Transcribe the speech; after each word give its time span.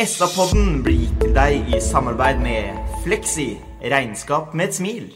SA-podden 0.00 0.78
blir 0.80 0.96
gitt 1.02 1.16
til 1.20 1.32
deg 1.36 1.74
i 1.76 1.78
samarbeid 1.84 2.38
med 2.40 2.76
Fleksi. 3.04 3.58
Regnskap 3.84 4.54
med 4.56 4.70
et 4.70 4.76
smil. 4.78 5.10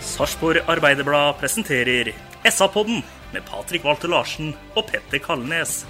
Sarpsborg 0.00 0.64
Arbeiderblad 0.72 1.36
presenterer 1.42 2.14
SA-podden 2.48 3.04
med 3.34 3.44
Patrik 3.50 3.84
Walter 3.84 4.08
Larsen 4.08 4.54
og 4.72 4.88
Petter 4.88 5.20
Kalnes. 5.20 5.82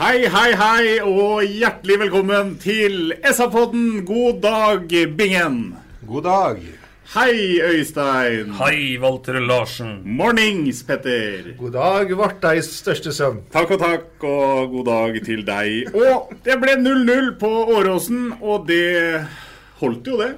Hei, 0.00 0.26
hei, 0.26 0.48
hei, 0.58 0.86
og 1.06 1.44
hjertelig 1.46 2.00
velkommen 2.08 2.56
til 2.58 3.14
SA-podden. 3.30 4.00
God 4.08 4.42
dag, 4.42 4.90
Bingen. 5.14 5.76
God 6.02 6.26
dag. 6.26 6.64
Hei, 7.12 7.60
Øystein. 7.60 8.48
Hei, 8.56 8.98
Walter 8.98 9.36
Larsen. 9.40 10.00
Mornings, 10.04 10.82
Petter. 10.82 11.50
God 11.58 11.74
dag, 11.76 12.08
Varteis 12.16 12.70
største 12.80 13.12
sønn. 13.12 13.42
Takk 13.52 13.74
og 13.76 13.82
takk, 13.82 14.06
og 14.24 14.72
god 14.72 14.88
dag 14.88 15.18
til 15.26 15.44
deg. 15.46 15.92
Og 15.92 16.32
det 16.46 16.56
ble 16.62 16.78
0-0 16.80 17.28
på 17.38 17.50
Åråsen, 17.76 18.32
og 18.40 18.64
det 18.70 19.20
holdt 19.82 20.08
jo, 20.08 20.16
det. 20.22 20.30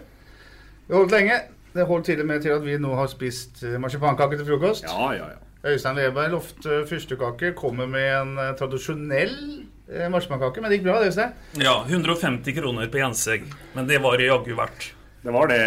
Det 0.89 0.99
holdt 0.99 1.15
lenge. 1.15 1.39
Det 1.77 1.87
holdt 1.87 2.11
til 2.11 2.21
og 2.25 2.29
med 2.33 2.43
til 2.43 2.57
at 2.57 2.67
vi 2.67 2.77
nå 2.83 2.99
har 2.99 3.09
spist 3.15 3.63
eh, 3.63 3.79
marsipankake 3.81 4.37
til 4.41 4.51
frokost. 4.51 4.91
Ja, 4.91 5.13
ja, 5.15 5.31
ja. 5.37 5.71
Øystein 5.71 6.03
Weberg 6.03 6.35
lovte 6.35 6.83
fyrstekake. 6.91 7.55
Kommer 7.57 7.87
med 7.87 8.11
en 8.11 8.37
eh, 8.43 8.53
tradisjonell 8.59 9.39
eh, 9.87 10.11
marsipankake. 10.11 10.61
Men 10.61 10.75
det 10.75 10.81
gikk 10.81 10.91
bra, 10.91 10.99
det, 11.01 11.15
Øystein. 11.15 11.39
Ja, 11.63 11.79
150 11.87 12.59
kroner 12.59 12.91
på 12.91 13.05
Jensegg, 13.05 13.47
men 13.79 13.89
det 13.89 14.03
var 14.03 14.19
det 14.19 14.33
jaggu 14.33 14.57
verdt. 14.59 14.96
Det 15.23 15.35
var 15.35 15.51
det, 15.51 15.61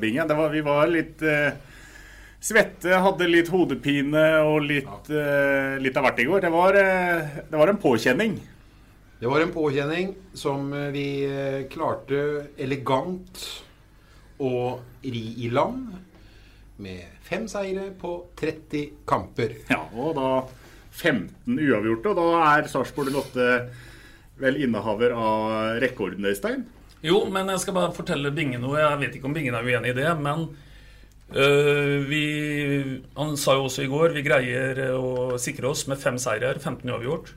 Bingen. 0.00 0.28
Det 0.28 0.34
var, 0.38 0.50
vi 0.52 0.60
var 0.62 0.90
litt 0.90 1.22
eh, 1.26 1.54
svette, 2.42 2.90
hadde 3.02 3.28
litt 3.30 3.50
hodepine 3.50 4.24
og 4.46 4.62
litt, 4.66 5.10
eh, 5.10 5.78
litt 5.82 5.98
av 5.98 6.06
hvert 6.06 6.22
i 6.22 6.26
går. 6.28 6.44
Det 6.44 6.52
var, 6.54 6.78
eh, 6.78 7.36
det 7.50 7.60
var 7.60 7.72
en 7.72 7.80
påkjenning. 7.82 8.38
Det 9.22 9.30
var 9.30 9.40
en 9.44 9.52
påkjenning 9.54 10.14
som 10.34 10.72
eh, 10.74 10.88
vi 10.94 11.06
eh, 11.26 11.60
klarte 11.70 12.48
elegant 12.58 13.44
å 14.42 14.80
ri 15.02 15.24
i 15.46 15.50
land 15.54 15.92
med 16.82 17.06
fem 17.22 17.46
seire 17.50 17.92
på 18.00 18.16
30 18.40 19.04
kamper. 19.06 19.54
Ja, 19.70 19.84
og 19.94 20.16
da 20.18 20.30
15 20.92 21.54
uavgjorte, 21.54 22.10
og 22.10 22.18
da 22.18 22.44
er 22.56 22.70
Sarpsborg 22.70 23.14
08 23.14 23.48
vel 24.42 24.58
innehaver 24.64 25.14
av 25.14 25.78
rekorden, 25.82 26.26
Øystein? 26.26 26.66
Jo, 27.02 27.24
men 27.30 27.50
jeg 27.50 27.62
skal 27.64 27.74
bare 27.74 27.94
fortelle 27.96 28.30
Binge 28.34 28.60
noe. 28.62 28.78
Jeg 28.78 29.00
vet 29.00 29.16
ikke 29.18 29.26
om 29.26 29.34
Bingen 29.34 29.56
er 29.58 29.66
uenig 29.66 29.90
i 29.90 29.98
det, 29.98 30.10
men 30.22 30.44
øh, 31.34 31.96
vi 32.06 32.24
Han 33.18 33.36
sa 33.36 33.56
jo 33.58 33.66
også 33.66 33.82
i 33.82 33.90
går 33.90 34.14
vi 34.14 34.22
greier 34.26 34.84
å 34.94 35.38
sikre 35.42 35.72
oss 35.72 35.88
med 35.90 35.98
fem 35.98 36.20
seirer, 36.22 36.62
15 36.62 36.86
uavgjort. 36.90 37.34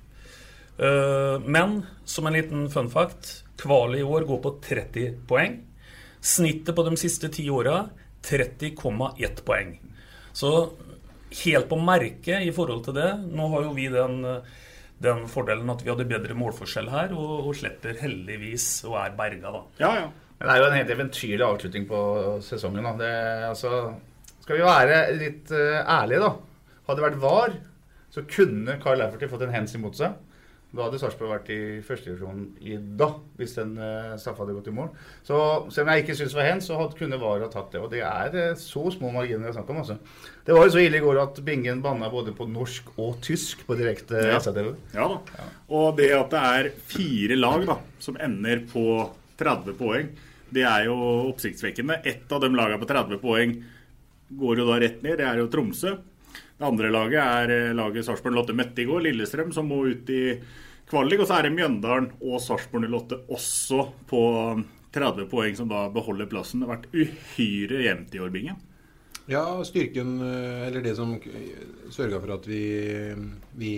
Uh, 0.76 1.40
men 1.48 1.86
som 2.04 2.28
en 2.28 2.36
liten 2.36 2.66
fun 2.68 2.90
fact 2.92 3.46
Kvali 3.56 4.02
i 4.02 4.04
år 4.04 4.26
går 4.28 4.42
på 4.44 4.52
30 4.66 5.22
poeng. 5.30 5.62
Snittet 6.20 6.76
på 6.76 6.84
de 6.84 6.98
siste 7.00 7.30
ti 7.32 7.46
åra 7.50 7.86
30,1 8.26 9.42
poeng. 9.48 9.78
Så 10.36 10.52
helt 11.44 11.70
på 11.70 11.80
merket 11.80 12.44
i 12.44 12.52
forhold 12.54 12.84
til 12.86 12.98
det. 12.98 13.12
Nå 13.32 13.48
har 13.54 13.66
jo 13.68 13.76
vi 13.78 13.88
den, 13.94 14.20
den 15.04 15.26
fordelen 15.28 15.70
at 15.74 15.84
vi 15.84 15.92
hadde 15.92 16.08
bedre 16.08 16.38
målforskjell 16.38 16.90
her, 16.94 17.14
og, 17.18 17.50
og 17.50 17.58
slipper 17.58 17.98
heldigvis 18.00 18.68
og 18.88 19.00
er 19.02 19.18
berga, 19.18 19.52
da. 19.52 19.64
Ja, 19.82 19.92
ja. 20.04 20.12
Men 20.36 20.48
det 20.48 20.54
er 20.54 20.60
jo 20.60 20.68
en 20.68 20.78
helt 20.78 20.94
eventyrlig 20.96 21.46
avslutning 21.46 21.86
på 21.88 22.00
sesongen. 22.44 22.84
Da. 22.84 22.94
Det, 23.00 23.12
altså, 23.50 23.72
skal 24.44 24.60
vi 24.60 24.66
være 24.68 25.00
litt 25.16 25.52
uh, 25.56 25.80
ærlige, 25.82 26.22
da. 26.26 26.32
Hadde 26.86 27.00
det 27.00 27.06
vært 27.06 27.22
VAR, 27.24 27.56
så 28.14 28.24
kunne 28.30 28.76
Carl 28.84 29.00
Lafferty 29.00 29.30
fått 29.32 29.46
en 29.48 29.56
hands 29.56 29.76
imot 29.78 29.96
seg. 30.00 30.18
Da 30.76 30.86
hadde 30.86 31.00
Sarpsborg 31.00 31.32
vært 31.32 31.50
i 31.56 31.60
førstedivisjon 31.86 32.42
i 32.68 32.76
dag, 33.00 33.14
hvis 33.40 33.56
den 33.58 33.74
uh, 33.80 34.16
straffa 34.20 34.44
hadde 34.44 34.56
gått 34.58 34.68
i 34.72 34.76
mål. 34.76 34.90
Så 35.24 35.38
selv 35.72 35.86
om 35.86 35.92
jeg 35.94 36.04
ikke 36.04 36.18
syns 36.20 36.36
det 36.36 36.40
var 36.40 36.50
hen, 36.50 36.64
så 36.64 36.80
hadde, 36.80 36.98
kunne 37.00 37.20
VAR 37.22 37.46
ha 37.46 37.50
tatt 37.54 37.72
det. 37.72 37.82
Og 37.84 37.92
det 37.94 38.02
er 38.04 38.36
uh, 38.36 38.60
så 38.60 38.84
små 38.94 39.14
marginer 39.16 39.48
det 39.48 39.54
er 39.54 39.58
snakk 39.60 39.72
om, 39.72 39.82
altså. 39.84 39.98
Det 40.46 40.58
var 40.58 40.68
jo 40.68 40.74
så 40.76 40.84
ille 40.84 41.00
i 41.00 41.04
går 41.06 41.22
at 41.24 41.40
Bingen 41.48 41.84
banna 41.86 42.10
både 42.12 42.34
på 42.36 42.48
norsk 42.52 42.92
og 43.00 43.22
tysk 43.26 43.64
på 43.68 43.78
direkte 43.80 44.26
Ja. 44.28 44.40
SA-TV. 44.44 44.74
ja 44.94 45.08
da. 45.16 45.48
Og 45.74 45.96
det 45.98 46.12
at 46.18 46.34
det 46.34 46.44
er 46.52 46.72
fire 46.92 47.38
lag 47.40 47.66
da, 47.70 47.80
som 48.04 48.20
ender 48.22 48.66
på 48.70 48.86
30 49.40 49.78
poeng, 49.80 50.12
det 50.56 50.64
er 50.68 50.86
jo 50.88 50.96
oppsiktsvekkende. 51.32 52.02
Ett 52.06 52.32
av 52.32 52.44
de 52.44 52.52
lagene 52.54 52.80
på 52.82 52.88
30 52.92 53.22
poeng 53.24 53.56
går 54.36 54.62
jo 54.62 54.68
da 54.68 54.78
rett 54.82 55.02
ned. 55.04 55.18
Det 55.20 55.26
er 55.28 55.42
jo 55.42 55.48
Tromsø. 55.52 55.96
Det 56.56 56.64
andre 56.64 56.92
laget 56.94 57.20
er 57.20 57.52
eh, 57.52 57.74
laget 57.76 58.06
Sarpsborg 58.08 58.38
08 58.46 58.56
møtte 58.56 58.84
i 58.84 58.88
går, 58.88 59.04
Lillestrøm, 59.10 59.52
som 59.56 59.68
må 59.68 59.82
ut 59.90 60.12
i 60.14 60.22
kvalik. 60.88 61.20
Og 61.20 61.28
så 61.28 61.40
er 61.40 61.48
det 61.48 61.56
Mjøndalen 61.58 62.14
og 62.22 62.40
Sarpsborg 62.44 62.88
08 62.88 63.20
også 63.36 63.82
på 64.08 64.22
30 64.96 65.28
poeng, 65.32 65.58
som 65.60 65.68
da 65.72 65.90
beholder 65.92 66.30
plassen. 66.32 66.64
Det 66.64 66.70
har 66.70 66.78
vært 66.78 66.96
uhyre 66.96 67.84
jevnt 67.84 68.16
i 68.16 68.24
år, 68.24 68.32
Bingen. 68.32 68.64
Ja, 69.28 69.44
styrken, 69.68 70.20
eh, 70.22 70.68
eller 70.70 70.86
det 70.86 70.96
som 70.96 71.18
sørga 71.92 72.22
for 72.22 72.38
at 72.38 72.48
vi, 72.48 72.64
vi 73.58 73.74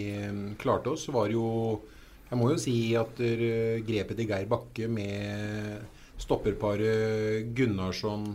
klarte 0.60 0.94
oss, 0.94 1.08
var 1.14 1.32
jo 1.34 1.82
Jeg 2.28 2.36
må 2.36 2.50
jo 2.52 2.58
si 2.60 2.92
at 3.00 3.22
eh, 3.24 3.80
grepet 3.88 4.18
til 4.20 4.28
Geir 4.28 4.50
Bakke 4.52 4.90
med 4.92 5.86
stopperparet 6.20 7.54
Gunnarsson 7.56 8.34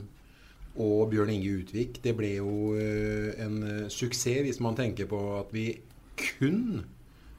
og 0.81 1.11
Bjørn 1.13 1.33
Inge 1.35 1.59
Utvik, 1.61 2.01
det 2.05 2.15
ble 2.17 2.31
jo 2.39 2.73
eh, 2.81 3.33
en 3.45 3.59
eh, 3.67 3.91
suksess 3.93 4.45
hvis 4.47 4.61
man 4.65 4.77
tenker 4.79 5.09
på 5.11 5.21
at 5.39 5.53
vi 5.53 5.67
kun 6.17 6.85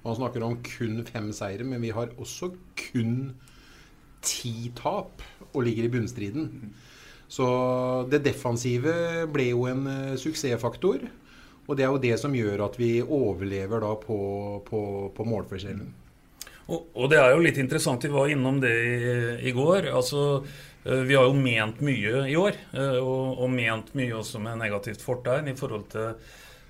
Man 0.03 0.17
snakker 0.17 0.43
om 0.43 0.57
kun 0.59 0.97
fem 1.07 1.29
seire, 1.31 1.63
men 1.63 1.79
vi 1.79 1.93
har 1.95 2.09
også 2.19 2.49
kun 2.75 3.37
ti 4.19 4.69
tap 4.75 5.21
og 5.53 5.63
ligger 5.63 5.85
i 5.87 5.91
bunnstriden. 5.93 6.73
Så 7.31 7.45
det 8.11 8.25
defensive 8.25 8.91
ble 9.31 9.45
jo 9.53 9.63
en 9.69 9.87
eh, 9.87 10.17
suksessfaktor. 10.19 11.05
Og 11.63 11.77
det 11.79 11.85
er 11.85 11.93
jo 11.93 12.01
det 12.03 12.17
som 12.19 12.35
gjør 12.35 12.65
at 12.65 12.75
vi 12.75 12.97
overlever 12.99 13.79
da 13.79 13.93
på, 13.95 14.17
på, 14.67 14.81
på 15.15 15.27
målforskjellen. 15.31 15.87
Og, 16.71 17.09
det 17.11 17.19
er 17.19 17.33
jo 17.33 17.41
litt 17.43 17.59
interessant, 17.59 18.05
vi 18.05 18.13
var 18.13 18.31
innom 18.31 18.61
det 18.63 18.71
i, 18.71 18.93
i 19.49 19.51
går. 19.55 19.89
altså 19.91 20.43
eh, 20.85 21.03
Vi 21.09 21.17
har 21.17 21.27
jo 21.27 21.35
ment 21.35 21.81
mye 21.83 22.23
i 22.31 22.37
år, 22.39 22.59
eh, 22.71 22.99
og, 23.01 23.41
og 23.43 23.51
ment 23.51 23.91
mye 23.99 24.15
også 24.21 24.39
med 24.43 24.61
negativt 24.61 25.03
fortegn 25.03 25.51
i 25.51 25.57
forhold 25.59 25.89
til, 25.91 26.13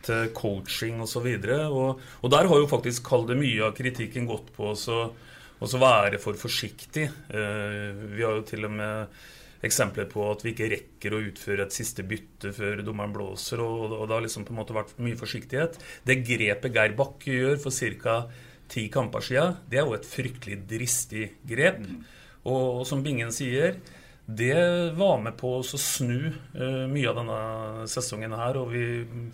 til 0.07 0.31
coaching 0.33 1.03
osv. 1.05 1.27
Og, 1.27 1.77
og, 1.77 2.01
og 2.21 2.33
der 2.33 2.49
har 2.49 2.63
jo 2.63 2.71
faktisk 2.71 3.05
kall 3.11 3.29
mye 3.37 3.69
av 3.69 3.77
kritikken 3.77 4.27
gått 4.29 4.49
på 4.55 4.73
å 4.73 5.69
være 5.85 6.19
for 6.19 6.41
forsiktig. 6.41 7.07
Eh, 7.29 8.03
Vi 8.17 8.25
har 8.25 8.39
jo 8.39 8.49
til 8.49 8.65
og 8.65 8.75
med 8.81 9.23
eksempler 9.63 10.09
på 10.11 10.25
at 10.27 10.41
vi 10.43 10.51
ikke 10.51 10.71
rekker 10.73 11.13
å 11.15 11.21
utføre 11.29 11.63
et 11.67 11.75
siste 11.75 12.03
bytte 12.03 12.51
før 12.55 12.81
dommeren 12.83 13.13
blåser, 13.15 13.61
og, 13.63 13.93
og 13.95 14.09
det 14.09 14.17
har 14.17 14.25
liksom 14.25 14.47
på 14.47 14.51
en 14.55 14.59
måte 14.59 14.75
vært 14.75 14.97
mye 14.99 15.19
forsiktighet. 15.19 15.77
Det 16.03 16.19
grepet 16.27 16.73
Geir 16.75 16.97
Bakke 16.97 17.37
gjør 17.37 17.61
for 17.63 17.93
ca. 18.03 18.17
ti 18.73 18.87
kamper 18.91 19.23
siden, 19.23 19.59
det 19.69 19.79
er 19.79 19.85
jo 19.85 19.97
et 19.97 20.07
fryktelig 20.07 20.63
dristig 20.69 21.27
grep. 21.47 21.83
Og, 22.43 22.81
og 22.81 22.87
som 22.89 23.03
Bingen 23.05 23.31
sier, 23.31 23.77
Det 24.23 24.55
var 24.95 25.17
med 25.19 25.35
på 25.35 25.49
å 25.59 25.63
snu 25.67 26.29
uh, 26.31 26.85
mye 26.87 27.09
av 27.11 27.17
denne 27.17 27.87
sesongen 27.91 28.31
her, 28.31 28.55
og 28.55 28.69
vi 28.71 28.83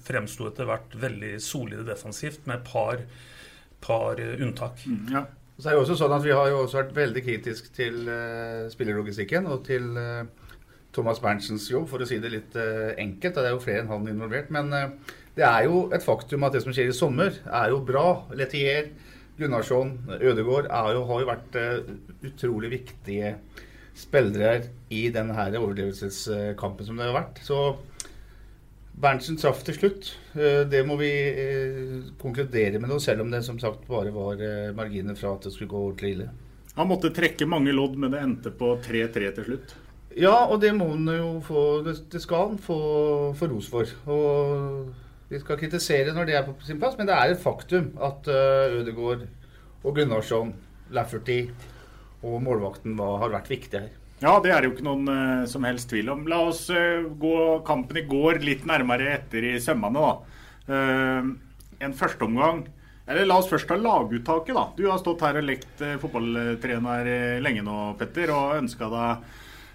fremsto 0.01 0.47
etter 0.49 0.65
hvert 0.65 0.95
veldig 0.97 1.35
solide 1.45 1.85
defensivt 1.85 2.47
med 2.49 2.57
et 2.57 2.71
par, 2.71 3.03
par 3.85 4.17
unntak. 4.17 4.81
Mm, 4.89 5.03
ja. 5.13 5.27
Så 5.59 5.69
er 5.69 5.75
det 5.75 5.83
også 5.83 5.97
sånn 5.99 6.15
at 6.15 6.23
Vi 6.23 6.33
har 6.33 6.49
jo 6.49 6.63
også 6.63 6.79
vært 6.79 6.95
veldig 6.97 7.21
kritisk 7.21 7.69
til 7.75 8.01
uh, 8.09 8.65
spillerlogistikken 8.73 9.45
og 9.51 9.61
til 9.67 9.91
uh, 9.93 10.25
Thomas 10.95 11.21
Berntsens 11.21 11.69
jobb, 11.69 11.85
for 11.91 12.01
å 12.01 12.09
si 12.09 12.17
det 12.17 12.33
litt 12.33 12.57
uh, 12.57 12.95
enkelt. 12.97 13.37
Det 13.37 13.45
er 13.45 13.53
jo 13.53 13.61
flere 13.61 13.83
enn 13.83 13.93
han 13.93 14.09
involvert. 14.09 14.49
Men 14.55 14.73
det 15.37 15.45
er 15.45 15.67
jo 15.67 15.85
et 15.93 16.01
faktum 16.01 16.47
at 16.47 16.57
det 16.57 16.63
som 16.65 16.73
skjer 16.73 16.89
i 16.89 16.97
sommer, 16.97 17.37
er 17.45 17.75
jo 17.75 17.83
bra. 17.85 18.07
Letier, 18.33 18.89
Gunnarsson, 19.39 19.95
Ødegaard 20.19 20.69
jo, 20.93 21.03
har 21.09 21.23
jo 21.23 21.29
vært 21.29 21.59
utrolig 22.27 22.73
viktige 22.75 23.35
spillere 23.99 24.69
i 24.93 25.07
denne 25.13 25.35
overlevelseskampen 25.59 26.87
som 26.87 26.99
det 26.99 27.09
har 27.09 27.17
vært. 27.17 27.41
Så 27.43 27.59
Berntsen 28.99 29.37
traff 29.39 29.61
til 29.63 29.77
slutt. 29.77 30.11
Eh, 30.35 30.65
det 30.67 30.81
må 30.87 30.97
vi 30.99 31.09
eh, 31.09 31.99
konkludere 32.19 32.81
med 32.81 32.91
nå, 32.91 32.97
selv 32.99 33.23
om 33.23 33.29
det 33.31 33.45
som 33.47 33.59
sagt 33.61 33.87
bare 33.87 34.11
var 34.11 34.41
eh, 34.43 34.73
marginer 34.75 35.15
fra 35.15 35.37
at 35.37 35.47
det 35.47 35.53
skulle 35.55 35.71
gå 35.71 35.83
ordentlig 35.85 36.15
ille. 36.17 36.27
Han 36.75 36.89
måtte 36.89 37.13
trekke 37.15 37.47
mange 37.49 37.71
lodd, 37.75 37.95
men 37.99 38.11
det 38.11 38.23
endte 38.23 38.51
på 38.55 38.73
3-3 38.83 39.29
til 39.37 39.47
slutt. 39.47 39.75
Ja, 40.19 40.35
og 40.49 40.59
det 40.59 40.73
må 40.75 40.89
han 40.89 41.05
jo 41.13 41.35
få 41.45 41.61
Det 41.85 42.19
skal 42.19 42.47
han 42.49 42.57
få, 42.59 42.79
få 43.39 43.47
ros 43.51 43.69
for. 43.71 43.91
Og 44.11 44.89
vi 45.29 45.39
skal 45.41 45.59
kritisere 45.61 46.13
når 46.15 46.29
det 46.29 46.37
er 46.37 46.47
på 46.47 46.55
sin 46.65 46.79
plass, 46.81 46.97
men 46.97 47.09
det 47.09 47.15
er 47.15 47.33
et 47.33 47.41
faktum 47.41 47.91
at 48.01 48.27
Ødegaard 48.29 49.27
og 49.83 49.95
Gunnarsson, 49.95 50.55
Lafferty 50.91 51.43
og 52.25 52.41
målvakten 52.43 52.97
var, 52.99 53.19
har 53.21 53.33
vært 53.37 53.51
viktige 53.51 53.85
her. 53.85 53.99
Ja, 54.19 54.33
det 54.43 54.51
er 54.51 54.59
det 54.59 54.67
jo 54.67 54.73
ikke 54.73 54.87
noen 54.87 55.07
uh, 55.07 55.47
som 55.47 55.63
helst 55.63 55.87
tvil 55.91 56.09
om. 56.11 56.25
La 56.27 56.41
oss 56.49 56.65
uh, 56.73 57.07
gå 57.21 57.35
kampen 57.67 58.01
i 58.01 58.07
går 58.07 58.41
litt 58.43 58.65
nærmere 58.67 59.13
etter 59.13 59.45
i 59.53 59.53
sømmene, 59.63 60.01
da. 60.03 60.41
Uh, 60.69 61.29
en 61.79 61.95
førsteomgang 61.95 62.65
Eller 63.09 63.25
la 63.25 63.39
oss 63.39 63.47
først 63.49 63.65
ta 63.69 63.77
laguttaket, 63.79 64.51
da. 64.53 64.65
Du 64.75 64.89
har 64.89 64.99
stått 65.01 65.23
her 65.25 65.39
og 65.39 65.47
lekt 65.47 65.79
fotballtrener 66.01 67.39
lenge 67.41 67.63
nå, 67.65 67.77
Petter, 67.97 68.29
og 68.35 68.59
ønska 68.59 68.89
deg 68.91 69.31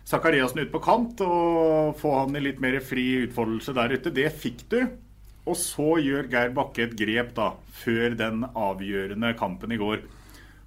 Sakariassen 0.06 0.60
ut 0.60 0.70
på 0.70 0.82
kant 0.84 1.22
og 1.24 1.96
få 1.98 2.12
han 2.20 2.36
i 2.36 2.44
litt 2.44 2.60
mer 2.62 2.76
fri 2.84 3.24
utfoldelse 3.24 3.72
der 3.74 3.96
ute. 3.96 4.12
Det 4.14 4.28
fikk 4.38 4.66
du. 4.70 4.78
Og 5.44 5.58
så 5.60 5.98
gjør 6.00 6.30
Geir 6.32 6.54
Bakke 6.56 6.86
et 6.86 6.94
grep 6.96 7.34
da, 7.36 7.50
før 7.76 8.16
den 8.16 8.46
avgjørende 8.56 9.34
kampen 9.36 9.74
i 9.74 9.80
går. 9.80 10.06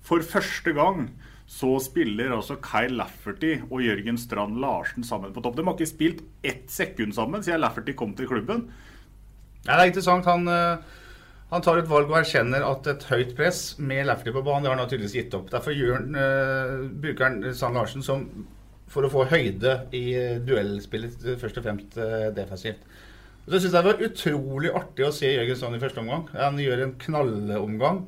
For 0.05 0.23
første 0.23 0.73
gang 0.77 1.07
så 1.47 1.77
spiller 1.79 2.33
altså 2.35 2.57
Kyle 2.59 2.97
Lafferty 2.99 3.53
og 3.69 3.81
Jørgen 3.81 4.19
Strand 4.19 4.59
Larsen 4.59 5.05
sammen 5.07 5.33
på 5.33 5.41
topp. 5.41 5.55
De 5.57 5.63
har 5.63 5.77
ikke 5.77 5.89
spilt 5.89 6.21
ett 6.43 6.67
sekund 6.71 7.15
sammen 7.15 7.43
siden 7.43 7.63
Lafferty 7.63 7.95
kom 7.95 8.13
til 8.15 8.27
klubben. 8.27 8.67
Ja, 9.63 9.77
det 9.77 9.79
er 9.79 9.91
interessant. 9.93 10.27
Han, 10.27 10.47
eh, 10.51 10.83
han, 11.49 11.63
tar 11.63 11.79
et 11.79 11.89
valg 11.89 12.11
og 12.11 12.19
erkjenner 12.19 12.67
at 12.67 12.87
et 12.91 13.07
høyt 13.09 13.33
press 13.39 13.79
med 13.79 14.05
Lafferty 14.09 14.35
på 14.35 14.43
banen 14.43 14.67
det 14.67 14.73
har 14.73 14.79
han 14.79 14.91
tydeligvis 14.91 15.17
gitt 15.21 15.39
opp. 15.39 15.49
Derfor 15.51 15.73
han, 15.79 16.13
uh, 16.19 16.85
bruker 16.91 17.29
han 17.29 17.41
Strand 17.55 17.79
Larsen 17.79 18.03
som, 18.03 18.27
for 18.91 19.07
å 19.07 19.11
få 19.11 19.25
høyde 19.31 19.79
i 19.95 20.05
uh, 20.19 20.37
duellspillet, 20.43 21.23
først 21.39 21.61
og 21.61 21.67
fremst 21.67 21.99
defensivt. 22.35 22.83
Så 23.47 23.61
syns 23.61 23.71
jeg 23.71 23.79
det 23.79 23.87
var 23.87 24.01
utrolig 24.03 24.71
artig 24.75 25.05
å 25.07 25.13
se 25.15 25.29
Jørgen 25.31 25.55
Strand 25.55 25.77
i 25.77 25.79
første 25.79 26.01
omgang. 26.01 26.25
Han 26.35 26.57
gjør 26.59 26.81
en 26.83 26.97
knallomgang. 26.99 28.01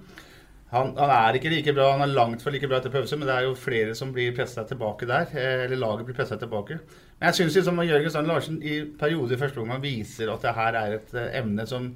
Han, 0.73 0.91
han, 0.99 1.11
er 1.15 1.37
ikke 1.39 1.49
like 1.49 1.73
bra, 1.73 1.87
han 1.95 2.03
er 2.05 2.11
langt 2.11 2.43
fra 2.43 2.51
like 2.53 2.67
bra 2.69 2.77
etter 2.77 2.91
pause, 2.93 3.17
men 3.17 3.25
det 3.25 3.37
er 3.37 3.47
jo 3.47 3.55
flere 3.57 3.95
som 3.97 4.11
blir 4.13 4.35
pressa 4.37 4.65
tilbake 4.67 5.07
der. 5.09 5.31
Eh, 5.31 5.63
eller 5.63 5.79
laget 5.79 6.09
blir 6.09 6.17
pressa 6.17 6.37
tilbake. 6.37 6.81
Men 7.17 7.31
jeg 7.31 7.39
syns 7.39 7.55
liksom 7.57 7.79
Jørgen 7.87 8.13
Strand 8.13 8.29
Larsen 8.29 8.59
i 8.59 8.81
perioder 8.99 9.37
i 9.37 9.39
første 9.39 9.63
omgang 9.63 9.81
viser 9.81 10.29
at 10.33 10.43
det 10.43 10.55
her 10.59 10.77
er 10.81 10.99
et 10.99 11.15
eh, 11.15 11.31
emne 11.39 11.65
som 11.71 11.87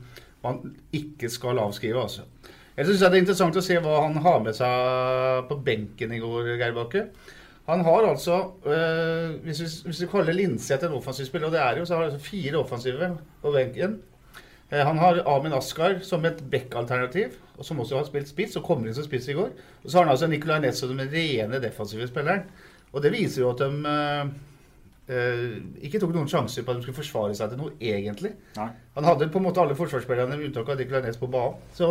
man 0.43 0.63
ikke 0.95 1.29
skal 1.29 1.59
avskrive. 1.67 1.99
altså. 1.99 2.23
Jeg 2.77 2.87
syns 2.87 3.03
det 3.03 3.11
er 3.11 3.19
interessant 3.21 3.59
å 3.59 3.67
se 3.67 3.75
hva 3.83 3.99
han 4.07 4.17
har 4.23 4.39
med 4.47 4.55
seg 4.57 5.45
på 5.51 5.59
benken 5.67 6.15
i 6.15 6.23
går, 6.23 6.55
Geir 6.55 6.79
Bakke. 6.79 7.09
Han 7.65 7.83
har 7.85 8.07
altså, 8.09 8.39
øh, 8.65 9.43
hvis, 9.43 9.61
vi, 9.61 9.67
hvis 9.85 10.01
vi 10.01 10.07
kaller 10.11 10.35
Linseth 10.35 10.85
en 10.85 10.97
offensiv 10.97 11.25
spiller, 11.25 11.47
og 11.47 11.53
det 11.53 11.61
er 11.61 11.77
jo, 11.77 11.85
så 11.85 11.95
har 11.95 12.03
han 12.03 12.11
altså 12.11 12.29
fire 12.29 12.57
offensive 12.59 13.17
på 13.41 13.51
benken. 13.51 14.01
Eh, 14.69 14.85
han 14.85 14.97
har 14.97 15.21
Amin 15.29 15.53
Askar 15.53 15.99
som 16.03 16.25
et 16.25 16.43
back-alternativ, 16.51 17.37
og 17.57 17.65
som 17.65 17.79
også 17.79 18.01
har 18.01 18.07
spilt 18.09 18.27
spiss 18.27 18.57
og 18.59 18.65
kommer 18.67 18.89
inn 18.89 18.97
som 18.97 19.05
spiss 19.07 19.29
i 19.31 19.37
går. 19.37 19.53
Og 19.83 19.89
så 19.89 19.97
har 19.97 20.07
han 20.07 20.11
altså 20.11 20.27
Nicolay 20.27 20.59
Ness 20.59 20.83
som 20.83 20.91
den 20.91 21.11
rene 21.11 21.61
defensive 21.63 22.07
spilleren. 22.09 22.43
Og 22.91 23.01
det 23.03 23.13
viser 23.13 23.41
jo 23.45 23.53
at 23.53 23.63
de 23.63 23.93
øh, 25.13 25.55
ikke 25.81 26.01
tok 26.03 26.13
noen 26.15 26.29
sjanser 26.29 26.65
på 26.65 26.73
at 26.73 26.81
de 26.81 26.85
skulle 26.85 26.99
forsvare 26.99 27.37
seg 27.37 27.53
til 27.53 27.63
noe, 27.63 27.77
egentlig. 27.79 28.33
Nei. 28.57 28.69
Han 28.97 29.07
hadde 29.07 29.31
på 29.31 29.39
en 29.39 29.47
måte 29.47 29.63
alle 29.63 29.77
forsvarsspillerne 29.77 30.35
med 30.35 30.49
unntak 30.49 30.69
av 30.69 30.83
Nicolay 30.83 31.07
Ness 31.07 31.21
på 31.21 31.31
banen. 31.31 31.63
Så 31.77 31.87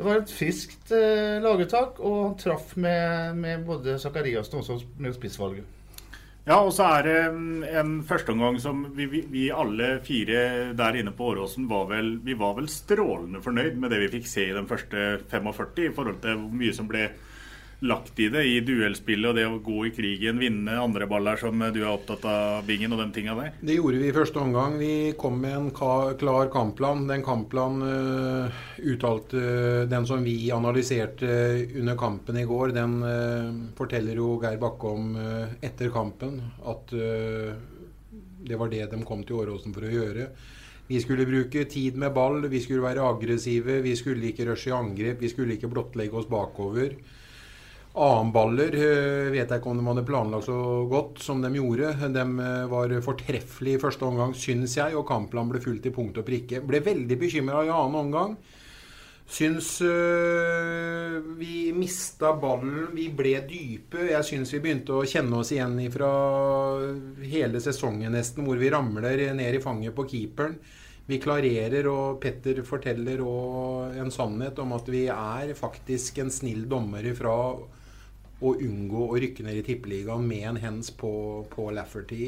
det 0.00 0.06
var 0.06 0.22
et 0.22 0.30
friskt 0.32 0.94
eh, 0.96 1.36
laguttak, 1.44 1.98
og 2.00 2.14
han 2.22 2.36
traff 2.40 2.72
med, 2.80 3.36
med 3.36 3.66
både 3.66 3.98
Zakariassen 4.00 4.62
og 4.62 4.86
med 4.96 5.12
spissvalget. 5.12 5.66
Ja, 6.46 6.56
og 6.56 6.70
så 6.72 6.86
er 6.96 7.04
det 7.04 7.16
mm, 7.34 7.64
en 7.68 7.90
førsteomgang 8.08 8.56
som 8.62 8.80
vi, 8.96 9.04
vi, 9.12 9.20
vi, 9.28 9.42
alle 9.52 9.98
fire 10.06 10.72
der 10.72 10.96
inne 10.96 11.12
på 11.12 11.34
Åråsen 11.34 11.68
var 11.68 11.84
vel, 11.92 12.14
vi 12.24 12.32
var 12.32 12.56
vel 12.56 12.70
strålende 12.72 13.42
fornøyd 13.44 13.76
med 13.76 13.92
det 13.92 14.00
vi 14.06 14.08
fikk 14.16 14.30
se 14.30 14.46
i 14.48 14.56
den 14.56 14.70
første 14.70 15.20
45 15.28 15.84
i 15.84 15.92
forhold 15.98 16.22
til 16.24 16.40
hvor 16.40 16.56
mye 16.62 16.78
som 16.80 16.88
ble 16.88 17.10
lagt 17.80 18.18
i 18.20 18.28
det, 18.28 18.42
i 18.44 18.60
duellspillet 18.64 19.30
og 19.30 19.36
det 19.38 19.46
å 19.48 19.60
gå 19.64 19.86
i 19.88 19.92
krigen, 19.94 20.40
vinne 20.40 20.76
andre 20.76 21.06
baller 21.08 21.40
som 21.40 21.62
du 21.72 21.80
er 21.80 21.88
opptatt 21.88 22.26
av, 22.28 22.66
Bingen, 22.68 22.92
og 22.92 23.00
den 23.00 23.12
tinga 23.14 23.36
der? 23.38 23.54
Det 23.64 23.78
gjorde 23.78 24.02
vi 24.02 24.10
i 24.10 24.14
første 24.16 24.42
omgang. 24.42 24.76
Vi 24.80 24.92
kom 25.20 25.38
med 25.40 25.56
en 25.56 25.70
klar 25.72 26.50
kampplan. 26.52 27.06
Den 27.08 27.24
kampplanen 27.24 27.82
uh, 27.86 28.60
uttalte 28.84 29.86
Den 29.90 30.06
som 30.08 30.24
vi 30.26 30.36
analyserte 30.52 31.30
under 31.80 31.96
kampen 32.00 32.40
i 32.40 32.46
går, 32.48 32.74
den 32.76 33.00
uh, 33.00 33.50
forteller 33.78 34.20
jo 34.20 34.34
Geir 34.42 34.60
Bakke 34.60 34.94
om 34.94 35.12
uh, 35.16 35.46
etter 35.64 35.92
kampen. 35.94 36.40
At 36.68 36.92
det 38.40 38.56
var 38.56 38.70
det 38.72 38.86
de 38.92 38.98
kom 39.06 39.22
til 39.24 39.40
Åråsen 39.40 39.74
for 39.74 39.86
å 39.86 39.92
gjøre. 39.92 40.30
Vi 40.90 40.98
skulle 40.98 41.26
bruke 41.28 41.64
tid 41.70 41.96
med 42.00 42.12
ball, 42.16 42.42
vi 42.50 42.60
skulle 42.62 42.82
være 42.82 43.04
aggressive, 43.06 43.78
vi 43.84 43.92
skulle 43.98 44.32
ikke 44.32 44.48
rushe 44.48 44.72
i 44.72 44.74
angrep, 44.74 45.20
vi 45.22 45.30
skulle 45.30 45.54
ikke 45.54 45.70
blottlegge 45.70 46.18
oss 46.18 46.26
bakover. 46.30 46.96
Annenballer 47.90 48.74
eh, 48.78 49.32
vet 49.34 49.50
jeg 49.50 49.58
ikke 49.58 49.70
om 49.72 49.80
de 49.80 49.86
hadde 49.88 50.06
planlagt 50.06 50.46
så 50.46 50.56
godt 50.86 51.18
som 51.24 51.40
de 51.42 51.50
gjorde. 51.56 51.90
De 52.14 52.22
eh, 52.22 52.70
var 52.70 52.94
fortreffelige 53.02 53.80
i 53.80 53.82
første 53.82 54.06
omgang, 54.06 54.34
syns 54.38 54.76
jeg, 54.78 54.94
og 54.94 55.08
kampplanen 55.08 55.50
ble 55.50 55.62
fulgt 55.64 55.88
i 55.90 55.94
punkt 55.94 56.20
og 56.22 56.26
prikke. 56.28 56.62
Ble 56.62 56.82
veldig 56.86 57.18
bekymra 57.18 57.64
i 57.66 57.72
annen 57.74 57.98
omgang. 58.04 58.36
Syns 59.30 59.76
øh, 59.86 61.18
vi 61.38 61.70
mista 61.74 62.30
ballen, 62.38 62.92
vi 62.94 63.08
ble 63.14 63.36
dype. 63.46 64.06
Jeg 64.12 64.26
syns 64.26 64.54
vi 64.54 64.62
begynte 64.62 64.94
å 64.94 65.06
kjenne 65.06 65.42
oss 65.42 65.50
igjen 65.54 65.74
fra 65.90 66.12
hele 67.26 67.62
sesongen 67.62 68.14
nesten, 68.14 68.46
hvor 68.46 68.58
vi 68.58 68.70
ramler 68.70 69.26
ned 69.34 69.58
i 69.58 69.62
fanget 69.62 69.94
på 69.98 70.06
keeperen. 70.10 70.54
Vi 71.10 71.18
klarerer, 71.18 71.90
og 71.90 72.20
Petter 72.22 72.62
forteller 72.62 73.22
en 73.98 74.14
sannhet 74.14 74.58
om 74.62 74.76
at 74.76 74.90
vi 74.90 75.08
er 75.10 75.56
faktisk 75.58 76.20
en 76.22 76.30
snill 76.30 76.68
dommer 76.70 77.06
ifra 77.10 77.34
å 78.40 78.54
unngå 78.56 79.04
å 79.10 79.18
rykke 79.20 79.44
ned 79.44 79.60
i 79.60 79.64
tippeligaen 79.66 80.24
med 80.26 80.46
en 80.48 80.60
hens 80.62 80.88
på, 80.96 81.10
på 81.52 81.68
Lafferty 81.76 82.20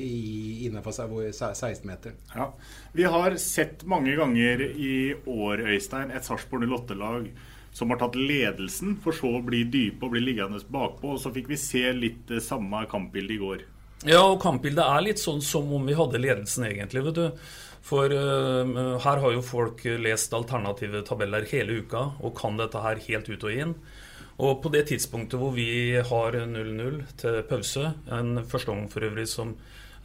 innenfor 0.67 0.93
16-meter. 0.93 2.19
Ja. 2.35 2.51
Vi 2.93 3.07
har 3.09 3.37
sett 3.41 3.87
mange 3.89 4.17
ganger 4.19 4.67
i 4.69 5.15
år, 5.25 5.65
Øystein, 5.73 6.13
et 6.13 6.29
Sarpsborg 6.29 6.69
08-lag 6.69 7.31
som 7.73 7.91
har 7.91 8.03
tatt 8.03 8.19
ledelsen, 8.21 8.99
for 9.01 9.17
så 9.17 9.31
å 9.39 9.45
bli 9.45 9.63
dype 9.73 10.05
og 10.05 10.13
bli 10.13 10.21
liggende 10.21 10.61
bakpå. 10.69 11.15
og 11.15 11.23
Så 11.23 11.33
fikk 11.33 11.49
vi 11.49 11.61
se 11.61 11.87
litt 11.97 12.27
det 12.29 12.43
samme 12.45 12.85
kampbildet 12.91 13.39
i 13.39 13.41
går. 13.41 13.65
Ja, 14.05 14.21
og 14.27 14.41
kampbildet 14.43 14.85
er 14.85 15.05
litt 15.07 15.23
sånn 15.23 15.41
som 15.45 15.71
om 15.73 15.87
vi 15.89 15.97
hadde 15.97 16.21
ledelsen, 16.21 16.67
egentlig. 16.69 17.05
vet 17.07 17.21
du. 17.21 17.47
For 17.83 18.13
uh, 18.13 18.99
her 19.03 19.23
har 19.25 19.33
jo 19.35 19.43
folk 19.43 19.81
lest 20.05 20.35
alternative 20.37 21.01
tabeller 21.07 21.49
hele 21.51 21.81
uka 21.83 22.13
og 22.23 22.37
kan 22.39 22.61
dette 22.61 22.83
her 22.85 23.01
helt 23.09 23.31
ut 23.33 23.49
og 23.49 23.65
inn. 23.65 23.75
Og 24.41 24.63
på 24.63 24.73
det 24.73 24.87
tidspunktet 24.89 25.41
hvor 25.41 25.53
vi 25.55 25.99
har 26.01 26.39
0-0 26.49 27.03
til 27.21 27.43
pause, 27.49 27.93
en 28.09 28.45
førsteomgang 28.49 28.91
for 28.93 29.05
øvrig 29.09 29.29
som 29.29 29.57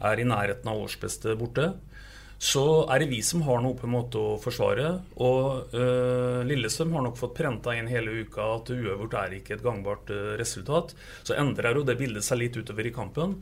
er 0.04 0.20
i 0.20 0.26
nærheten 0.28 0.68
av 0.70 0.82
årsbeste 0.84 1.34
borte, 1.38 1.72
så 2.38 2.86
er 2.86 3.02
det 3.02 3.08
vi 3.10 3.18
som 3.26 3.42
har 3.42 3.58
noe 3.64 3.74
på 3.74 3.88
en 3.88 3.96
måte 3.96 4.20
å 4.20 4.36
forsvare. 4.38 4.92
Og 5.26 5.74
øh, 5.74 6.44
Lillestrøm 6.46 6.92
har 6.94 7.02
nok 7.08 7.18
fått 7.18 7.34
prenta 7.40 7.74
inn 7.74 7.90
hele 7.90 8.14
uka 8.22 8.44
at 8.60 8.70
uøvert 8.70 9.16
er 9.18 9.34
ikke 9.40 9.56
et 9.56 9.64
gangbart 9.64 10.12
øh, 10.14 10.36
resultat. 10.38 10.94
Så 11.26 11.34
endrer 11.34 11.74
jo 11.74 11.82
det 11.88 11.98
bildet 11.98 12.26
seg 12.26 12.44
litt 12.44 12.60
utover 12.60 12.86
i 12.86 12.94
kampen. 12.94 13.40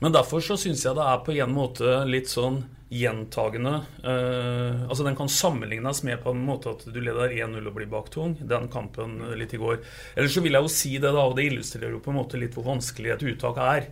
Men 0.00 0.14
derfor 0.16 0.40
så 0.44 0.56
syns 0.60 0.84
jeg 0.86 0.96
det 0.96 1.06
er 1.06 1.24
på 1.24 1.34
en 1.36 1.52
måte 1.52 2.02
litt 2.08 2.30
sånn 2.30 2.62
gjentagende 2.90 3.74
eh, 4.02 4.78
Altså 4.88 5.04
Den 5.06 5.16
kan 5.18 5.28
sammenlignes 5.30 6.02
med 6.06 6.22
på 6.24 6.32
en 6.34 6.40
måte 6.42 6.72
at 6.74 6.86
du 6.90 6.98
leder 6.98 7.30
1-0 7.30 7.60
og 7.60 7.76
blir 7.76 7.90
baktung. 7.90 8.34
Den 8.40 8.70
kampen 8.72 9.20
litt 9.38 9.54
i 9.54 9.60
går. 9.60 9.78
Eller 10.16 10.32
så 10.32 10.42
vil 10.42 10.56
jeg 10.56 10.66
jo 10.66 10.72
si 10.72 10.96
det, 10.96 11.12
da, 11.12 11.26
og 11.28 11.36
det 11.38 11.50
illustrerer 11.50 11.94
jo 11.94 12.02
på 12.02 12.14
en 12.14 12.18
måte 12.22 12.40
litt 12.40 12.56
hvor 12.56 12.66
vanskelig 12.72 13.14
et 13.14 13.28
uttak 13.34 13.60
er. 13.62 13.86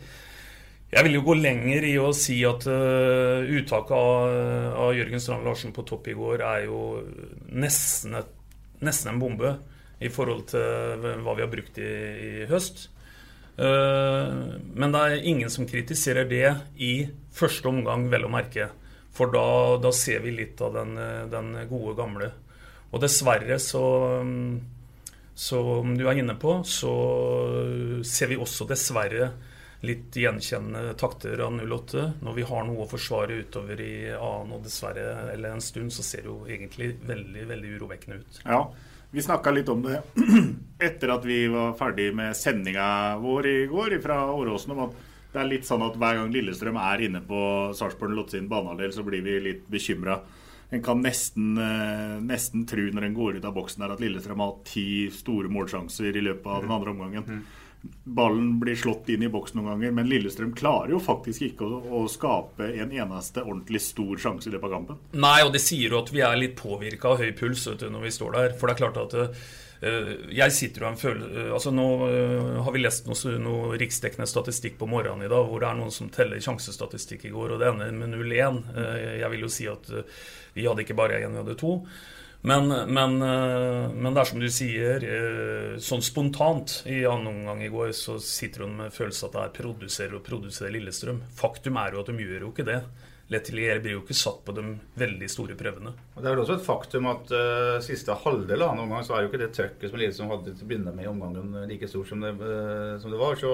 Jeg 0.89 1.05
vil 1.05 1.19
jo 1.19 1.25
gå 1.27 1.37
lenger 1.37 1.85
i 1.85 1.95
å 2.01 2.09
si 2.17 2.39
at 2.49 2.65
uh, 2.65 3.45
uttaket 3.45 3.93
av, 3.93 4.37
av, 4.73 4.93
Jørgen 4.97 5.21
Strand 5.21 5.45
Larsen 5.45 5.75
på 5.77 5.85
topp 5.85 6.09
i 6.09 6.15
går 6.17 6.41
er 6.41 6.63
jo 6.65 6.79
nesten, 7.53 8.17
et, 8.17 8.31
nesten 8.81 9.13
en 9.13 9.21
bombe 9.21 9.51
i 10.01 10.09
forhold 10.09 10.47
til 10.55 11.05
hva 11.27 11.35
vi 11.37 11.45
har 11.45 11.53
brukt 11.53 11.77
i, 11.83 11.91
i 12.25 12.49
høst. 12.49 12.87
Uh, 13.59 14.55
men 14.79 14.95
det 14.95 15.01
er 15.03 15.25
ingen 15.27 15.51
som 15.51 15.67
kritiserer 15.67 16.29
det 16.31 16.53
i 16.79 16.93
første 17.35 17.71
omgang, 17.71 18.07
vel 18.13 18.29
å 18.29 18.33
merke. 18.33 18.71
For 19.15 19.33
da, 19.35 19.79
da 19.83 19.91
ser 19.95 20.23
vi 20.23 20.37
litt 20.37 20.61
av 20.63 20.77
den, 20.77 20.95
den, 21.33 21.51
gode, 21.71 21.97
gamle. 21.99 22.31
Og 22.93 23.03
dessverre 23.03 23.59
så 23.61 23.83
Som 25.39 25.97
du 25.99 26.07
er 26.09 26.19
inne 26.19 26.35
på, 26.39 26.61
så 26.65 26.93
ser 28.07 28.31
vi 28.31 28.39
også 28.39 28.67
dessverre 28.67 29.29
litt 29.87 30.17
gjenkjennende 30.19 30.95
takter 30.99 31.39
av 31.45 31.55
08. 31.55 32.05
Når 32.27 32.35
vi 32.35 32.47
har 32.49 32.65
noe 32.67 32.83
å 32.83 32.91
forsvare 32.91 33.37
utover 33.45 33.81
i 33.83 34.11
annen, 34.11 34.57
og 34.57 34.65
dessverre 34.67 35.31
eller 35.35 35.55
en 35.55 35.63
stund, 35.63 35.93
så 35.95 36.03
ser 36.03 36.25
det 36.25 36.33
jo 36.33 36.41
egentlig 36.51 36.97
veldig 37.07 37.45
veldig 37.53 37.75
urovekkende 37.77 38.19
ut. 38.19 38.41
Ja, 38.45 38.65
vi 39.11 39.23
snakka 39.25 39.53
litt 39.55 39.69
om 39.73 39.83
det 39.83 40.03
etter 40.89 41.13
at 41.15 41.25
vi 41.25 41.47
var 41.53 41.77
ferdig 41.79 42.11
med 42.17 42.37
sendinga 42.37 43.17
vår 43.23 43.47
i 43.47 43.61
går 43.71 43.97
fra 44.05 44.21
Åråsen. 44.33 44.75
om 44.77 44.85
at 44.89 44.99
det 45.33 45.41
er 45.43 45.49
litt 45.49 45.69
sånn 45.69 45.85
at 45.85 45.97
Hver 46.01 46.21
gang 46.21 46.33
Lillestrøm 46.33 46.79
er 46.81 47.05
inne 47.05 47.21
på 47.25 47.41
Sarpsborg 47.77 48.31
sin 48.33 48.49
banehalvdel, 48.49 48.93
så 48.93 49.05
blir 49.05 49.25
vi 49.25 49.39
litt 49.45 49.67
bekymra. 49.69 50.21
En 50.71 50.83
kan 50.85 51.01
nesten, 51.01 51.57
eh, 51.57 52.17
nesten 52.21 52.67
tro 52.69 52.85
når 52.93 53.05
en 53.05 53.15
går 53.15 53.37
ut 53.37 53.45
av 53.45 53.55
boksen 53.57 53.85
her 53.85 53.93
at 53.93 54.01
Lillestrøm 54.01 54.41
har 54.41 54.53
hatt 54.53 54.65
ti 54.69 55.09
store 55.13 55.49
målsjanser 55.49 56.17
i 56.17 56.25
løpet 56.25 56.47
av 56.47 56.63
den 56.63 56.73
andre 56.73 56.93
omgangen. 56.93 57.45
Ballen 58.05 58.61
blir 58.61 58.77
slått 58.77 59.09
inn 59.13 59.23
i 59.23 59.29
boks 59.31 59.55
noen 59.55 59.69
ganger, 59.71 59.93
men 59.95 60.09
Lillestrøm 60.09 60.55
klarer 60.57 60.95
jo 60.95 61.01
faktisk 61.03 61.45
ikke 61.51 61.67
å, 61.69 61.79
å 62.01 62.03
skape 62.11 62.71
en 62.83 62.91
eneste 62.91 63.45
ordentlig 63.45 63.83
stor 63.85 64.19
sjanse 64.19 64.49
i 64.49 64.55
løpet 64.55 64.67
av 64.67 64.75
kampen. 64.75 64.99
Nei, 65.21 65.39
og 65.45 65.53
det 65.55 65.63
sier 65.63 65.93
jo 65.93 66.01
at 66.01 66.13
vi 66.15 66.25
er 66.25 66.41
litt 66.41 66.57
påvirka 66.59 67.13
av 67.13 67.23
høy 67.23 67.31
puls 67.39 67.69
du, 67.69 67.87
når 67.93 68.09
vi 68.09 68.13
står 68.17 68.35
der. 68.35 68.59
For 68.59 68.67
det 68.67 68.75
er 68.75 68.81
klart 68.81 69.01
at 69.05 69.17
uh, 69.21 70.13
jeg 70.35 70.57
sitter 70.57 70.85
jo 70.85 70.91
en 70.91 70.99
følelse 70.99 71.47
uh, 71.47 71.55
altså 71.55 71.75
Nå 71.77 71.87
uh, 72.03 72.59
har 72.67 72.75
vi 72.75 72.83
lest 72.83 73.07
noe, 73.07 73.39
noe 73.45 73.79
riksdekkende 73.79 74.27
statistikk 74.31 74.81
på 74.81 74.91
morgenen 74.91 75.29
i 75.29 75.31
dag, 75.31 75.47
hvor 75.47 75.63
det 75.63 75.71
er 75.71 75.79
noen 75.79 75.95
som 75.95 76.11
teller 76.13 76.43
sjansestatistikk 76.43 77.29
i 77.29 77.35
går, 77.37 77.55
og 77.55 77.63
det 77.63 77.71
ender 77.71 77.95
med 78.01 78.17
0-1. 78.17 78.63
jeg 79.21 79.35
vil 79.37 79.47
jo 79.47 79.53
si 79.53 79.69
at 79.71 79.93
vi 80.57 80.67
hadde 80.67 80.83
ikke 80.83 80.99
bare 80.99 81.21
én, 81.23 81.37
vi 81.37 81.45
hadde 81.45 81.61
to. 81.61 81.77
Men, 82.41 82.69
men, 82.69 83.23
eh, 83.23 83.91
men, 83.91 84.15
det 84.15 84.23
er 84.23 84.29
som 84.31 84.39
du 84.41 84.47
sier, 84.53 85.03
eh, 85.03 85.75
sånn 85.83 86.05
spontant 86.07 86.85
i 86.87 87.01
annen 87.09 87.33
omgang 87.33 87.65
i 87.67 87.71
går, 87.73 87.91
så 87.97 88.19
sitter 88.23 88.65
hun 88.65 88.77
med 88.79 88.95
følelsen 88.95 89.27
at 89.27 89.35
det 89.35 89.43
er 89.43 89.57
produserer 89.57 90.15
og 90.21 90.25
produserer 90.27 90.75
Lillestrøm. 90.77 91.25
Faktum 91.35 91.81
er 91.83 91.97
jo 91.97 92.05
at 92.05 92.13
de 92.13 92.23
gjør 92.23 92.47
jo 92.47 92.51
ikke 92.53 92.69
det. 92.69 92.79
Letelier 93.29 93.83
blir 93.85 93.97
jo 93.97 94.05
ikke 94.05 94.17
satt 94.17 94.39
på 94.47 94.55
de 94.57 94.63
veldig 94.97 95.27
store 95.29 95.57
prøvene. 95.59 95.91
Og 96.15 96.23
Det 96.23 96.29
er 96.29 96.37
vel 96.37 96.45
også 96.45 96.55
et 96.57 96.65
faktum 96.65 97.09
at 97.11 97.33
uh, 97.35 97.75
siste 97.85 98.15
halvdel 98.23 98.63
av 98.65 98.71
annen 98.73 98.87
omgang 98.87 99.03
så 99.05 99.19
er 99.19 99.27
jo 99.27 99.29
ikke 99.29 99.43
det 99.43 99.51
trøkket 99.53 99.91
som 99.91 100.01
Lillestrøm 100.01 100.31
hadde 100.33 100.55
til 100.55 100.65
å 100.65 100.69
begynne 100.71 100.95
med 100.97 101.05
i 101.05 101.11
omgangen 101.11 101.59
like 101.69 101.91
stort 101.91 102.09
som 102.09 102.25
det, 102.25 102.31
uh, 102.41 102.95
som 103.03 103.13
det 103.13 103.21
var. 103.21 103.37
Så 103.37 103.53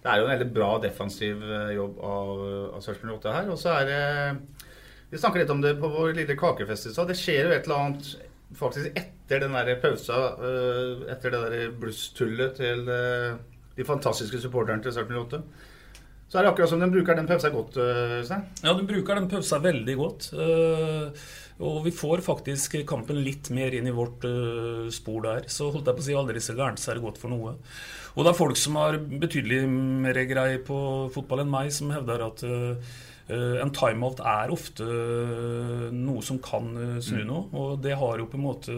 det 0.00 0.08
er 0.08 0.22
jo 0.22 0.24
en 0.24 0.32
veldig 0.32 0.48
bra 0.54 0.70
defensiv 0.80 1.44
jobb 1.74 2.00
av, 2.00 2.32
av 2.78 2.86
Sarpsborg 2.86 3.18
8 3.18 3.36
her. 3.36 3.52
Og 3.52 3.60
så 3.60 3.74
er 3.74 3.90
det 3.90 4.00
vi 5.10 5.18
snakka 5.18 5.40
litt 5.40 5.52
om 5.52 5.62
det 5.64 5.76
på 5.80 5.88
vår 5.88 6.12
lille 6.18 6.36
kakefest 6.36 6.90
i 6.90 6.92
stad. 6.92 7.08
Det 7.08 7.16
skjer 7.18 7.48
jo 7.48 7.54
et 7.54 7.64
eller 7.68 7.84
annet 7.84 8.10
faktisk 8.58 8.98
etter 8.98 9.42
den 9.44 9.56
der 9.56 9.80
pausa, 9.80 10.18
eh, 10.44 11.08
etter 11.14 11.34
det 11.34 11.40
der 11.46 11.74
blusstullet 11.80 12.56
til 12.60 12.84
eh, 12.92 13.40
de 13.78 13.88
fantastiske 13.88 14.40
supporterne 14.42 14.84
til 14.84 14.94
Start 14.94 15.12
08. 15.12 15.42
Så 16.28 16.38
er 16.38 16.44
det 16.44 16.52
akkurat 16.52 16.68
som 16.68 16.80
de 16.82 16.90
bruker 16.92 17.16
den 17.16 17.28
pausa 17.28 17.48
godt. 17.48 17.78
Øystein? 17.80 18.42
Ja, 18.60 18.74
de 18.76 18.84
bruker 18.88 19.16
den 19.16 19.30
pausa 19.32 19.56
veldig 19.64 19.94
godt. 19.96 20.26
Og 21.64 21.78
vi 21.86 21.92
får 21.96 22.20
faktisk 22.26 22.76
kampen 22.86 23.22
litt 23.24 23.48
mer 23.56 23.72
inn 23.72 23.88
i 23.88 23.94
vårt 23.96 24.26
spor 24.92 25.24
der. 25.24 25.48
Så 25.48 25.70
holdt 25.72 25.88
jeg 25.88 25.96
på 25.96 26.04
å 26.04 26.06
si 26.10 26.18
aldri 26.18 26.42
så 26.44 26.52
gærent, 26.58 26.82
så 26.82 26.92
er 26.92 26.98
det 26.98 27.06
godt 27.06 27.22
for 27.22 27.32
noe. 27.32 27.54
Og 28.12 28.26
det 28.26 28.34
er 28.34 28.40
folk 28.42 28.60
som 28.60 28.76
har 28.76 29.00
betydelig 29.00 29.62
mer 29.72 30.20
greie 30.28 30.60
på 30.68 30.78
fotball 31.16 31.46
enn 31.46 31.54
meg, 31.54 31.72
som 31.72 31.96
hevder 31.96 32.26
at 32.28 32.44
Eh, 32.44 32.76
en 33.60 33.70
timeout 33.76 34.22
er 34.24 34.52
ofte 34.54 34.84
eh, 34.88 35.88
noe 35.92 36.22
som 36.24 36.38
kan 36.40 36.70
eh, 36.80 36.94
snu 37.04 37.20
mm. 37.20 37.26
noe, 37.28 37.42
og 37.52 37.82
det 37.84 37.96
har, 38.00 38.20
jo 38.20 38.28
på 38.30 38.38
en 38.38 38.44
måte, 38.44 38.76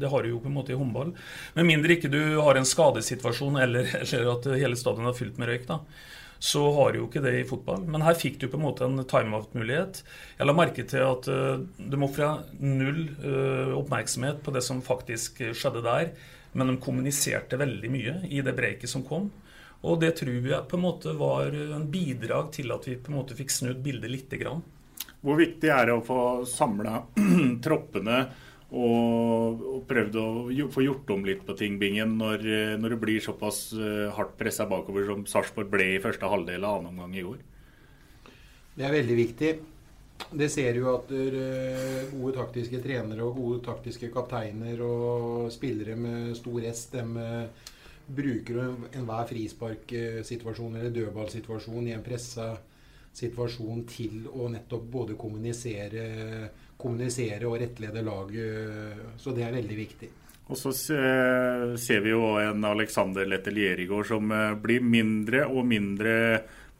det 0.00 0.10
har 0.12 0.28
jo 0.28 0.40
på 0.42 0.50
en 0.50 0.56
måte 0.58 0.74
i 0.74 0.76
håndball. 0.78 1.14
Med 1.56 1.68
mindre 1.68 1.96
ikke 1.96 2.12
du 2.12 2.20
har 2.44 2.60
en 2.60 2.68
skadesituasjon 2.68 3.56
eller, 3.62 3.88
eller 4.02 4.32
at 4.34 4.50
hele 4.60 4.76
stadion 4.76 5.08
er 5.08 5.16
fylt 5.16 5.40
med 5.40 5.52
røyk. 5.52 5.70
da 5.70 5.82
så 6.42 6.58
har 6.74 6.90
du 6.90 6.96
jo 6.98 7.04
ikke 7.06 7.20
det 7.22 7.36
i 7.38 7.44
fotball. 7.46 7.84
Men 7.86 8.02
her 8.02 8.16
fikk 8.18 8.40
du 8.42 8.48
på 8.50 8.58
en 8.58 8.64
måte 8.64 8.82
en 8.82 9.04
timeout-mulighet. 9.06 10.00
Jeg 10.40 10.48
la 10.48 10.54
merke 10.58 10.82
til 10.90 11.04
at 11.06 11.28
du 11.28 11.92
de 11.92 12.00
ofra 12.02 12.32
null 12.58 13.04
oppmerksomhet 13.78 14.40
på 14.42 14.50
det 14.50 14.64
som 14.66 14.80
faktisk 14.82 15.38
skjedde 15.54 15.84
der, 15.86 16.10
men 16.58 16.72
de 16.72 16.80
kommuniserte 16.82 17.60
veldig 17.62 17.92
mye 17.94 18.16
i 18.26 18.42
det 18.42 18.56
breiket 18.58 18.90
som 18.90 19.06
kom. 19.06 19.30
Og 19.82 19.98
det 20.02 20.12
tror 20.20 20.46
jeg 20.46 20.68
på 20.70 20.78
en 20.78 20.84
måte 20.84 21.14
var 21.18 21.50
en 21.50 21.88
bidrag 21.90 22.52
til 22.54 22.70
at 22.74 22.86
vi 22.86 23.00
på 23.02 23.10
en 23.10 23.18
måte 23.18 23.36
fikk 23.38 23.50
snudd 23.50 23.82
bildet 23.82 24.12
lite 24.12 24.38
grann. 24.38 24.62
Hvor 25.22 25.38
viktig 25.38 25.70
er 25.70 25.88
det 25.88 25.96
å 25.96 26.04
få 26.06 26.20
samla 26.48 27.00
troppene 27.64 28.24
og, 28.72 29.64
og 29.68 29.82
prøvd 29.90 30.18
å 30.18 30.28
få 30.72 30.84
gjort 30.86 31.10
om 31.14 31.26
litt 31.28 31.42
på 31.46 31.56
ting, 31.58 31.76
Bingen, 31.80 32.14
når, 32.18 32.46
når 32.80 32.94
det 32.94 33.00
blir 33.02 33.24
såpass 33.24 33.66
eh, 33.76 34.06
hardt 34.16 34.38
pressa 34.38 34.66
bakover 34.70 35.04
som 35.10 35.26
Sarpsborg 35.28 35.68
ble 35.70 35.90
i 35.96 36.00
første 36.02 36.30
halvdel 36.30 36.64
av 36.64 36.78
annen 36.78 36.94
omgang 36.94 37.18
i 37.18 37.26
går? 37.26 37.42
Det 38.72 38.86
er 38.88 38.96
veldig 38.96 39.18
viktig. 39.18 39.52
Det 40.32 40.48
ser 40.52 40.78
jo 40.78 40.88
at 40.94 41.10
eh, 41.12 42.08
gode 42.14 42.32
taktiske 42.38 42.80
trenere 42.84 43.26
og 43.26 43.36
gode 43.36 43.60
taktiske 43.66 44.08
kapteiner 44.14 44.80
og 44.86 45.52
spillere 45.52 45.98
med 45.98 46.32
stor 46.38 46.70
S, 46.70 46.86
dem 46.94 47.18
bruker 48.16 48.60
enhver 48.92 49.28
frisparksituasjon 49.30 50.76
eller 50.76 50.94
dødballsituasjon 50.94 51.88
i 51.88 51.96
en 51.96 52.04
pressa 52.04 52.52
situasjon 53.12 53.84
til 53.88 54.26
å 54.32 54.48
nettopp 54.52 54.84
både 54.92 55.16
kommunisere, 55.20 56.04
kommunisere 56.80 57.48
og 57.48 57.58
rettlede 57.60 58.04
laget. 58.04 59.04
Så 59.20 59.34
det 59.36 59.46
er 59.46 59.56
veldig 59.58 59.78
viktig. 59.78 60.10
Og 60.52 60.58
så 60.58 60.72
ser 60.74 62.02
vi 62.04 62.12
jo 62.12 62.34
en 62.40 62.64
Alexander 62.68 63.28
Letelier 63.28 63.78
i 63.80 63.86
går 63.88 64.08
som 64.08 64.32
eh, 64.34 64.56
blir 64.60 64.82
mindre 64.84 65.46
og 65.46 65.64
mindre 65.64 66.14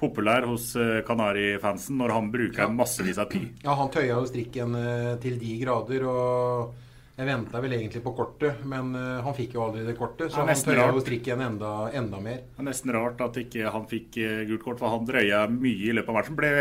populær 0.03 0.49
hos 0.51 0.73
Kanari-fansen 1.07 2.01
når 2.01 2.15
han 2.17 2.31
bruker 2.33 2.65
ja. 2.67 2.71
massevis 2.75 3.21
av 3.23 3.31
tid. 3.31 3.53
Ja, 3.63 3.77
han 3.79 3.93
tøya 3.95 4.17
jo 4.17 4.27
strikken 4.29 4.75
eh, 4.77 5.13
til 5.23 5.39
de 5.41 5.55
grader. 5.63 6.09
og 6.11 6.92
jeg 7.13 7.29
venta 7.29 7.61
vel 7.61 7.75
egentlig 7.77 8.01
på 8.01 8.15
kortet, 8.17 8.63
men 8.65 8.95
uh, 8.97 9.21
han 9.21 9.35
fikk 9.37 9.59
jo 9.59 9.67
aldri 9.67 9.85
det 9.85 9.99
kortet. 9.99 10.33
Så 10.33 10.41
han 10.41 10.49
tørra 10.57 10.89
jo 10.97 11.03
strikken 11.05 11.43
enda, 11.45 11.91
enda 11.93 12.21
mer. 12.25 12.41
Det 12.49 12.63
er 12.63 12.69
nesten 12.71 12.93
rart 12.97 13.21
at 13.21 13.37
ikke 13.43 13.69
han 13.75 13.85
fikk 13.91 14.17
uh, 14.23 14.41
gult 14.49 14.65
kort, 14.65 14.81
for 14.81 14.95
han 14.95 15.05
drøya 15.05 15.45
mye 15.53 15.91
i 15.91 15.93
løpet 15.93 16.09
av 16.09 16.17
matchen. 16.17 16.39
Ble, 16.39 16.53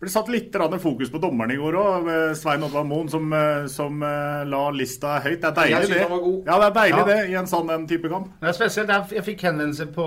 ble 0.00 0.08
satt 0.14 0.32
litt 0.32 0.56
fokus 0.80 1.12
på 1.12 1.20
dommeren 1.20 1.52
i 1.52 1.60
går 1.60 1.76
òg. 1.76 2.10
Svein 2.40 2.64
Oddvar 2.64 2.88
Moen 2.88 3.12
som, 3.12 3.28
uh, 3.28 3.68
som 3.68 4.00
la 4.00 4.64
lista 4.72 5.20
høyt. 5.20 5.44
Det 5.44 5.52
er 5.52 5.58
deilig, 5.60 5.92
det. 5.92 6.08
Ja, 6.48 6.56
det 6.56 6.70
er 6.70 6.76
deilig 6.80 7.02
ja. 7.02 7.08
det 7.12 7.20
i 7.28 7.38
en 7.44 7.52
sånn 7.52 7.76
en 7.76 7.88
type 7.90 8.08
kamp. 8.08 8.32
Det 8.40 8.54
er 8.54 8.56
spesielt. 8.56 8.96
Jeg 9.12 9.28
fikk 9.28 9.44
henvendelse 9.50 9.90
på, 9.92 10.06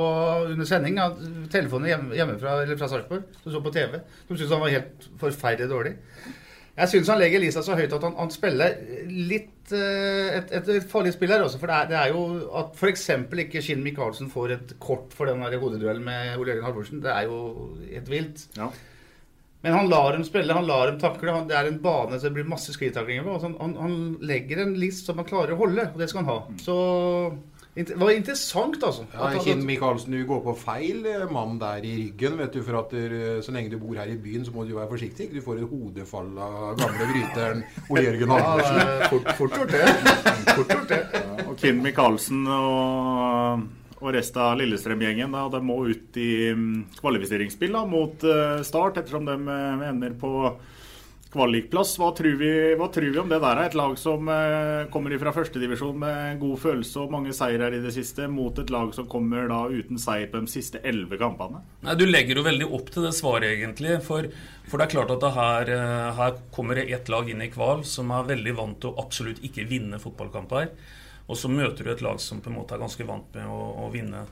under 0.56 0.74
sending 0.74 0.98
av 1.06 1.22
telefonen 1.54 1.94
hjemme, 1.94 2.18
hjemme 2.18 2.42
fra, 2.42 2.64
fra 2.74 2.90
Sarpsborg, 2.90 3.30
som 3.44 3.60
så 3.60 3.62
på 3.62 3.78
TV. 3.78 4.02
Som 4.26 4.40
syntes 4.40 4.58
han 4.58 4.66
var 4.66 4.74
helt 4.74 5.12
forferdelig 5.22 5.70
dårlig. 5.70 6.00
Jeg 6.74 6.90
syns 6.90 7.10
han 7.12 7.20
legger 7.22 7.42
lista 7.44 7.62
så 7.62 7.76
høyt 7.78 7.92
at 7.94 8.06
han, 8.08 8.16
han 8.18 8.32
spiller 8.34 8.80
litt 9.06 9.74
uh, 9.76 10.30
et, 10.40 10.50
et, 10.50 10.72
et, 10.80 10.88
farlig 10.90 11.12
spill 11.14 11.30
her 11.30 11.44
også. 11.46 11.60
For 11.62 11.70
det 11.70 11.76
er, 11.76 11.92
det 11.92 12.00
er 12.00 12.16
jo 12.16 12.24
at 12.64 12.74
f.eks. 12.80 13.04
ikke 13.46 13.62
Skinn 13.62 13.84
Michaelsen 13.86 14.32
får 14.34 14.56
et 14.56 14.74
kort 14.82 15.14
for 15.14 15.30
den 15.30 15.44
hodeduellen 15.44 16.06
med 16.08 16.34
Ole 16.40 16.56
Jørgen 16.56 16.66
Halvorsen. 16.66 17.04
Det 17.04 17.14
er 17.14 17.30
jo 17.30 17.38
helt 17.92 18.10
vilt. 18.10 18.48
Ja. 18.58 18.72
Men 19.64 19.78
han 19.78 19.88
lar 19.88 20.12
dem 20.12 20.26
spille, 20.28 20.56
han 20.58 20.68
lar 20.68 20.90
dem 20.90 20.98
takle. 21.00 21.38
det 21.48 21.56
er 21.56 21.70
en 21.70 21.80
bane 21.80 22.18
så 22.18 22.28
det 22.28 22.36
blir 22.36 22.50
masse 22.50 22.74
skrittaklinger 22.76 23.24
på. 23.24 23.38
Altså 23.38 23.54
han, 23.54 23.78
han, 23.80 23.94
legger 24.26 24.66
en 24.66 24.74
list 24.76 25.08
som 25.08 25.22
han 25.22 25.30
klarer 25.30 25.54
å 25.56 25.62
holde, 25.62 25.86
og 25.94 26.02
det 26.02 26.10
skal 26.12 26.26
han 26.26 26.32
ha. 26.34 26.40
Mm. 26.50 26.58
Så 26.60 26.76
det 27.74 27.96
var 27.98 28.12
interessant, 28.14 28.84
altså. 28.86 29.08
Ja, 29.14 29.32
Kinn 29.42 29.64
Michaelsen, 29.66 30.14
du 30.14 30.28
går 30.30 30.44
på 30.46 30.54
feil 30.62 31.08
eh, 31.10 31.24
mann 31.34 31.56
der 31.58 31.82
i 31.82 31.94
ryggen. 32.04 32.38
vet 32.38 32.54
du, 32.54 32.62
for 32.62 32.78
at 32.84 32.92
du, 32.94 33.42
Så 33.42 33.52
lenge 33.52 33.72
du 33.72 33.80
bor 33.82 33.96
her 33.98 34.12
i 34.12 34.18
byen, 34.18 34.46
så 34.46 34.54
må 34.54 34.66
du 34.68 34.76
være 34.76 34.92
forsiktig. 34.92 35.32
Du 35.34 35.42
får 35.42 35.64
et 35.64 35.72
hodefall 35.72 36.30
av 36.38 36.76
gamle 36.78 37.08
bryteren 37.10 37.64
Ole 37.90 38.04
Jørgen 38.06 38.34
Halvorsen. 38.36 38.78
Ja, 38.78 39.08
fort, 39.14 39.32
fort 39.40 39.58
gjort 39.58 39.74
det. 39.74 39.88
Fort 40.54 40.76
gjort 40.76 40.94
det. 40.94 41.02
Ja, 41.18 41.48
og 41.48 41.58
Kinn 41.64 41.82
Michaelsen 41.82 42.46
og, 42.46 43.66
og 44.04 44.14
resten 44.14 44.46
av 44.46 44.54
Lillestrøm-gjengen 44.62 45.34
de 45.34 45.64
må 45.66 45.80
ut 45.90 46.22
i 46.22 46.32
mm, 46.54 47.00
kvalifiseringsspill 47.02 47.74
da, 47.74 47.88
mot 47.90 48.28
uh, 48.30 48.62
Start, 48.62 49.02
ettersom 49.02 49.26
de 49.26 49.40
ender 49.90 50.14
på 50.22 50.54
kvalikplass. 51.34 51.96
Hva 52.00 52.12
tror, 52.16 52.36
vi, 52.40 52.52
hva 52.78 52.88
tror 52.94 53.10
vi 53.10 53.20
om 53.22 53.32
det 53.32 53.40
der? 53.42 53.62
Et 53.66 53.78
lag 53.78 53.96
som 54.00 54.30
eh, 54.32 54.86
kommer 54.94 55.16
fra 55.22 55.34
førstedivisjon 55.36 55.98
med 56.00 56.40
god 56.42 56.62
følelse 56.62 57.02
og 57.02 57.14
mange 57.14 57.34
seirer 57.36 57.76
i 57.76 57.82
det 57.84 57.94
siste, 57.96 58.28
mot 58.32 58.58
et 58.62 58.74
lag 58.74 58.94
som 58.96 59.10
kommer 59.10 59.50
da 59.50 59.64
uten 59.72 60.02
seier 60.02 60.30
på 60.32 60.44
de 60.44 60.52
siste 60.52 60.82
elleve 60.86 61.20
kampene? 61.22 61.64
Nei, 61.86 61.98
Du 62.00 62.06
legger 62.08 62.40
jo 62.40 62.48
veldig 62.48 62.70
opp 62.80 62.92
til 62.94 63.08
det 63.08 63.14
svaret, 63.18 63.50
egentlig. 63.58 63.98
For, 64.06 64.30
for 64.70 64.80
det 64.80 64.88
er 64.88 64.96
klart 64.96 65.14
at 65.18 65.30
her, 65.38 65.76
eh, 65.76 66.10
her, 66.20 66.42
kommer 66.54 66.80
det 66.80 66.90
ett 66.94 67.12
lag 67.14 67.30
inn 67.30 67.46
i 67.46 67.52
kval 67.54 67.86
som 67.88 68.14
er 68.14 68.30
veldig 68.34 68.58
vant 68.60 68.82
til 68.84 68.94
å 68.94 69.04
absolutt 69.04 69.42
ikke 69.46 69.68
vinne 69.70 70.02
fotballkamper. 70.02 70.74
Og 71.24 71.40
så 71.40 71.50
møter 71.50 71.86
du 71.86 71.94
et 71.94 72.04
lag 72.04 72.20
som 72.22 72.44
på 72.44 72.52
en 72.52 72.60
måte 72.60 72.76
er 72.76 72.84
ganske 72.84 73.08
vant 73.08 73.30
med 73.38 73.48
å, 73.48 73.62
å 73.86 73.90
vinne. 73.94 74.28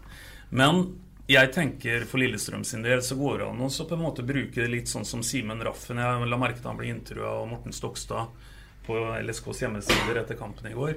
Men 0.52 0.86
jeg 1.32 1.52
tenker 1.54 2.06
For 2.10 2.22
Lillestrøm 2.22 2.64
sin 2.68 2.84
del 2.86 3.02
så 3.06 3.16
går 3.20 3.42
det 3.42 3.50
an 3.50 3.66
å 3.66 3.70
på 3.70 3.98
en 3.98 4.04
måte 4.04 4.26
bruke 4.28 4.62
det 4.62 4.70
litt 4.72 4.92
sånn 4.92 5.08
som 5.08 5.24
Simen 5.26 5.62
Raffen. 5.64 6.00
Jeg 6.02 6.30
la 6.30 6.40
merke 6.40 6.62
til 6.62 6.72
han 6.72 6.80
ble 6.80 6.92
intervjua 6.92 7.34
av 7.42 7.50
Morten 7.50 7.76
Stokstad 7.76 8.48
på 8.86 8.98
LSKs 9.22 9.62
hjemmesider 9.66 10.22
etter 10.24 10.40
kampen 10.40 10.72
i 10.72 10.76
går. 10.78 10.96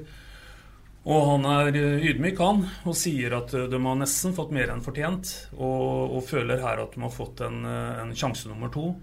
Og 1.04 1.26
han 1.28 1.44
er 1.44 1.76
ydmyk, 1.76 2.38
han, 2.40 2.62
og 2.88 2.96
sier 2.96 3.34
at 3.36 3.52
de 3.52 3.80
har 3.86 3.98
nesten 4.00 4.32
fått 4.36 4.54
mer 4.56 4.72
enn 4.72 4.84
fortjent. 4.84 5.34
Og, 5.58 6.16
og 6.16 6.24
føler 6.24 6.62
her 6.64 6.80
at 6.80 6.96
de 6.96 7.04
har 7.04 7.12
fått 7.12 7.44
en, 7.44 7.60
en, 7.68 8.14
sjanse 8.16 8.48
nummer 8.48 8.72
to. 8.72 8.94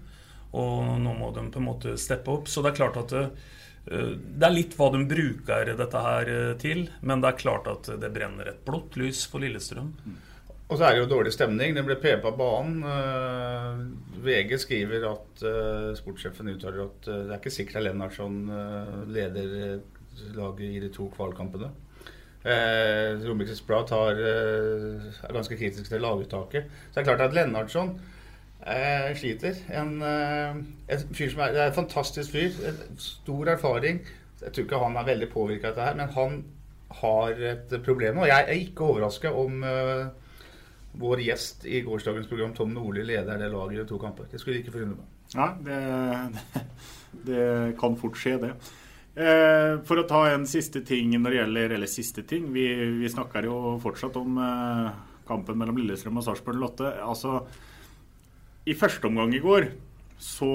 Og 0.58 0.96
nå 1.00 1.14
må 1.16 1.30
de 1.36 1.46
på 1.54 1.62
en 1.62 1.68
måte 1.68 1.94
steppe 2.00 2.34
opp. 2.34 2.50
Så 2.50 2.64
det 2.64 2.72
er 2.72 2.80
klart 2.80 2.98
at 3.04 3.14
det, 3.14 3.22
det 3.86 4.48
er 4.48 4.54
litt 4.54 4.74
hva 4.78 4.90
de 4.94 5.04
bruker 5.06 5.72
dette 5.78 6.02
her 6.08 6.34
til. 6.58 6.88
Men 7.06 7.22
det 7.22 7.30
er 7.30 7.40
klart 7.44 7.70
at 7.70 7.94
det 8.02 8.10
brenner 8.14 8.50
et 8.50 8.66
blått 8.66 8.98
lys 8.98 9.22
for 9.30 9.46
Lillestrøm. 9.46 9.94
Og 10.72 10.78
så 10.78 10.86
er 10.88 10.94
det 10.94 11.02
jo 11.02 11.08
dårlig 11.10 11.34
stemning. 11.34 11.74
Det 11.76 11.82
ble 11.84 11.98
pepa 12.00 12.30
banen. 12.32 12.78
Uh, 12.80 14.22
VG 14.24 14.54
skriver 14.62 15.02
at 15.04 15.42
uh, 15.44 15.90
sportssjefen 15.98 16.48
uttaler 16.48 16.86
at 16.86 17.08
uh, 17.10 17.18
det 17.26 17.34
er 17.34 17.40
ikke 17.42 17.52
sikkert 17.52 17.82
at 17.82 17.84
Lennartson 17.90 18.38
leder 19.12 19.82
laget 20.32 20.62
i 20.64 20.80
de 20.80 20.88
to 20.94 21.10
kvalkampene. 21.12 21.68
Uh, 22.42 23.20
Romerikes 23.26 23.60
Blad 23.68 23.92
er 23.92 25.34
ganske 25.34 25.58
kritisk 25.60 25.92
til 25.92 26.00
laguttaket. 26.00 26.72
Så 26.88 26.94
det 26.94 27.02
er 27.02 27.10
klart 27.10 27.26
at 27.26 27.36
Lennartson 27.36 27.92
sliter. 29.18 29.60
En, 29.74 29.96
en, 30.06 30.66
fyr 31.12 31.30
som 31.34 31.40
er, 31.42 31.52
det 31.52 31.62
er 31.66 31.68
en 31.68 31.80
fantastisk 31.82 32.32
fyr. 32.32 32.56
Stor 32.96 33.52
erfaring. 33.58 34.00
Jeg 34.40 34.54
tror 34.54 34.64
ikke 34.64 34.82
han 34.86 34.96
er 34.96 35.08
veldig 35.10 35.30
påvirka 35.34 35.68
av 35.68 35.74
dette 35.74 35.86
her, 35.90 36.00
men 36.00 36.16
han 36.16 36.42
har 37.02 37.46
et 37.52 37.78
problem. 37.84 38.22
Og 38.22 38.30
jeg 38.30 38.46
er 38.46 38.60
ikke 38.62 38.86
overraska 38.86 39.34
om 39.34 39.64
vår 40.92 41.22
gjest 41.24 41.64
i 41.64 41.80
gårsdagens 41.80 42.28
program, 42.28 42.52
Tom 42.54 42.74
Nordli, 42.74 43.04
leder 43.04 43.40
det 43.40 43.48
laget 43.52 43.84
i 43.84 43.88
to 43.88 43.98
kamper. 44.00 44.28
Det 44.30 44.40
skulle 44.40 44.60
ikke 44.60 44.74
forundre 44.74 45.00
meg. 45.00 45.10
Nei, 45.32 45.50
det, 45.64 46.64
det, 47.28 47.44
kan 47.80 47.96
fort 48.00 48.18
skje, 48.20 48.36
det. 48.42 48.52
Eh, 49.12 49.78
for 49.88 50.00
å 50.00 50.06
ta 50.08 50.22
en 50.30 50.44
siste 50.48 50.82
ting 50.88 51.10
når 51.18 51.34
det 51.34 51.36
gjelder 51.36 51.74
Eller 51.76 51.90
siste 51.90 52.22
ting. 52.24 52.46
Vi, 52.52 52.64
vi 53.00 53.10
snakker 53.12 53.44
jo 53.44 53.74
fortsatt 53.82 54.16
om 54.20 54.38
eh, 54.40 54.86
kampen 55.28 55.58
mellom 55.60 55.80
Lillestrøm 55.80 56.20
og 56.20 56.26
Sarpsborg 56.26 56.60
Lotte. 56.60 56.94
Altså, 57.04 57.42
i 58.68 58.76
første 58.78 59.08
omgang 59.08 59.34
i 59.36 59.42
går 59.42 59.68
så 60.22 60.52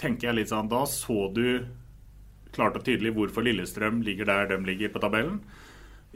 tenker 0.00 0.28
jeg 0.28 0.36
litt 0.40 0.50
sånn 0.52 0.68
Da 0.68 0.82
så 0.90 1.30
du 1.32 1.46
klart 2.56 2.76
og 2.78 2.84
tydelig 2.86 3.14
hvorfor 3.16 3.44
Lillestrøm 3.44 4.02
ligger 4.04 4.28
der 4.28 4.50
de 4.52 4.60
ligger 4.64 4.92
på 4.92 5.02
tabellen. 5.02 5.40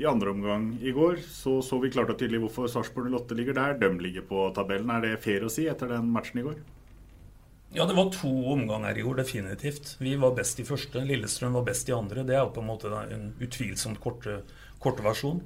I 0.01 0.07
andre 0.09 0.33
omgang 0.33 0.71
i 0.81 0.93
går 0.97 1.19
så, 1.29 1.59
så 1.63 1.77
vi 1.83 1.91
klart 1.93 2.13
og 2.13 2.17
tydelig 2.21 2.41
hvorfor 2.47 2.71
Sarpsborg 2.73 3.13
08 3.13 3.37
ligger 3.37 3.57
der. 3.59 3.75
De 3.83 3.91
ligger 4.01 4.25
på 4.25 4.47
tabellen. 4.57 4.93
Er 4.95 5.05
det 5.05 5.19
fair 5.21 5.45
å 5.45 5.51
si 5.53 5.67
etter 5.69 5.93
den 5.93 6.09
matchen 6.15 6.41
i 6.41 6.45
går? 6.47 6.61
Ja, 7.77 7.85
det 7.87 7.95
var 7.95 8.09
to 8.11 8.31
omganger 8.51 8.97
i 8.99 9.05
går, 9.07 9.21
definitivt. 9.21 9.93
Vi 10.01 10.17
var 10.19 10.33
best 10.35 10.59
i 10.59 10.67
første. 10.67 11.05
Lillestrøm 11.07 11.55
var 11.55 11.69
best 11.69 11.91
i 11.91 11.95
andre. 11.95 12.25
Det 12.27 12.35
er 12.35 12.41
jo 12.43 12.55
på 12.57 12.65
en 12.65 12.71
måte 12.73 12.91
en 12.91 13.29
utvilsomt 13.45 14.01
korte, 14.03 14.41
korte 14.83 15.05
versjon. 15.07 15.45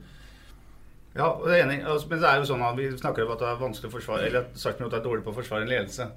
Ja, 1.15 1.29
det 1.43 1.53
er 1.53 1.67
enig. 1.67 1.83
Altså, 1.83 2.09
men 2.11 2.23
det 2.23 2.31
er 2.31 2.41
jo 2.41 2.49
sånn 2.49 2.65
at 2.65 2.79
vi 2.79 2.89
snakker 2.95 3.27
om 3.27 3.35
at 3.35 3.43
det 3.43 3.51
er 3.51 3.61
vanskelig 3.61 3.91
å 3.91 3.97
forsvare 3.99 4.25
Eller 4.31 4.47
at 4.47 4.57
Sarpsborg 4.59 4.97
er 4.97 5.05
dårlig 5.05 5.27
på 5.27 5.35
å 5.35 5.39
forsvare 5.43 5.67
en 5.67 5.75
ledelse. 5.75 6.09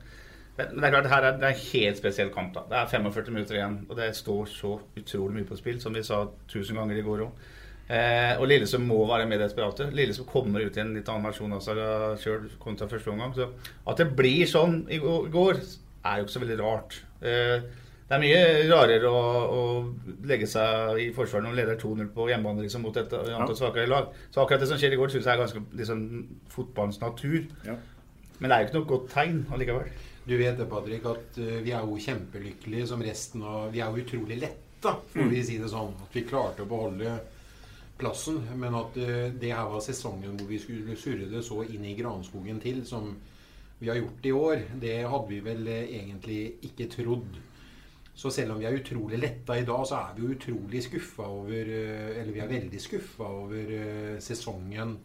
Men 0.58 0.80
det 0.80 0.88
er 0.88 0.96
klart, 0.96 1.12
her 1.12 1.26
er, 1.28 1.36
det 1.38 1.50
er 1.50 1.54
en 1.54 1.68
helt 1.68 2.00
spesiell 2.00 2.32
kamp. 2.34 2.56
da. 2.56 2.64
Det 2.72 2.80
er 2.80 2.90
45 2.96 3.34
minutter 3.36 3.60
igjen, 3.60 3.78
og 3.90 4.00
det 4.00 4.08
står 4.18 4.48
så 4.50 4.78
utrolig 4.98 5.36
mye 5.36 5.50
på 5.50 5.60
spill, 5.60 5.82
som 5.84 5.94
vi 5.94 6.06
sa 6.06 6.24
tusen 6.50 6.80
ganger 6.80 6.98
i 6.98 7.06
går 7.06 7.28
òg. 7.28 7.46
Eh, 7.88 8.34
og 8.36 8.50
Lillestrøm 8.52 8.88
må 8.90 9.00
være 9.08 9.28
med 9.30 9.40
desperate. 9.40 9.90
Lillestrøm 9.96 10.28
kommer 10.28 10.66
ut 10.66 10.78
i 10.78 10.84
en 10.84 10.94
litt 10.98 11.10
annen 11.12 11.28
versjon 11.30 11.56
av 11.56 11.64
seg 11.64 11.82
sjøl 12.24 12.48
kontra 12.60 12.90
første 12.92 13.14
omgang. 13.14 13.36
Så 13.36 13.50
at 13.88 14.02
det 14.02 14.10
blir 14.18 14.48
sånn 14.50 14.82
i 14.92 15.00
går, 15.00 15.62
er 16.08 16.20
jo 16.20 16.28
ikke 16.28 16.36
så 16.36 16.44
veldig 16.44 16.58
rart. 16.62 17.02
Eh, 17.22 17.68
det 18.08 18.16
er 18.16 18.24
mye 18.24 18.44
rarere 18.70 19.10
å, 19.12 19.22
å, 19.52 19.62
legge 20.28 20.48
seg 20.48 21.00
i 21.04 21.08
forsvaret 21.16 21.44
når 21.44 21.52
man 21.52 21.58
leder 21.60 21.80
2-0 21.82 22.12
på 22.16 22.28
hjemmebane 22.30 22.64
liksom, 22.64 22.86
mot 22.88 22.96
et 23.00 23.12
antall 23.12 23.52
ja. 23.52 23.58
svakere 23.60 23.92
lag. 23.92 24.14
Så 24.32 24.44
akkurat 24.44 24.64
det 24.64 24.70
som 24.70 24.80
skjer 24.80 24.96
i 24.96 25.00
går, 25.00 25.12
syns 25.12 25.28
jeg 25.28 25.36
er 25.36 25.42
ganske 25.42 25.64
liksom, 25.76 26.04
fotballens 26.54 27.02
natur. 27.04 27.42
Ja. 27.68 27.76
Men 28.38 28.48
det 28.48 28.56
er 28.56 28.62
jo 28.62 28.70
ikke 28.70 28.78
noe 28.78 28.90
godt 28.94 29.10
tegn 29.12 29.42
allikevel. 29.52 29.90
Du 30.28 30.36
vet 30.40 30.60
det, 30.60 30.68
Patrick, 30.72 31.08
at 31.08 31.40
uh, 31.40 31.52
vi 31.64 31.74
er 31.76 31.84
jo 31.88 32.00
kjempelykkelige 32.04 32.88
som 32.90 33.04
resten 33.04 33.44
av 33.48 33.70
Vi 33.72 33.80
er 33.80 33.92
jo 33.92 34.04
utrolig 34.04 34.40
letta, 34.40 34.98
får 35.12 35.24
mm. 35.24 35.30
vi 35.32 35.44
si 35.48 35.60
det 35.60 35.72
sånn. 35.72 35.94
At 36.04 36.16
vi 36.16 36.26
klarte 36.28 36.64
å 36.64 36.70
beholde 36.70 37.18
plassen. 38.00 38.40
Men 38.56 38.78
at 38.78 38.98
uh, 39.00 39.26
det 39.34 39.54
her 39.54 39.68
var 39.72 39.84
sesongen 39.84 40.38
hvor 40.38 40.50
vi 40.50 40.62
skulle 40.62 40.98
surre 41.00 41.30
det 41.32 41.44
så 41.46 41.64
inn 41.68 41.86
i 41.86 41.98
granskogen 41.98 42.62
til 42.64 42.84
som 42.88 43.12
vi 43.78 43.92
har 43.92 44.00
gjort 44.00 44.26
i 44.26 44.34
år, 44.34 44.64
det 44.82 44.96
hadde 45.06 45.30
vi 45.30 45.44
vel 45.46 45.68
uh, 45.68 45.84
egentlig 45.84 46.42
ikke 46.70 46.90
trodd. 46.94 47.42
Så 48.18 48.32
selv 48.34 48.56
om 48.56 48.62
vi 48.62 48.66
er 48.66 48.80
utrolig 48.80 49.20
letta 49.22 49.60
i 49.60 49.66
dag, 49.66 49.84
så 49.86 50.00
er 50.00 50.16
vi 50.16 50.24
jo 50.26 50.34
utrolig 50.34 50.80
skuffa 50.88 51.28
over 51.30 51.70
uh, 51.70 52.08
Eller 52.16 52.34
vi 52.34 52.42
er 52.42 52.56
veldig 52.56 52.82
skuffa 52.82 53.30
over 53.44 53.76
sesongen 54.24 54.98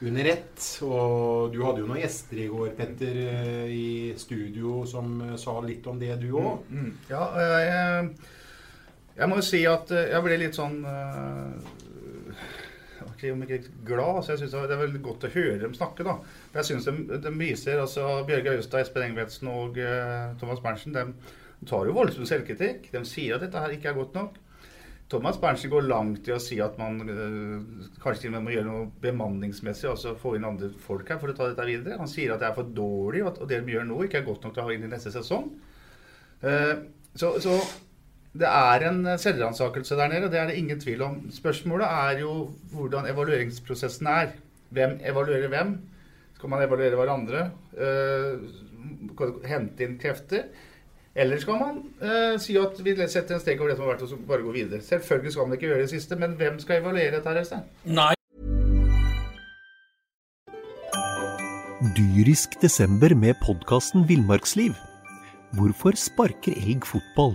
under 0.00 0.30
ett. 0.32 0.62
Og 0.86 1.52
du 1.52 1.60
hadde 1.64 1.82
jo 1.82 1.90
noen 1.90 2.00
gjester 2.00 2.40
i 2.40 2.48
går, 2.48 2.70
Petter, 2.78 3.18
i 3.68 4.14
studio 4.16 4.86
som 4.88 5.36
sa 5.36 5.58
litt 5.60 5.84
om 5.92 6.00
det, 6.00 6.14
du 6.22 6.30
òg. 6.40 6.64
Mm, 6.70 6.86
mm. 6.86 6.94
Ja, 7.10 7.26
jeg, 7.36 8.16
jeg, 9.18 9.28
må 9.28 9.36
jo 9.42 9.44
si 9.44 9.60
at 9.68 9.92
jeg 9.92 10.24
ble 10.24 10.40
litt 10.40 10.56
sånn 10.56 10.80
ikke 13.20 13.34
om 13.36 13.42
ikke 13.44 13.74
glad, 13.86 14.22
så 14.24 14.32
jeg 14.32 14.42
synes 14.42 14.56
det 14.56 14.76
er 14.76 14.82
veldig 14.82 15.02
godt 15.04 15.26
å 15.28 15.32
høre 15.34 15.58
dem 15.62 15.74
snakke. 15.76 16.06
da. 16.06 16.16
Jeg 16.56 16.68
synes 16.70 16.88
de, 16.88 17.18
de 17.22 17.32
viser, 17.36 17.80
altså 17.80 18.22
Bjørge 18.28 18.56
Austad, 18.56 18.84
Espen 18.84 19.10
Engvetsen 19.10 19.50
og 19.52 19.80
uh, 19.80 20.36
Thomas 20.40 20.62
Berntsen 20.64 20.96
de, 20.96 21.04
tar 21.68 21.88
jo 21.88 21.96
voldsom 21.96 22.28
selvkritikk. 22.28 22.88
De 22.94 23.02
sier 23.04 23.36
at 23.36 23.44
dette 23.44 23.60
her 23.60 23.76
ikke 23.76 23.92
er 23.92 23.98
godt 23.98 24.16
nok. 24.16 24.38
Thomas 25.10 25.40
Berntsen 25.42 25.72
går 25.72 25.88
langt 25.90 26.28
i 26.30 26.32
å 26.32 26.40
si 26.40 26.60
at 26.62 26.78
man 26.80 27.02
uh, 27.04 27.88
kanskje 28.00 28.24
til 28.24 28.30
og 28.32 28.36
med 28.38 28.46
må 28.46 28.54
gjøre 28.54 28.68
noe 28.70 28.88
bemanningsmessig, 29.02 29.90
altså 29.90 30.14
få 30.18 30.36
inn 30.38 30.46
andre 30.48 30.70
folk 30.80 31.10
her 31.10 31.20
for 31.20 31.32
å 31.32 31.36
ta 31.36 31.50
dette 31.50 31.66
videre. 31.68 31.98
Han 32.00 32.10
sier 32.10 32.32
at 32.32 32.40
det 32.40 32.48
er 32.48 32.56
for 32.56 32.72
dårlig, 32.80 33.24
og 33.24 33.34
at 33.34 33.44
det 33.50 33.60
de 33.66 33.76
gjør 33.76 33.88
nå, 33.90 34.00
ikke 34.06 34.22
er 34.22 34.26
godt 34.30 34.46
nok 34.46 34.56
til 34.56 34.64
å 34.64 34.70
ha 34.70 34.74
inn 34.76 34.86
i 34.86 34.90
neste 34.94 35.12
sesong. 35.14 35.50
Uh, 36.40 36.74
så, 37.18 37.34
så 37.42 37.58
det 38.30 38.46
er 38.46 38.84
en 38.86 39.02
selvransakelse 39.18 39.96
der 39.98 40.08
nede, 40.08 40.30
det 40.30 40.38
er 40.38 40.46
det 40.46 40.58
ingen 40.60 40.80
tvil 40.80 41.02
om. 41.02 41.16
Spørsmålet 41.34 41.86
er 41.86 42.20
jo 42.22 42.50
hvordan 42.72 43.08
evalueringsprosessen 43.10 44.06
er. 44.06 44.34
Hvem 44.70 45.00
evaluerer 45.02 45.48
hvem? 45.48 45.78
Skal 46.38 46.48
man 46.48 46.62
evaluere 46.62 46.94
hverandre? 46.96 47.50
Uh, 47.74 49.40
hente 49.44 49.84
inn 49.84 49.98
krefter? 49.98 50.46
Eller 51.14 51.42
skal 51.42 51.58
man 51.58 51.82
uh, 51.98 52.38
si 52.38 52.54
at 52.56 52.78
vi 52.84 52.94
setter 53.02 53.34
en 53.34 53.42
strek 53.42 53.60
over 53.60 53.72
det 53.72 53.76
som 53.80 53.88
har 53.88 53.96
vært, 53.96 54.06
og 54.06 54.12
så 54.12 54.20
bare 54.28 54.46
gå 54.46 54.54
videre? 54.54 54.80
Selvfølgelig 54.80 55.34
skal 55.34 55.50
man 55.50 55.58
ikke 55.58 55.66
gjøre 55.66 55.82
det 55.82 55.90
siste, 55.96 56.16
men 56.16 56.38
hvem 56.38 56.62
skal 56.62 56.84
evaluere 56.84 57.16
dette 57.16 57.28
her, 57.28 57.42
Øystein? 57.42 57.66
Nei. 57.84 58.14
Dyrisk 61.98 62.60
desember 62.62 63.14
med 63.14 63.34
podkasten 63.42 64.06
Villmarksliv. 64.08 64.78
Hvorfor 65.58 65.98
sparker 65.98 66.54
elg 66.54 66.86
fotball? 66.86 67.34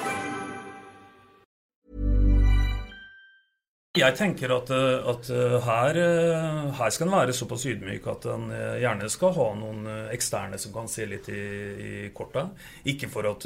Jeg 3.99 4.15
tenker 4.15 4.53
at, 4.55 4.69
eh, 4.71 5.07
at 5.11 5.29
eh, 5.35 5.57
her, 5.65 5.97
eh, 5.99 6.67
her, 6.77 6.91
skal 6.95 7.09
en 7.09 7.11
være 7.11 7.33
såpass 7.35 7.65
ydmyk 7.67 8.05
at 8.07 8.27
en 8.31 8.45
gjerne 8.79 9.09
skal 9.11 9.33
ha 9.35 9.47
noen 9.59 9.89
eksterne 10.13 10.55
som 10.63 10.71
kan 10.71 10.87
se 10.87 11.03
litt 11.11 11.27
i, 11.27 11.41
i 11.75 11.89
korta. 12.15 12.45
Ikke 12.87 13.09
for 13.11 13.27
at 13.27 13.43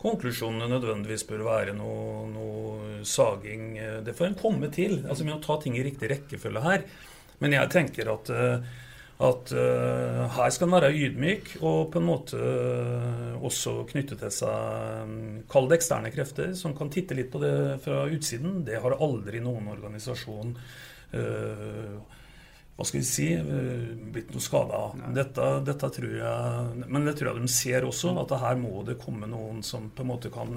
konklusjonene 0.00 0.70
nødvendigvis 0.72 1.26
bør 1.28 1.44
være 1.50 1.74
noe, 1.76 2.24
noe 2.32 3.02
saging. 3.04 3.76
Det 4.06 4.16
får 4.16 4.30
en 4.30 4.40
komme 4.40 4.72
til. 4.72 5.02
Altså 5.04 5.28
med 5.28 5.36
å 5.36 5.44
ta 5.44 5.58
ting 5.60 5.76
i 5.76 5.84
riktig 5.84 6.08
rekkefølge 6.14 6.64
her. 6.64 6.88
Men 7.44 7.52
jeg 7.58 7.74
tenker 7.76 8.08
at, 8.14 8.32
at 9.22 9.52
uh, 9.54 10.22
her 10.34 10.50
skal 10.50 10.66
en 10.66 10.74
være 10.74 10.94
ydmyk 10.98 11.52
og 11.60 11.92
på 11.92 12.00
en 12.00 12.06
måte 12.08 12.38
uh, 12.38 13.36
også 13.44 13.84
knytte 13.92 14.18
til 14.18 14.32
seg 14.34 15.04
um, 15.06 15.12
Kall 15.50 15.68
det 15.70 15.78
eksterne 15.78 16.10
krefter, 16.14 16.56
som 16.58 16.74
kan 16.74 16.90
titte 16.90 17.14
litt 17.14 17.30
på 17.30 17.42
det 17.42 17.54
fra 17.84 18.04
utsiden. 18.10 18.62
Det 18.66 18.80
har 18.82 18.98
aldri 18.98 19.42
noen 19.44 19.70
organisasjon 19.74 20.56
uh, 20.56 22.18
hva 22.72 22.86
skal 22.88 23.02
vi 23.02 23.06
si, 23.06 23.26
blitt 24.14 24.30
noe 24.32 24.42
skada. 24.42 24.78
Dette, 25.14 25.48
dette, 25.62 25.90
tror 25.92 26.14
jeg 26.16 26.86
Men 26.88 27.04
det 27.04 27.12
tror 27.18 27.28
jeg 27.28 27.42
de 27.44 27.50
ser 27.52 27.84
også, 27.84 28.14
at 28.22 28.32
her 28.42 28.56
må 28.58 28.80
det 28.86 28.96
komme 28.98 29.28
noen 29.28 29.60
som 29.62 29.90
på 29.92 30.02
en 30.02 30.08
måte 30.08 30.32
kan 30.32 30.56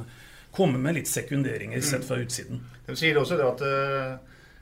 komme 0.55 0.79
med 0.81 0.95
litt 0.95 1.11
sekunderinger 1.11 1.83
sett 1.83 2.07
fra 2.07 2.17
utsiden. 2.23 2.63
De 2.87 2.95
sier 2.97 3.19
også 3.19 3.35
det 3.37 3.49
at 3.49 3.65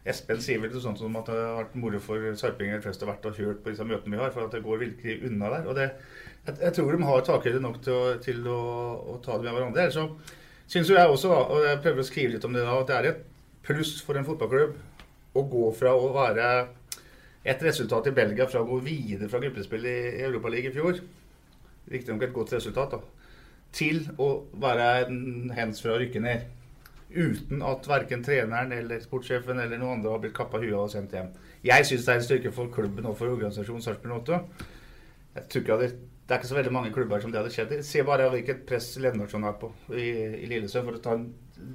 Espen 0.04 0.42
sier 0.44 0.60
vel 0.60 0.74
sånn 0.84 0.98
som 1.00 1.14
at 1.16 1.30
det 1.32 1.36
har 1.40 1.60
vært 1.62 1.76
moro 1.80 2.00
for 2.04 2.24
sarpinger 2.40 2.82
flest 2.84 3.04
å 3.06 3.08
vært 3.08 3.28
og 3.30 3.38
kjørt 3.38 3.62
på 3.64 3.72
disse 3.72 3.86
møtene 3.88 4.18
vi 4.18 4.20
har, 4.20 4.34
for 4.36 4.44
at 4.44 4.56
det 4.56 4.64
går 4.66 4.82
virkelig 4.82 5.30
unna 5.30 5.52
der. 5.54 5.68
Og 5.72 5.78
det, 5.78 5.86
jeg, 6.44 6.58
jeg, 6.60 6.74
tror 6.76 6.90
de 6.92 7.08
har 7.08 7.28
takhøyde 7.30 7.62
nok 7.64 7.78
til, 7.86 7.96
å, 7.96 8.16
til 8.24 8.42
å, 8.52 8.64
å, 9.14 9.20
ta 9.24 9.38
det 9.38 9.48
med 9.48 9.56
hverandre. 9.56 9.86
Ellers 9.86 9.96
så 9.96 10.74
syns 10.74 10.92
jo 10.92 10.98
jeg 10.98 11.14
også, 11.14 11.32
og 11.32 11.68
jeg 11.70 11.80
prøver 11.86 12.04
å 12.04 12.08
skrive 12.10 12.36
litt 12.36 12.48
om 12.48 12.58
det 12.58 12.66
da, 12.66 12.76
at 12.76 12.92
det 12.92 12.98
er 12.98 13.10
et 13.14 13.22
pluss 13.64 13.94
for 14.04 14.20
en 14.20 14.28
fotballklubb 14.28 14.76
å 15.40 15.44
gå 15.54 15.70
fra 15.78 15.94
å 15.96 16.10
være 16.16 16.50
et 17.48 17.64
resultat 17.64 18.10
i 18.12 18.16
Belgia 18.16 18.48
fra 18.48 18.64
å 18.64 18.68
gå 18.68 18.82
videre 18.84 19.30
fra 19.32 19.40
gruppespill 19.44 19.88
i 19.88 19.98
Europaligaen 20.24 20.72
i 20.72 20.76
fjor, 20.76 21.00
riktignok 21.92 22.28
et 22.28 22.36
godt 22.36 22.54
resultat, 22.58 22.98
da, 22.98 23.32
til 23.76 24.04
å 24.20 24.30
være 24.60 24.90
en 25.06 25.56
hens 25.56 25.80
fra 25.84 25.96
å 25.96 26.02
rykke 26.04 26.22
ned 26.24 26.44
uten 27.14 27.62
at 27.66 27.88
verken 27.90 28.24
treneren 28.26 28.72
eller 28.76 29.04
sportssjefen 29.04 29.60
eller 29.60 29.80
noen 29.82 30.00
andre 30.00 30.14
har 30.14 30.24
blitt 30.24 30.36
kappa 30.38 30.62
huet 30.62 30.78
og 30.78 30.92
sendt 30.94 31.16
hjem. 31.16 31.30
Jeg 31.64 31.88
syns 31.88 32.08
det 32.08 32.14
er 32.14 32.22
en 32.22 32.26
styrke 32.26 32.54
for 32.56 32.72
klubben 32.74 33.08
og 33.10 33.18
for 33.20 33.34
organisasjonen 33.34 33.86
Sarpsborg 33.86 34.24
8. 34.24 34.42
Jeg 35.34 35.48
tror 35.50 35.64
ikke 35.64 35.78
det, 35.82 35.92
det 36.24 36.36
er 36.36 36.42
ikke 36.42 36.52
så 36.52 36.58
veldig 36.58 36.74
mange 36.74 36.92
klubber 36.96 37.24
som 37.24 37.32
det 37.32 37.40
hadde 37.42 37.54
skjedd 37.54 37.72
i. 37.78 37.84
Se 37.86 38.04
bare 38.08 38.30
hvilket 38.34 38.66
press 38.68 38.94
Lennartson 39.02 39.48
er 39.48 39.56
på 39.60 39.72
i, 39.92 40.10
i 40.44 40.50
Lillesø, 40.50 40.84
for 40.86 41.00
å 41.00 41.04
ta 41.04 41.16
en 41.18 41.30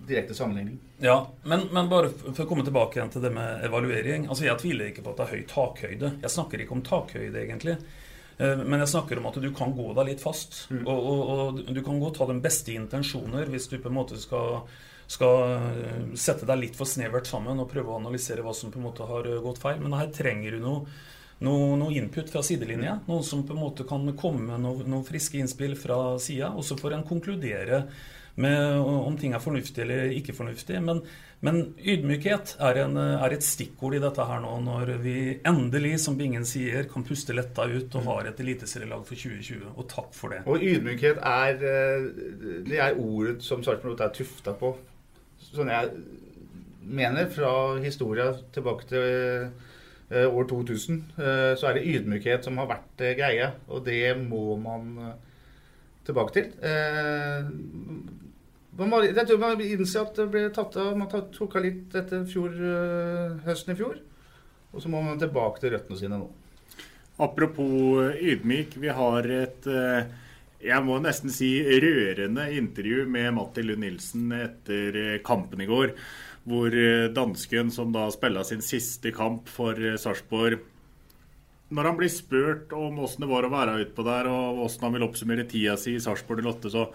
direkte 0.09 0.37
sammenligning. 0.37 0.79
Ja, 1.05 1.21
men, 1.45 1.67
men, 1.73 1.89
bare 1.91 2.11
for 2.13 2.45
å 2.45 2.49
komme 2.49 2.65
tilbake 2.67 2.99
igjen 2.99 3.13
til 3.15 3.25
det 3.25 3.33
med 3.35 3.65
evaluering. 3.69 4.29
altså 4.29 4.47
Jeg 4.47 4.61
tviler 4.63 4.91
ikke 4.91 5.05
på 5.07 5.15
at 5.15 5.21
det 5.21 5.27
er 5.27 5.35
høy 5.35 5.49
takhøyde. 5.53 6.13
Jeg 6.25 6.35
snakker 6.35 6.65
ikke 6.65 6.77
om 6.77 6.85
takhøyde, 6.87 7.43
egentlig. 7.45 7.79
Eh, 8.39 8.65
men 8.65 8.83
jeg 8.83 8.93
snakker 8.95 9.21
om 9.21 9.29
at 9.31 9.39
du 9.43 9.49
kan 9.55 9.75
gå 9.77 9.89
deg 9.99 10.13
litt 10.13 10.23
fast. 10.23 10.65
Mm. 10.73 10.85
Og, 10.85 11.09
og, 11.13 11.23
og, 11.35 11.63
du 11.75 11.83
kan 11.85 12.01
godt 12.03 12.21
ha 12.23 12.29
de 12.31 12.39
beste 12.45 12.75
intensjoner 12.75 13.51
hvis 13.53 13.69
du 13.71 13.79
på 13.79 13.91
en 13.91 13.99
måte 13.99 14.21
skal 14.21 14.63
skal 15.09 15.55
eh, 15.57 16.01
sette 16.21 16.47
deg 16.49 16.61
litt 16.61 16.77
for 16.77 16.89
snevert 16.89 17.29
sammen 17.29 17.63
og 17.63 17.71
prøve 17.71 17.95
å 17.95 18.01
analysere 18.01 18.45
hva 18.45 18.53
som 18.57 18.73
på 18.73 18.81
en 18.81 18.89
måte 18.91 19.07
har 19.09 19.27
eh, 19.27 19.41
gått 19.45 19.63
feil. 19.63 19.81
Men 19.81 19.97
her 19.97 20.13
trenger 20.15 20.55
du 20.57 20.61
noe, 20.63 20.99
noe, 21.47 21.73
noe 21.81 21.97
input 21.97 22.29
fra 22.33 22.45
sidelinja. 22.45 22.99
Noen 23.09 23.25
som 23.25 23.47
på 23.49 23.57
en 23.57 23.65
måte 23.65 23.89
kan 23.89 24.05
komme 24.19 24.45
med 24.51 24.67
noen 24.67 24.93
noe 24.93 25.09
friske 25.09 25.41
innspill 25.41 25.79
fra 25.81 26.19
sida. 26.21 26.53
Og 26.53 26.67
så 26.69 26.77
får 26.79 26.99
en 26.99 27.09
konkludere 27.09 27.87
med 28.39 28.77
om 28.79 29.17
ting 29.19 29.33
er 29.35 29.43
fornuftig 29.43 29.83
eller 29.83 30.13
ikke 30.15 30.35
fornuftig. 30.37 30.77
Men, 30.85 31.01
men 31.43 31.73
ydmykhet 31.81 32.53
er, 32.69 32.83
en, 32.85 33.01
er, 33.01 33.35
et 33.35 33.47
stikkord 33.47 33.97
i 33.97 34.03
dette 34.03 34.27
her 34.29 34.45
nå, 34.45 34.53
når 34.63 34.93
vi 35.03 35.17
endelig, 35.49 35.97
som 36.05 36.21
Bingen 36.21 36.47
sier, 36.47 36.85
kan 36.93 37.07
puste 37.09 37.35
letta 37.35 37.67
ut 37.67 37.97
og 37.99 38.07
har 38.13 38.29
et 38.29 38.45
eliteserielag 38.45 39.09
for 39.09 39.19
2020. 39.19 39.73
Og 39.75 39.89
takk 39.91 40.13
for 40.15 40.37
det. 40.37 40.45
Og 40.47 40.63
ydmykhet 40.69 41.19
er, 41.19 41.59
eh, 41.73 42.63
det 42.69 42.79
er 42.85 43.01
ordet 43.01 43.41
som 43.43 43.65
Sarpsborg 43.67 44.05
er 44.05 44.15
tufta 44.15 44.55
på 44.61 44.77
sånn 45.43 45.71
jeg 45.73 45.91
mener, 46.89 47.29
fra 47.33 47.79
historia 47.83 48.33
tilbake 48.55 48.87
til 48.89 49.03
eh, 50.11 50.27
år 50.27 50.49
2000, 50.49 51.03
eh, 51.19 51.55
så 51.59 51.69
er 51.69 51.79
det 51.79 51.87
ydmykhet 51.93 52.45
som 52.47 52.59
har 52.61 52.71
vært 52.71 53.05
eh, 53.05 53.17
greia. 53.19 53.53
Og 53.69 53.85
det 53.87 54.17
må 54.21 54.57
man 54.61 55.15
tilbake 56.09 56.33
til. 56.33 56.47
jeg 58.79 59.27
tror 59.29 59.39
man 59.43 59.61
innser 59.61 60.01
at 60.07 60.17
det 60.17 60.31
ble 60.33 60.51
tatt 60.57 60.77
av 60.81 60.97
Man 60.97 61.11
tok 61.13 61.57
av 61.57 61.63
litt 61.67 61.95
etter 61.95 62.25
fjor, 62.25 62.51
høsten 63.45 63.75
i 63.75 63.77
fjor. 63.77 63.99
Og 64.73 64.81
så 64.81 64.89
må 64.89 65.03
man 65.05 65.21
tilbake 65.21 65.61
til 65.61 65.75
røttene 65.75 65.99
sine 66.01 66.17
nå. 66.17 66.31
Apropos 67.21 68.15
ydmyk. 68.17 68.79
Vi 68.81 68.89
har 68.89 69.29
et 69.29 69.69
jeg 70.59 70.83
må 70.83 70.97
nesten 70.99 71.31
si 71.31 71.53
rørende 71.63 72.49
intervju 72.59 73.05
med 73.11 73.31
Matti 73.37 73.63
Lund 73.63 73.85
Nilsen 73.85 74.33
etter 74.35 74.97
eh, 74.99 75.21
kampen 75.25 75.63
i 75.63 75.69
går. 75.71 75.93
Hvor 76.49 76.75
eh, 76.75 77.11
dansken, 77.15 77.71
som 77.75 77.93
da 77.95 78.09
spilla 78.11 78.43
sin 78.47 78.65
siste 78.65 79.13
kamp 79.15 79.51
for 79.53 79.79
eh, 79.79 79.99
Sarpsborg 80.01 80.59
Når 81.69 81.85
han 81.85 81.97
blir 81.99 82.11
spurt 82.11 82.73
om 82.73 82.99
åssen 83.05 83.23
det 83.23 83.31
var 83.31 83.47
å 83.47 83.53
være 83.53 83.79
utpå 83.85 84.03
der, 84.07 84.31
og 84.33 84.65
åssen 84.65 84.89
han 84.89 84.97
vil 84.97 85.07
oppsummere 85.07 85.47
tida 85.47 85.77
si 85.79 85.95
i 85.95 86.03
Sarpsborg 86.03 86.43
08, 86.43 86.73
så 86.75 86.89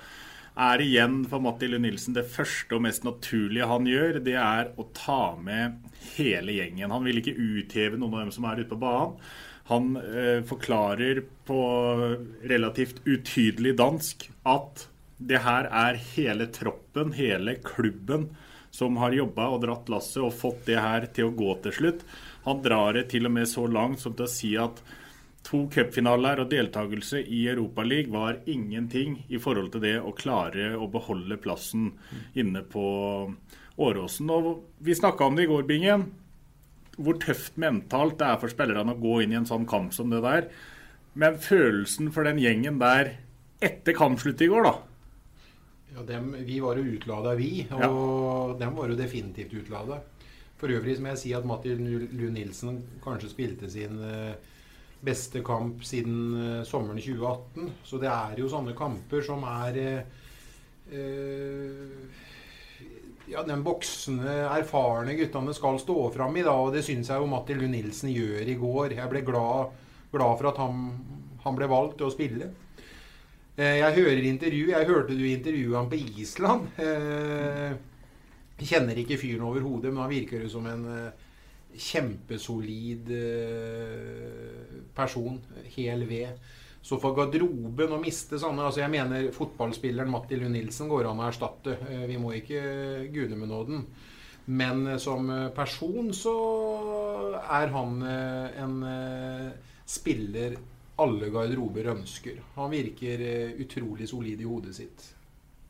er 0.53 0.83
igjen 0.83 1.21
for 1.29 1.41
Matti 1.41 1.69
Lund 1.69 1.85
Nilsen 1.85 2.17
det 2.17 2.27
første 2.29 2.75
og 2.75 2.83
mest 2.85 3.05
naturlige 3.07 3.69
han 3.69 3.87
gjør, 3.89 4.19
det 4.25 4.35
er 4.37 4.73
å 4.75 4.89
ta 4.97 5.37
med 5.39 5.79
hele 6.17 6.57
gjengen. 6.57 6.91
Han 6.91 7.07
vil 7.07 7.21
ikke 7.21 7.37
utheve 7.37 7.97
noen 7.97 8.17
av 8.17 8.25
dem 8.25 8.35
som 8.35 8.49
er 8.49 8.61
ute 8.61 8.73
på 8.73 8.81
banen. 8.83 9.15
Han 9.69 9.95
eh, 9.95 10.43
forklarer 10.43 11.23
på 11.47 11.59
relativt 12.43 12.99
utydelig 13.05 13.77
dansk 13.79 14.27
at 14.43 14.87
det 15.17 15.39
her 15.45 15.69
er 15.71 15.99
hele 16.15 16.49
troppen, 16.51 17.13
hele 17.15 17.55
klubben, 17.63 18.27
som 18.73 18.97
har 18.99 19.13
jobba 19.15 19.47
og 19.53 19.61
dratt 19.63 19.91
lasset 19.93 20.23
og 20.25 20.33
fått 20.35 20.65
det 20.67 20.81
her 20.81 21.07
til 21.15 21.29
å 21.29 21.35
gå 21.37 21.53
til 21.63 21.75
slutt. 21.77 22.03
Han 22.43 22.63
drar 22.65 22.97
det 22.97 23.05
til 23.13 23.29
og 23.29 23.35
med 23.37 23.47
så 23.47 23.67
langt 23.69 24.01
som 24.01 24.15
til 24.17 24.25
å 24.25 24.33
si 24.33 24.51
at 24.59 24.81
to 25.47 25.65
cupfinaler 25.71 26.41
og 26.43 26.49
deltakelse 26.51 27.21
i 27.21 27.43
Europaligaen 27.51 28.11
var 28.11 28.39
ingenting 28.49 29.21
i 29.29 29.39
forhold 29.39 29.71
til 29.75 29.83
det 29.85 29.95
å 30.01 30.15
klare 30.17 30.73
å 30.75 30.89
beholde 30.91 31.39
plassen 31.39 31.91
inne 32.33 32.63
på 32.67 32.85
Åråsen. 33.83 34.29
Og 34.33 34.67
vi 34.83 34.95
snakka 34.97 35.27
om 35.27 35.37
det 35.37 35.47
i 35.47 35.51
går, 35.53 35.63
Bingen 35.69 36.09
hvor 36.97 37.17
tøft 37.21 37.57
mentalt 37.61 38.19
det 38.19 38.29
er 38.29 38.39
for 38.41 38.51
spillerne 38.51 38.93
å 38.93 39.01
gå 39.01 39.19
inn 39.23 39.33
i 39.33 39.39
en 39.39 39.49
sånn 39.49 39.67
kamp 39.69 39.93
som 39.95 40.13
det 40.13 40.21
der. 40.25 40.47
Men 41.17 41.37
følelsen 41.41 42.11
for 42.13 42.27
den 42.27 42.41
gjengen 42.41 42.79
der 42.81 43.15
etter 43.63 43.95
kampslutt 43.97 44.41
i 44.43 44.49
går, 44.51 44.67
da? 44.67 44.73
Ja, 45.93 46.03
dem, 46.07 46.31
Vi 46.45 46.59
var 46.59 46.77
jo 46.77 46.95
utlada, 46.95 47.35
vi. 47.37 47.67
Og 47.69 47.83
ja. 47.83 48.57
dem 48.63 48.75
var 48.77 48.89
jo 48.89 48.97
definitivt 48.97 49.53
utlada. 49.61 50.01
For 50.57 50.71
øvrig 50.71 50.97
må 51.01 51.11
jeg 51.13 51.21
si 51.21 51.33
at 51.35 51.45
Matti 51.45 51.73
Lund 51.75 52.37
Nilsen 52.37 52.81
kanskje 53.03 53.29
spilte 53.31 53.69
sin 53.69 53.99
eh, 54.07 54.33
beste 55.03 55.43
kamp 55.45 55.83
siden 55.85 56.19
eh, 56.39 56.61
sommeren 56.65 57.01
2018. 57.01 57.73
Så 57.85 57.99
det 58.01 58.09
er 58.09 58.39
jo 58.39 58.49
sånne 58.51 58.75
kamper 58.77 59.25
som 59.25 59.43
er 59.49 59.81
eh 59.83 60.13
ja, 63.31 63.43
den 63.47 63.63
voksne, 63.63 64.33
erfarne 64.51 65.15
guttene 65.17 65.53
skal 65.55 65.79
stå 65.81 65.97
fram 66.15 66.35
i. 66.37 66.43
da, 66.45 66.55
og 66.57 66.73
Det 66.75 66.83
syns 66.85 67.11
jeg 67.11 67.21
jo 67.21 67.29
Matti 67.29 67.55
Lund 67.57 67.75
Nilsen 67.75 68.11
gjør 68.11 68.49
i 68.49 68.57
går. 68.59 68.97
Jeg 68.99 69.11
ble 69.11 69.23
glad, 69.25 69.73
glad 70.11 70.37
for 70.41 70.51
at 70.51 70.61
han, 70.61 70.83
han, 71.45 71.57
ble 71.57 71.69
valgt 71.71 71.97
til 72.01 72.09
å 72.09 72.13
spille. 72.13 72.51
Eh, 73.55 73.79
jeg 73.79 73.97
hører 73.99 74.27
intervju, 74.27 74.69
jeg 74.73 74.89
hørte 74.89 75.17
du 75.17 75.25
intervjuet 75.29 75.77
han 75.77 75.91
på 75.91 76.01
Island. 76.23 76.69
Jeg 76.77 78.69
kjenner 78.69 78.99
ikke 79.01 79.19
fyren 79.21 79.47
overhodet, 79.47 79.91
men 79.91 80.05
han 80.05 80.11
virker 80.13 80.43
jo 80.43 80.49
som 80.51 80.67
en 80.69 80.83
eh, 80.89 81.23
kjempesolid 81.73 83.09
eh, 83.17 84.83
person. 84.95 85.39
Hel 85.75 86.05
ved. 86.09 86.37
Så 86.83 86.99
for 86.99 87.15
garderoben 87.15 87.95
å 87.95 88.01
miste 88.01 88.37
sånne 88.41 88.65
altså 88.67 88.81
Jeg 88.83 88.91
mener 88.91 89.29
fotballspilleren 89.35 90.11
Matti 90.11 90.35
Lund 90.39 90.57
Nilsen 90.57 90.89
går 90.91 91.07
an 91.07 91.21
å 91.23 91.29
erstatte. 91.29 91.77
Eh, 91.87 92.03
vi 92.09 92.19
må 92.19 92.33
ikke 92.35 92.63
gude 93.13 93.39
med 93.39 93.51
nåden. 93.53 93.85
Men 94.51 94.83
eh, 94.91 94.99
som 94.99 95.29
eh, 95.31 95.47
person 95.55 96.11
så 96.15 96.33
er 97.39 97.71
han 97.71 98.03
en 98.03 98.75
spiller 99.87 100.57
alle 100.99 101.29
garderober 101.31 101.87
ønsker. 101.95 102.41
Han 102.57 102.71
virker 102.71 103.23
utrolig 103.63 104.09
solid 104.11 104.43
i 104.43 104.47
hodet 104.47 104.75
sitt. 104.75 105.05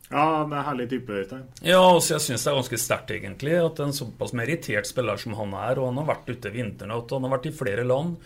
Ja, 0.10 0.44
det 0.50 0.58
er 0.58 0.66
herlig 0.68 0.88
type, 0.92 1.14
Øystein. 1.14 1.46
Ja, 1.66 1.80
også 1.80 2.18
jeg 2.18 2.26
syns 2.26 2.44
det 2.44 2.52
er 2.52 2.58
ganske 2.60 2.80
sterkt, 2.82 3.14
egentlig, 3.16 3.54
at 3.62 3.80
en 3.82 3.96
såpass 3.96 4.34
merittert 4.38 4.90
spiller 4.90 5.22
som 5.22 5.38
han 5.40 5.56
er, 5.58 5.80
og 5.80 5.90
han 5.90 6.02
har 6.02 6.10
vært 6.12 6.34
ute 6.34 6.52
vinteren, 6.54 6.94
og 6.94 7.14
han 7.16 7.26
har 7.26 7.34
vært 7.38 7.48
i 7.50 7.56
flere 7.56 7.86
land 7.88 8.18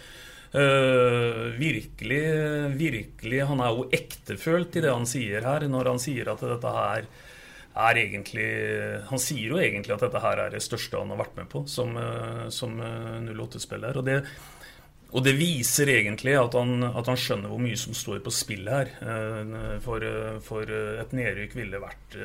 Uh, 0.48 1.52
virkelig, 1.60 2.22
virkelig 2.80 3.40
Han 3.50 3.60
er 3.60 3.74
jo 3.76 3.88
ektefølt 3.92 4.78
i 4.80 4.84
det 4.86 4.94
han 4.94 5.08
sier 5.10 5.44
her, 5.44 5.66
når 5.68 5.90
han 5.92 6.00
sier 6.00 6.30
at 6.32 6.40
dette 6.40 6.72
her 6.72 7.08
er 7.78 8.00
egentlig 8.00 8.46
Han 9.10 9.20
sier 9.20 9.52
jo 9.52 9.60
egentlig 9.60 9.98
at 9.98 10.06
dette 10.06 10.22
her 10.24 10.40
er 10.46 10.54
det 10.56 10.64
største 10.64 11.02
han 11.02 11.12
har 11.12 11.20
vært 11.20 11.36
med 11.42 11.50
på 11.52 11.66
som, 11.68 11.92
uh, 12.00 12.48
som 12.48 12.80
08-spiller. 12.80 14.00
Og, 14.00 14.14
og, 15.12 15.20
det 15.28 15.36
viser 15.36 15.92
egentlig 15.98 16.38
at 16.40 16.56
han, 16.56 16.80
at 16.94 17.12
han, 17.12 17.20
skjønner 17.20 17.52
hvor 17.52 17.62
mye 17.68 17.82
som 17.84 17.98
står 17.98 18.24
på 18.24 18.34
spill 18.34 18.72
her. 18.72 18.96
For, 19.84 20.08
for, 20.48 20.74
et 21.04 21.14
nedrykk 21.16 21.60
ville 21.60 21.84
vært. 21.84 22.18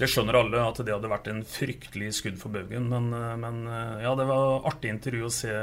Det 0.00 0.08
skjønner 0.08 0.38
alle 0.38 0.60
at 0.64 0.78
det 0.80 0.94
hadde 0.94 1.10
vært 1.12 1.28
en 1.28 1.42
fryktelig 1.44 2.14
skudd 2.16 2.38
for 2.40 2.54
baugen. 2.54 2.88
Men, 2.88 3.10
eh, 3.12 3.34
men 3.40 3.62
eh, 3.68 4.04
ja, 4.06 4.14
det 4.16 4.26
var 4.30 4.64
artig 4.70 4.94
intervju 4.94 5.26
å 5.28 5.32
se, 5.34 5.56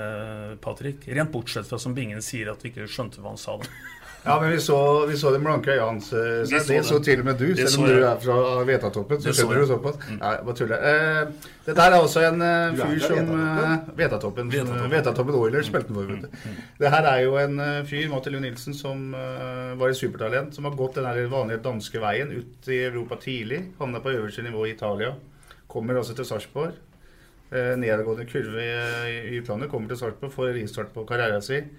Patrick. 0.62 1.08
Rent 1.10 1.34
bortsett 1.34 1.70
fra 1.70 1.80
som 1.82 1.96
Bingen 1.98 2.22
sier 2.22 2.52
at 2.54 2.62
vi 2.62 2.70
ikke 2.74 2.90
skjønte 2.92 3.24
hva 3.24 3.34
han 3.34 3.42
sa. 3.42 3.58
da. 3.58 3.72
Ja, 4.28 4.36
men 4.42 4.52
vi 4.52 4.60
så, 4.60 4.78
vi 5.10 5.18
så 5.18 5.32
den 5.34 5.44
blanke 5.46 5.72
øya 5.72 5.86
hans. 5.88 6.10
eh, 6.14 6.44
så 6.46 6.60
Det 6.68 6.82
så 6.86 7.00
til 7.04 7.20
og 7.24 7.26
med 7.26 7.38
du, 7.40 7.46
selv 7.56 7.80
om 7.84 7.88
du 7.88 8.04
er 8.04 8.18
fra 8.24 8.64
Vetatoppen. 8.68 9.22
Så 9.24 9.34
skjønner 9.38 9.62
du 9.64 9.68
såpass. 9.72 9.98
Nei, 10.10 10.34
bare 10.48 10.56
tuller. 10.60 10.84
Eh, 10.90 11.32
Dette 11.68 11.82
her 11.84 11.96
er 11.96 12.00
også 12.00 12.24
en 12.28 12.42
uh, 12.42 12.76
fyr 12.80 13.00
som 13.04 13.32
Vetatoppen? 13.98 14.52
eh, 14.52 14.58
Vetatoppen. 14.58 14.92
Vetatoppen. 14.92 15.36
Oilers 15.36 15.68
spilte 15.72 15.94
for. 15.96 16.04
du. 16.12 16.28
Det 16.80 16.92
her 16.94 17.08
er 17.12 17.24
jo 17.26 17.38
en 17.42 17.60
uh, 17.60 17.84
fyr, 17.88 18.10
Matti 18.12 18.32
Lund 18.34 18.46
Nilsen, 18.46 18.76
som 18.78 19.12
var 19.12 19.90
et 19.90 19.98
supertalent. 20.00 20.56
Som 20.56 20.68
har 20.70 20.76
gått 20.80 21.00
den 21.00 21.30
vanlige 21.32 21.64
danske 21.64 22.00
veien 22.04 22.32
ut 22.32 22.68
i 22.72 22.84
Europa 22.88 23.20
tidlig. 23.24 23.64
Havna 23.80 24.00
på 24.04 24.14
øverste 24.16 24.44
nivå 24.46 24.66
i 24.68 24.76
Italia. 24.76 25.14
Kommer 25.68 25.98
altså 26.00 26.16
til 26.16 26.26
Sarpsborg. 26.26 26.76
Eh, 27.52 27.76
nedadgående 27.80 28.26
kurve 28.28 28.60
i, 28.60 29.20
i 29.32 29.38
utlandet. 29.40 29.70
Kommer 29.72 29.88
til 29.92 30.00
Sarpsborg, 30.00 30.32
får 30.34 30.54
ristart 30.58 30.90
på 30.96 31.06
karrieren 31.08 31.42
sin. 31.42 31.70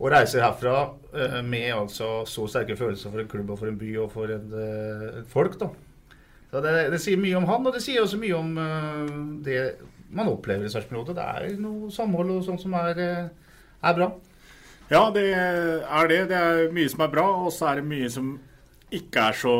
Og 0.00 0.10
reiser 0.10 0.42
herfra 0.42 0.76
eh, 1.14 1.40
med 1.46 1.70
altså 1.74 2.24
så 2.26 2.48
sterke 2.50 2.76
følelser 2.78 3.12
for 3.12 3.22
en 3.22 3.30
klubb 3.30 3.52
og 3.54 3.60
for 3.60 3.70
en 3.70 3.78
by 3.78 3.90
og 4.02 4.10
for 4.12 4.32
et, 4.34 4.54
eh, 4.58 5.20
et 5.20 5.28
folk. 5.30 5.58
da. 5.60 5.70
Så 6.54 6.62
det, 6.62 6.74
det 6.92 7.00
sier 7.02 7.18
mye 7.18 7.34
om 7.38 7.46
han, 7.50 7.66
og 7.66 7.74
det 7.74 7.82
sier 7.82 8.02
også 8.04 8.18
mye 8.22 8.36
om 8.38 8.50
uh, 8.54 9.14
det 9.42 9.58
man 10.14 10.30
opplever 10.30 10.68
i 10.68 10.70
Sarpsborg. 10.70 11.10
Det 11.10 11.24
er 11.24 11.56
noe 11.58 11.90
samhold 11.90 12.30
og 12.36 12.44
sånt 12.46 12.62
som 12.62 12.76
er, 12.78 13.00
eh, 13.02 13.58
er 13.82 13.96
bra. 13.98 14.12
Ja, 14.90 15.08
det 15.10 15.24
er 15.34 16.10
det. 16.10 16.20
Det 16.30 16.38
er 16.38 16.74
mye 16.74 16.90
som 16.92 17.02
er 17.02 17.10
bra, 17.10 17.24
og 17.46 17.50
så 17.54 17.72
er 17.72 17.80
det 17.80 17.88
mye 17.90 18.10
som 18.12 18.34
ikke 18.94 19.24
er 19.30 19.38
så 19.40 19.54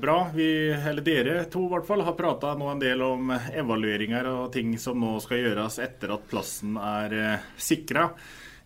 bra. 0.00 0.16
Vi, 0.32 0.48
eller 0.72 1.04
dere 1.04 1.44
to 1.52 1.66
i 1.66 1.72
hvert 1.74 1.88
fall, 1.88 2.06
har 2.06 2.16
prata 2.16 2.54
nå 2.56 2.70
en 2.72 2.80
del 2.80 3.04
om 3.04 3.34
evalueringer 3.34 4.30
og 4.30 4.52
ting 4.54 4.72
som 4.80 5.00
nå 5.02 5.18
skal 5.20 5.42
gjøres 5.42 5.80
etter 5.84 6.14
at 6.16 6.28
plassen 6.30 6.78
er 6.80 7.16
uh, 7.18 7.48
sikra. 7.60 8.08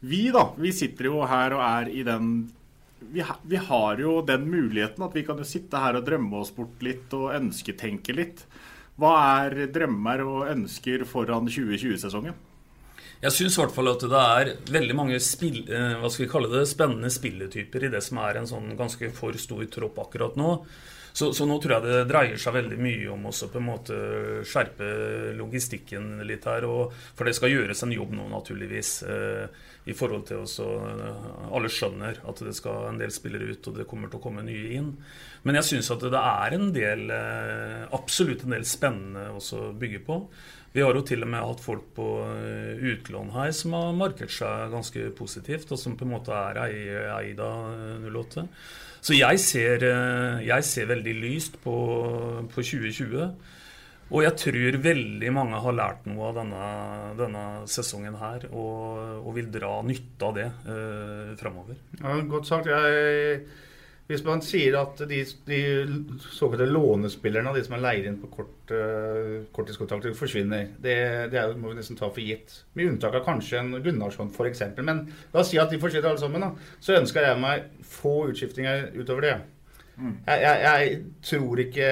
Vi 0.04 0.26
da, 0.34 0.48
vi 0.60 0.72
sitter 0.76 1.08
jo 1.08 1.24
her 1.28 1.56
og 1.56 1.64
er 1.64 1.90
i 1.92 2.04
den 2.06 2.34
vi, 3.04 3.20
ha, 3.20 3.36
vi 3.44 3.56
har 3.60 4.00
jo 4.00 4.18
den 4.26 4.46
muligheten 4.48 5.04
at 5.04 5.14
vi 5.16 5.24
kan 5.26 5.38
jo 5.40 5.46
sitte 5.46 5.80
her 5.80 5.98
og 5.98 6.06
drømme 6.06 6.40
oss 6.40 6.52
bort 6.56 6.80
litt 6.84 7.12
og 7.16 7.34
ønsketenke 7.36 8.16
litt. 8.16 8.44
Hva 9.00 9.12
er 9.42 9.66
drømmer 9.74 10.22
og 10.24 10.50
ønsker 10.52 11.04
foran 11.08 11.50
2020-sesongen? 11.50 12.36
Jeg 13.24 13.32
syns 13.32 13.56
i 13.56 13.60
hvert 13.62 13.74
fall 13.74 13.88
at 13.88 14.02
det 14.04 14.22
er 14.22 14.50
veldig 14.74 14.96
mange 14.98 15.18
spill, 15.22 15.62
eh, 15.64 15.94
hva 16.00 16.10
skal 16.12 16.26
vi 16.26 16.30
kalle 16.32 16.50
det, 16.52 16.64
spennende 16.68 17.10
spilletyper 17.12 17.86
i 17.86 17.92
det 17.94 18.02
som 18.04 18.20
er 18.20 18.40
en 18.40 18.48
sånn 18.48 18.74
ganske 18.76 19.08
for 19.16 19.36
stor 19.40 19.64
tropp 19.72 20.00
akkurat 20.02 20.36
nå. 20.36 20.50
Så, 21.14 21.28
så 21.30 21.44
nå 21.46 21.60
tror 21.62 21.76
jeg 21.76 21.84
det 21.86 21.98
dreier 22.10 22.40
seg 22.42 22.56
veldig 22.56 22.76
mye 22.82 23.10
om 23.14 23.28
også 23.30 23.46
på 23.52 23.60
en 23.60 23.68
måte 23.68 23.96
skjerpe 24.50 24.88
logistikken 25.38 26.16
litt 26.26 26.48
her. 26.50 26.66
Og, 26.66 26.90
for 27.14 27.28
det 27.28 27.36
skal 27.38 27.52
gjøres 27.52 27.84
en 27.86 27.92
jobb 27.94 28.16
nå, 28.18 28.24
naturligvis, 28.32 28.90
eh, 29.06 29.44
i 29.86 29.94
forhold 29.94 30.24
til 30.26 30.40
også 30.42 30.66
eh, 30.88 31.28
Alle 31.54 31.70
skjønner 31.70 32.18
at 32.26 32.42
det 32.42 32.54
skal 32.58 32.88
en 32.88 32.98
del 32.98 33.12
spillere 33.14 33.52
ut, 33.54 33.68
og 33.70 33.78
det 33.78 33.86
kommer 33.90 34.10
til 34.10 34.18
å 34.18 34.24
komme 34.24 34.42
nye 34.46 34.72
inn. 34.80 34.90
Men 35.46 35.60
jeg 35.60 35.68
syns 35.70 35.92
at 35.94 36.02
det 36.10 36.18
er 36.24 36.56
en 36.58 36.70
del, 36.74 37.06
eh, 37.14 37.86
absolutt 37.94 38.42
en 38.48 38.56
del 38.56 38.66
spennende 38.66 39.28
å 39.38 39.62
bygge 39.78 40.02
på. 40.08 40.18
Vi 40.74 40.82
har 40.82 40.96
jo 40.98 41.04
til 41.06 41.22
og 41.22 41.28
med 41.30 41.44
hatt 41.46 41.60
folk 41.62 41.92
på 41.94 42.08
eh, 42.26 42.80
utlån 42.90 43.30
her 43.36 43.52
som 43.54 43.76
har 43.78 43.92
markert 43.94 44.34
seg 44.34 44.72
ganske 44.74 45.06
positivt, 45.14 45.70
og 45.70 45.78
som 45.78 45.94
på 45.94 46.08
en 46.08 46.16
måte 46.16 46.34
er 46.34 46.58
ei- 46.64 47.04
eid 47.20 47.38
av 47.44 47.70
eh, 47.70 48.08
08. 48.10 48.48
Så 49.04 49.16
jeg 49.18 49.40
ser, 49.42 49.84
eh, 49.84 50.46
jeg 50.46 50.64
ser 50.64 50.88
veldig 50.88 51.14
lyst 51.20 51.58
på, 51.60 51.74
på 52.48 52.64
2020. 52.64 53.26
Og 54.14 54.22
jeg 54.22 54.36
tror 54.40 54.78
veldig 54.84 55.30
mange 55.32 55.60
har 55.64 55.76
lært 55.76 56.06
noe 56.08 56.30
av 56.30 56.38
denne, 56.38 56.64
denne 57.18 57.44
sesongen 57.70 58.16
her, 58.20 58.46
og, 58.52 59.24
og 59.24 59.30
vil 59.36 59.48
dra 59.52 59.78
nytte 59.84 60.28
av 60.28 60.34
det 60.36 60.46
eh, 60.48 61.32
framover. 61.40 61.78
Ja, 62.00 62.16
godt 62.28 62.48
sagt. 62.48 62.68
Jeg, 62.70 63.44
hvis 64.06 64.24
man 64.26 64.42
sier 64.44 64.74
at 64.76 64.98
de, 65.08 65.22
de 65.48 65.60
såkalte 66.20 66.66
lånespillerne, 66.68 67.54
de 67.56 67.62
som 67.64 67.76
er 67.78 67.84
leid 67.86 68.08
inn 68.10 68.18
på 68.20 68.28
kort, 68.34 68.74
uh, 68.74 69.46
korttidskontrakter, 69.56 70.12
forsvinner, 70.18 70.74
det, 70.84 70.98
det 71.32 71.40
er, 71.40 71.54
må 71.56 71.72
vi 71.72 71.78
nesten 71.78 71.96
ta 71.96 72.10
for 72.10 72.20
gitt. 72.20 72.58
Med 72.76 72.92
unntak 72.92 73.16
av 73.16 73.24
kanskje 73.24 73.62
en 73.62 73.72
Gunnarsson 73.84 74.28
f.eks. 74.34 74.66
Men 74.82 75.06
la 75.32 75.40
oss 75.40 75.54
si 75.54 75.60
at 75.62 75.72
de 75.72 75.80
forsvinner 75.80 76.12
alle 76.12 76.20
sammen. 76.20 76.44
Da. 76.44 76.76
Så 76.84 76.98
ønsker 76.98 77.24
jeg 77.24 77.40
meg 77.40 77.70
få 77.96 78.16
utskiftinger 78.34 78.90
utover 78.98 79.28
det. 79.28 79.34
Jeg, 79.94 80.40
jeg, 80.42 80.62
jeg 80.64 80.94
tror 81.22 81.60
ikke 81.62 81.88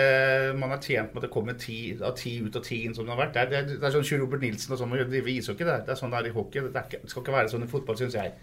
man 0.58 0.74
er 0.74 0.80
tjent 0.82 1.12
med 1.12 1.20
at 1.20 1.26
det 1.28 1.32
kommer 1.32 1.54
ti 1.60 1.76
av 2.02 2.16
ti 2.18 2.32
ut 2.42 2.56
av 2.58 2.64
ti 2.66 2.80
inn 2.82 2.96
som 2.96 3.06
det 3.06 3.14
har 3.14 3.20
vært. 3.20 3.36
Det 3.36 3.42
er, 3.42 3.50
det 3.52 3.58
er, 3.60 3.68
det 3.78 3.86
er 3.86 3.94
sånn 3.94 4.06
Sjur 4.08 4.24
Robert 4.24 4.42
Nilsen 4.42 4.74
og 4.74 4.80
sånn, 4.80 4.96
de 5.12 5.22
viser 5.22 5.52
jo 5.52 5.56
ikke 5.56 5.68
Det, 5.68 5.76
det 5.86 5.94
er 5.94 6.00
sånn 6.00 6.10
det 6.12 6.18
er 6.18 6.32
i 6.32 6.34
hockey. 6.34 6.64
Det, 6.66 6.74
er 6.74 6.88
ikke, 6.88 7.02
det 7.04 7.12
skal 7.12 7.24
ikke 7.24 7.36
være 7.36 7.52
sånn 7.52 7.66
i 7.66 7.70
fotball, 7.70 7.98
syns 8.00 8.18
jeg. 8.18 8.34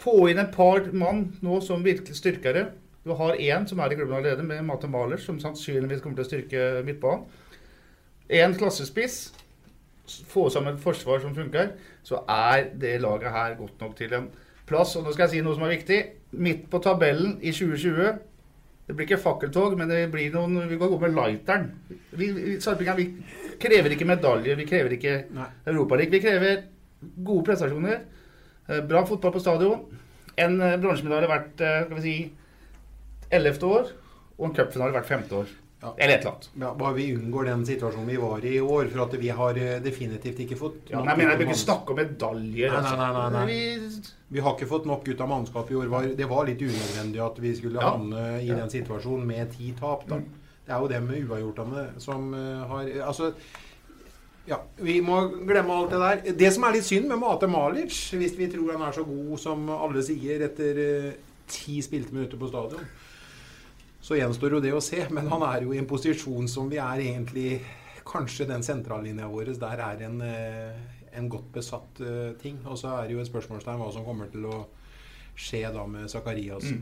Få 0.00 0.30
inn 0.30 0.40
et 0.40 0.54
par 0.54 0.86
mann 0.96 1.26
nå 1.44 1.58
som 1.64 1.84
virkelig 1.84 2.16
styrker 2.16 2.56
det. 2.56 2.64
Du 3.04 3.12
har 3.16 3.36
én 3.36 3.66
som 3.68 3.80
er 3.80 3.92
i 3.92 3.96
klubben 3.96 4.16
allerede, 4.16 4.44
med 4.44 4.64
Mate 4.64 4.88
Maler, 4.88 5.20
som 5.20 5.40
sannsynligvis 5.40 6.02
kommer 6.04 6.20
til 6.20 6.26
å 6.26 6.28
styrke 6.28 6.66
midtbanen. 6.84 7.26
Én 8.30 8.54
klassespiss. 8.56 9.32
Få 10.30 10.48
sammen 10.50 10.76
et 10.76 10.82
forsvar 10.82 11.20
som 11.22 11.34
funker. 11.34 11.74
Så 12.06 12.22
er 12.28 12.70
det 12.80 13.00
laget 13.00 13.32
her 13.34 13.56
godt 13.58 13.80
nok 13.80 13.96
til 13.98 14.14
en 14.16 14.28
plass. 14.68 14.94
Og 14.96 15.04
nå 15.04 15.12
skal 15.14 15.26
jeg 15.26 15.36
si 15.36 15.44
noe 15.44 15.56
som 15.56 15.66
er 15.66 15.74
viktig. 15.74 16.00
Midt 16.40 16.68
på 16.70 16.80
tabellen 16.82 17.38
i 17.42 17.52
2020 17.52 18.26
Det 18.86 18.94
blir 18.96 19.06
ikke 19.06 19.22
fakkeltog, 19.22 19.76
men 19.78 19.90
det 19.90 20.10
blir 20.10 20.32
noen 20.34 20.68
Vi 20.68 20.78
kan 20.78 20.90
gå 20.90 20.98
med 20.98 21.14
lighteren. 21.14 21.68
Vi, 22.10 22.30
vi, 22.32 22.56
vi 22.58 23.06
krever 23.62 23.94
ikke 23.94 24.06
medaljer, 24.06 24.56
vi 24.58 24.66
krever 24.66 24.96
ikke 24.96 25.12
Europaliga. 25.66 26.10
Vi 26.10 26.22
krever 26.24 26.64
gode 27.00 27.44
prestasjoner. 27.46 28.00
Eh, 28.70 28.82
Bra 28.86 29.02
fotball 29.06 29.32
på 29.34 29.40
stadion. 29.42 29.80
En 30.40 30.60
eh, 30.62 30.76
bronsemedalje 30.80 31.28
hvert 31.30 31.64
eh, 31.66 31.80
skal 31.86 31.96
vi 31.98 32.04
si, 32.04 32.14
ellevte 33.30 33.66
år. 33.66 33.90
Og 34.38 34.46
en 34.48 34.54
cupfinale 34.56 34.94
hvert 34.94 35.08
femte 35.10 35.42
år. 35.42 35.50
Eller 35.96 36.18
et 36.18 36.20
eller 36.26 36.34
annet. 36.34 36.46
Ja, 36.60 36.70
bare 36.76 36.92
vi 36.98 37.06
unngår 37.16 37.46
den 37.48 37.62
situasjonen 37.64 38.08
vi 38.10 38.18
var 38.20 38.42
i 38.44 38.50
i 38.58 38.60
år, 38.60 38.88
for 38.92 39.06
at 39.06 39.14
vi 39.16 39.30
har 39.32 39.56
definitivt 39.80 40.42
ikke 40.44 40.58
fått 40.60 40.90
Ja, 40.92 40.98
nok 41.00 41.06
men 41.16 41.22
jeg 41.24 41.38
jeg 41.38 41.46
ikke 41.48 41.56
snakke 41.62 41.94
om 41.94 41.96
medaljer. 42.02 42.74
Nei, 42.74 42.82
nei, 42.84 42.96
nei, 42.98 43.12
nei, 43.16 43.30
nei. 43.36 43.44
Vi, 43.48 44.02
Vi 44.36 44.42
har 44.44 44.54
ikke 44.58 44.68
fått 44.68 44.84
nok 44.86 45.08
ut 45.08 45.22
av 45.24 45.28
mannskap 45.32 45.70
i 45.72 45.78
år. 45.80 45.88
Var- 45.88 46.10
Det 46.20 46.28
var 46.28 46.44
litt 46.46 46.60
unødvendig 46.60 47.24
at 47.24 47.40
vi 47.40 47.54
skulle 47.56 47.80
Ja. 47.80 47.90
havne 47.96 48.42
i 48.42 48.46
Ja. 48.48 48.56
den 48.60 48.68
situasjonen 48.68 49.24
med 49.26 49.52
ti 49.56 49.72
tap. 49.80 50.06
Da. 50.06 50.16
Det 50.66 50.74
er 50.76 50.80
jo 50.80 50.88
det 50.88 51.02
med 51.02 51.24
uavgjortene 51.28 51.86
som 51.98 52.32
har 52.34 52.84
Altså 53.08 53.32
ja, 54.48 54.60
Vi 54.76 55.00
må 55.04 55.20
glemme 55.46 55.74
alt 55.74 55.92
det 55.92 56.00
der. 56.00 56.38
Det 56.38 56.52
som 56.54 56.64
er 56.66 56.76
litt 56.76 56.86
synd 56.88 57.10
med 57.10 57.20
Mate 57.20 57.48
Malic, 57.50 57.96
hvis 58.16 58.36
vi 58.38 58.48
tror 58.52 58.74
han 58.74 58.86
er 58.86 58.96
så 58.96 59.04
god 59.06 59.34
som 59.42 59.68
alle 59.76 60.04
sier 60.04 60.46
etter 60.46 60.80
eh, 60.84 61.10
ti 61.50 61.80
spilte 61.84 62.14
minutter 62.16 62.40
på 62.40 62.48
stadion, 62.50 62.86
så 64.00 64.16
gjenstår 64.16 64.56
jo 64.56 64.62
det 64.64 64.72
å 64.74 64.82
se. 64.84 65.02
Men 65.12 65.28
han 65.30 65.44
er 65.46 65.66
jo 65.66 65.74
i 65.74 65.80
en 65.82 65.90
posisjon 65.90 66.48
som 66.50 66.70
vi 66.72 66.80
er 66.82 67.06
egentlig 67.10 67.60
Kanskje 68.10 68.42
den 68.48 68.64
sentrallinja 68.66 69.28
vår 69.30 69.52
der 69.60 69.80
er 69.84 70.00
en, 70.02 70.16
eh, 70.24 70.78
en 71.14 71.28
godt 71.30 71.52
besatt 71.54 72.00
eh, 72.02 72.32
ting. 72.40 72.56
Og 72.64 72.78
så 72.80 72.96
er 72.96 73.06
det 73.06 73.14
jo 73.14 73.20
et 73.22 73.28
spørsmålstegn 73.28 73.78
hva 73.78 73.90
som 73.94 74.06
kommer 74.06 74.26
til 74.32 74.48
å 74.50 74.64
skje 75.38 75.60
da 75.70 75.84
med 75.86 76.08
Zakariassen. 76.10 76.80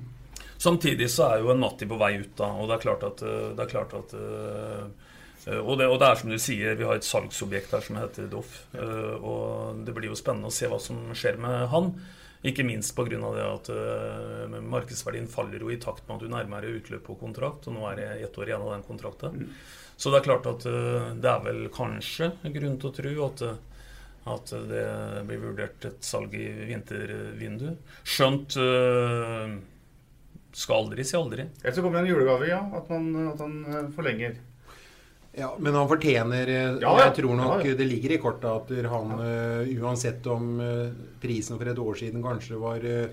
Samtidig 0.56 1.10
så 1.12 1.26
er 1.34 1.42
jo 1.42 1.50
en 1.52 1.60
Matti 1.60 1.90
på 1.90 1.98
vei 2.00 2.14
ut, 2.22 2.32
da. 2.38 2.48
Og 2.56 2.70
det 2.70 2.78
er 2.78 2.84
klart 2.86 3.04
at, 3.10 3.20
det 3.20 3.66
er 3.66 3.72
klart 3.74 3.92
at 3.98 4.14
og 5.46 5.78
det, 5.78 5.86
og 5.88 5.98
det 6.02 6.08
er 6.08 6.18
som 6.20 6.30
du 6.32 6.38
sier, 6.42 6.74
vi 6.76 6.84
har 6.88 6.98
et 6.98 7.06
salgsobjekt 7.06 7.72
her 7.76 7.84
som 7.84 7.96
heter 8.00 8.26
Doff. 8.32 8.64
eh, 8.74 9.14
Og 9.22 9.84
det 9.86 9.94
blir 9.96 10.10
jo 10.10 10.18
spennende 10.18 10.50
å 10.50 10.54
se 10.54 10.68
hva 10.68 10.80
som 10.82 10.98
skjer 11.14 11.38
med 11.40 11.68
han. 11.72 11.92
Ikke 12.46 12.62
minst 12.66 12.94
pga. 12.94 13.08
det 13.08 13.46
at 13.46 13.70
eh, 13.74 14.58
markedsverdien 14.62 15.28
faller 15.30 15.58
jo 15.60 15.70
i 15.70 15.78
takt 15.82 16.06
med 16.08 16.16
at 16.16 16.22
du 16.22 16.28
nærmer 16.28 16.62
deg 16.62 16.82
utløp 16.82 17.06
på 17.06 17.18
kontrakt. 17.18 17.66
Og 17.68 17.74
nå 17.74 17.86
er 17.90 17.96
det 17.96 18.08
ett 18.26 18.38
år 18.38 18.48
igjen 18.50 18.62
av 18.66 18.74
den 18.74 18.86
kontrakten. 18.86 19.48
Så 19.98 20.10
det 20.10 20.20
er 20.20 20.28
klart 20.28 20.46
at 20.46 20.66
eh, 20.66 21.08
det 21.18 21.30
er 21.32 21.42
vel 21.46 21.64
kanskje 21.74 22.32
grunn 22.54 22.78
til 22.78 22.90
å 22.90 22.94
tro 22.94 23.16
at 23.30 23.42
eh, 23.42 23.58
at 24.28 24.50
det 24.68 25.22
blir 25.24 25.38
vurdert 25.40 25.84
et 25.88 26.04
salg 26.04 26.34
i 26.36 26.44
vintervindu. 26.68 27.70
Skjønt 28.04 28.58
eh, 28.60 29.54
skal 30.52 30.82
aldri 30.82 31.04
si 31.06 31.16
aldri. 31.16 31.46
Eller 31.62 31.76
så 31.76 31.84
kommer 31.84 32.02
det 32.02 32.10
en 32.10 32.12
julegave, 32.12 32.48
ja. 32.50 32.58
At, 32.76 32.90
man, 32.92 33.08
at 33.32 33.40
han 33.40 33.54
eh, 33.64 33.88
forlenger. 33.96 34.36
Ja, 35.38 35.54
Men 35.58 35.74
han 35.74 35.88
fortjener 35.88 36.48
eh, 36.48 36.76
Ja. 36.82 36.92
Jeg 37.04 37.14
tror 37.20 37.36
nok 37.38 37.64
Ja, 37.64 37.70
ja. 37.70 37.78
det 37.78 37.86
ligger 37.86 38.14
i 38.14 38.20
kortet 38.22 38.50
at 38.50 38.90
han, 38.90 39.14
uh, 39.20 39.82
uansett 39.82 40.26
om 40.26 40.60
uh, 40.60 40.90
prisen 41.22 41.58
for 41.58 41.70
et 41.70 41.78
år 41.78 41.98
siden 41.98 42.22
kanskje 42.24 42.58
var 42.60 42.84
uh, 42.84 43.08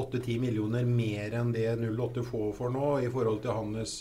8-10 0.00 0.40
millioner 0.40 0.86
mer 0.86 1.34
enn 1.40 1.52
det 1.54 1.68
08 1.76 2.24
får 2.24 2.50
for 2.56 2.72
nå, 2.72 2.96
i 3.04 3.10
forhold 3.10 3.42
til 3.42 3.52
hans 3.52 4.00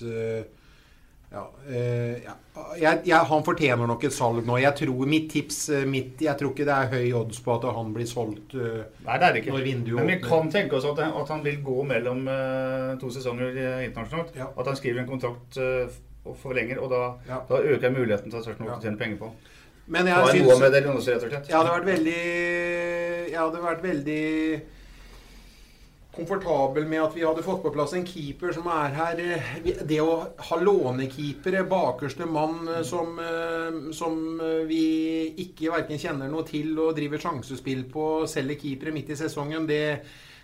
ja, 1.29 1.43
eh, 1.69 2.23
ja. 2.23 2.33
Jeg, 2.79 3.01
jeg, 3.05 3.17
Han 3.29 3.43
fortjener 3.45 3.89
nok 3.89 4.05
et 4.07 4.13
salg 4.15 4.47
nå. 4.47 4.55
Jeg 4.63 4.73
tror 4.79 5.09
Mitt 5.09 5.27
tips 5.29 5.59
mitt, 5.85 6.21
Jeg 6.25 6.33
tror 6.39 6.55
ikke 6.55 6.65
det 6.65 6.73
er 6.73 6.89
høy 6.93 7.11
odds 7.19 7.41
på 7.45 7.53
at 7.53 7.67
han 7.75 7.91
blir 7.93 8.09
solgt 8.09 8.55
Nei, 8.57 9.17
det 9.19 9.27
er 9.27 9.35
det 9.35 9.43
ikke. 9.43 9.53
når 9.53 9.67
vinduet 9.67 9.99
Men 9.99 10.09
vi 10.09 10.17
kan 10.23 10.49
tenke 10.49 10.79
oss 10.79 10.87
at, 10.89 11.03
at 11.05 11.33
han 11.33 11.43
vil 11.45 11.59
gå 11.65 11.83
mellom 11.89 12.25
to 13.01 13.11
sesonger 13.13 13.59
internasjonalt. 13.85 14.33
At 14.41 14.71
han 14.71 14.79
skriver 14.79 15.03
en 15.03 15.11
kontrakt 15.11 15.59
og 16.29 16.37
forlenger. 16.41 16.81
Og 16.83 16.89
da, 16.93 17.03
Ja. 17.27 17.41
da 17.49 17.61
øker 17.61 17.89
jeg 17.89 17.97
muligheten 17.97 18.31
til 18.31 18.37
at 18.37 18.45
Sarpsborg 18.45 18.69
Ja. 18.75 18.79
tjener 18.81 18.97
penger 18.97 19.17
på. 19.17 19.31
Men 19.87 20.05
jeg 20.07 20.27
syns 20.33 20.59
med 20.59 20.71
det 20.73 20.85
også. 20.85 21.11
Jeg 21.17 21.57
hadde 21.57 21.71
vært 21.77 21.85
veldig 21.85 22.19
Jeg 23.29 23.37
hadde 23.39 23.61
vært 23.63 23.81
veldig 23.83 24.61
komfortabel 26.19 26.87
med 26.89 27.01
at 27.03 27.15
vi 27.15 27.23
hadde 27.23 27.43
fått 27.45 27.61
på 27.63 27.71
plass 27.73 27.93
en 27.95 28.05
keeper 28.07 28.51
som 28.55 28.67
er 28.73 28.95
her. 28.97 29.19
Det 29.87 29.99
å 30.01 30.15
ha 30.49 30.57
lånekeepere, 30.59 31.61
bakerste 31.69 32.27
mann 32.29 32.67
eh, 32.67 32.81
som, 32.87 33.13
eh, 33.21 33.77
som 33.95 34.17
eh, 34.41 34.63
vi 34.69 34.81
ikke 35.45 35.71
verken 35.75 36.01
kjenner 36.01 36.31
noe 36.31 36.43
til 36.49 36.73
og 36.81 36.95
driver 36.97 37.21
sjansespill 37.21 37.85
på, 37.93 38.07
selger 38.29 38.59
keepere 38.59 38.95
midt 38.95 39.13
i 39.13 39.19
sesongen, 39.19 39.67
det, 39.69 40.01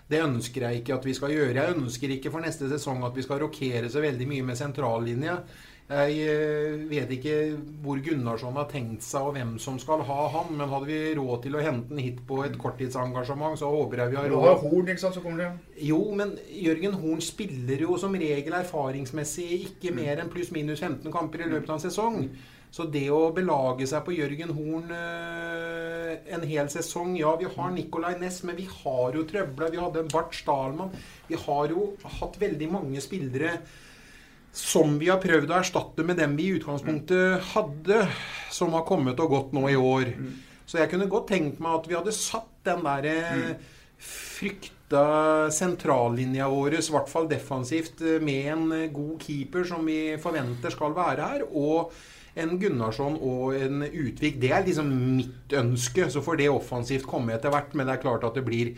det 0.07 0.21
ønsker 0.23 0.67
jeg 0.69 0.83
ikke 0.83 0.99
at 0.99 1.09
vi 1.09 1.17
skal 1.17 1.33
gjøre. 1.33 1.57
Jeg 1.57 1.75
ønsker 1.75 2.15
ikke 2.15 2.31
for 2.33 2.45
neste 2.45 2.69
sesong 2.71 3.03
at 3.07 3.17
vi 3.17 3.25
skal 3.25 3.41
rokere 3.43 3.89
så 3.91 4.05
veldig 4.05 4.29
mye 4.31 4.45
med 4.45 4.61
sentrallinja. 4.61 5.39
Jeg 5.85 6.13
eh, 6.17 6.79
vet 6.89 7.11
ikke 7.13 7.33
hvor 7.83 7.99
Gunnarsson 8.01 8.55
har 8.57 8.65
tenkt 8.71 9.03
seg, 9.05 9.27
og 9.27 9.35
hvem 9.35 9.51
som 9.61 9.75
skal 9.77 10.01
ha 10.07 10.23
han. 10.33 10.49
Men 10.57 10.71
hadde 10.71 10.89
vi 10.89 11.13
råd 11.19 11.43
til 11.43 11.59
å 11.59 11.61
hente 11.61 11.93
han 11.93 12.01
hit 12.01 12.23
på 12.25 12.39
et 12.47 12.57
korttidsengasjement, 12.57 13.59
så 13.61 13.69
håper 13.69 14.01
jeg 14.01 14.15
vi 14.15 14.17
har 14.17 14.33
råd. 14.33 14.49
Horn, 14.63 14.89
ikke 14.89 15.03
sant, 15.03 15.19
så 15.19 15.21
kommer 15.21 15.43
det 15.43 15.85
Jo, 15.85 16.01
men 16.17 16.33
Jørgen 16.49 16.97
Horn 17.03 17.21
spiller 17.21 17.85
jo 17.85 17.99
som 18.01 18.17
regel 18.17 18.57
erfaringsmessig 18.57 19.51
ikke 19.59 19.93
mer 19.93 20.23
enn 20.23 20.33
pluss-minus 20.33 20.81
15 20.81 21.13
kamper 21.13 21.45
i 21.45 21.53
løpet 21.53 21.69
av 21.69 21.77
en 21.77 21.85
sesong. 21.85 22.19
Så 22.73 22.89
det 22.91 23.05
å 23.13 23.29
belage 23.31 23.85
seg 23.87 24.01
på 24.03 24.17
Jørgen 24.17 24.57
Horn 24.57 24.89
eh, 24.91 26.17
en 26.33 26.49
hel 26.49 26.67
sesong 26.73 27.13
Ja, 27.19 27.37
vi 27.37 27.45
har 27.53 27.69
Nicolay 27.71 28.17
Næss, 28.19 28.41
men 28.47 28.57
vi 28.57 28.65
har 28.81 29.13
jo 29.13 29.21
trøbla. 29.29 29.69
Vi 29.69 29.85
hadde 29.85 30.07
Bart 30.09 30.33
Stahlmann. 30.33 30.97
Vi 31.29 31.37
har 31.45 31.69
jo 31.69 31.91
hatt 32.17 32.41
veldig 32.41 32.73
mange 32.73 33.05
spillere 33.05 33.59
som 34.55 34.95
vi 35.01 35.09
har 35.11 35.19
prøvd 35.23 35.51
å 35.51 35.59
erstatte 35.59 36.05
med 36.07 36.19
dem 36.21 36.37
vi 36.39 36.49
i 36.49 36.57
utgangspunktet 36.57 37.51
hadde, 37.51 38.05
som 38.55 38.75
har 38.77 38.85
kommet 38.87 39.19
og 39.19 39.33
gått 39.33 39.55
nå 39.55 39.67
i 39.69 39.75
år. 39.75 40.13
Så 40.65 40.79
jeg 40.79 40.89
kunne 40.93 41.09
godt 41.11 41.27
tenkt 41.33 41.59
meg 41.61 41.81
at 41.81 41.89
vi 41.89 41.97
hadde 41.97 42.15
satt 42.15 42.51
den 42.65 42.85
der 42.87 43.57
frykta 44.01 45.51
sentrallinja 45.53 46.47
vår, 46.51 46.77
i 46.79 46.93
hvert 46.95 47.11
fall 47.11 47.29
defensivt, 47.29 48.01
eh, 48.01 48.19
med 48.23 48.51
en 48.53 48.65
eh, 48.75 48.91
god 48.93 49.23
keeper 49.23 49.65
som 49.67 49.85
vi 49.87 50.17
forventer 50.21 50.73
skal 50.73 50.95
være 50.95 51.29
her, 51.31 51.45
og 51.51 51.93
en 52.35 52.57
Gunnarsson 52.59 53.15
og 53.23 53.55
en 53.55 53.85
Utvik. 53.87 54.41
Det 54.41 54.51
er 54.51 54.65
liksom 54.65 54.89
mitt 54.91 55.53
ønske. 55.55 56.09
Så 56.11 56.19
får 56.23 56.41
det 56.41 56.49
offensivt 56.51 57.07
komme 57.07 57.31
etter 57.31 57.53
hvert, 57.53 57.71
men 57.73 57.87
det 57.87 57.95
er 57.95 58.03
klart 58.03 58.25
at 58.27 58.35
det 58.35 58.43
blir 58.43 58.73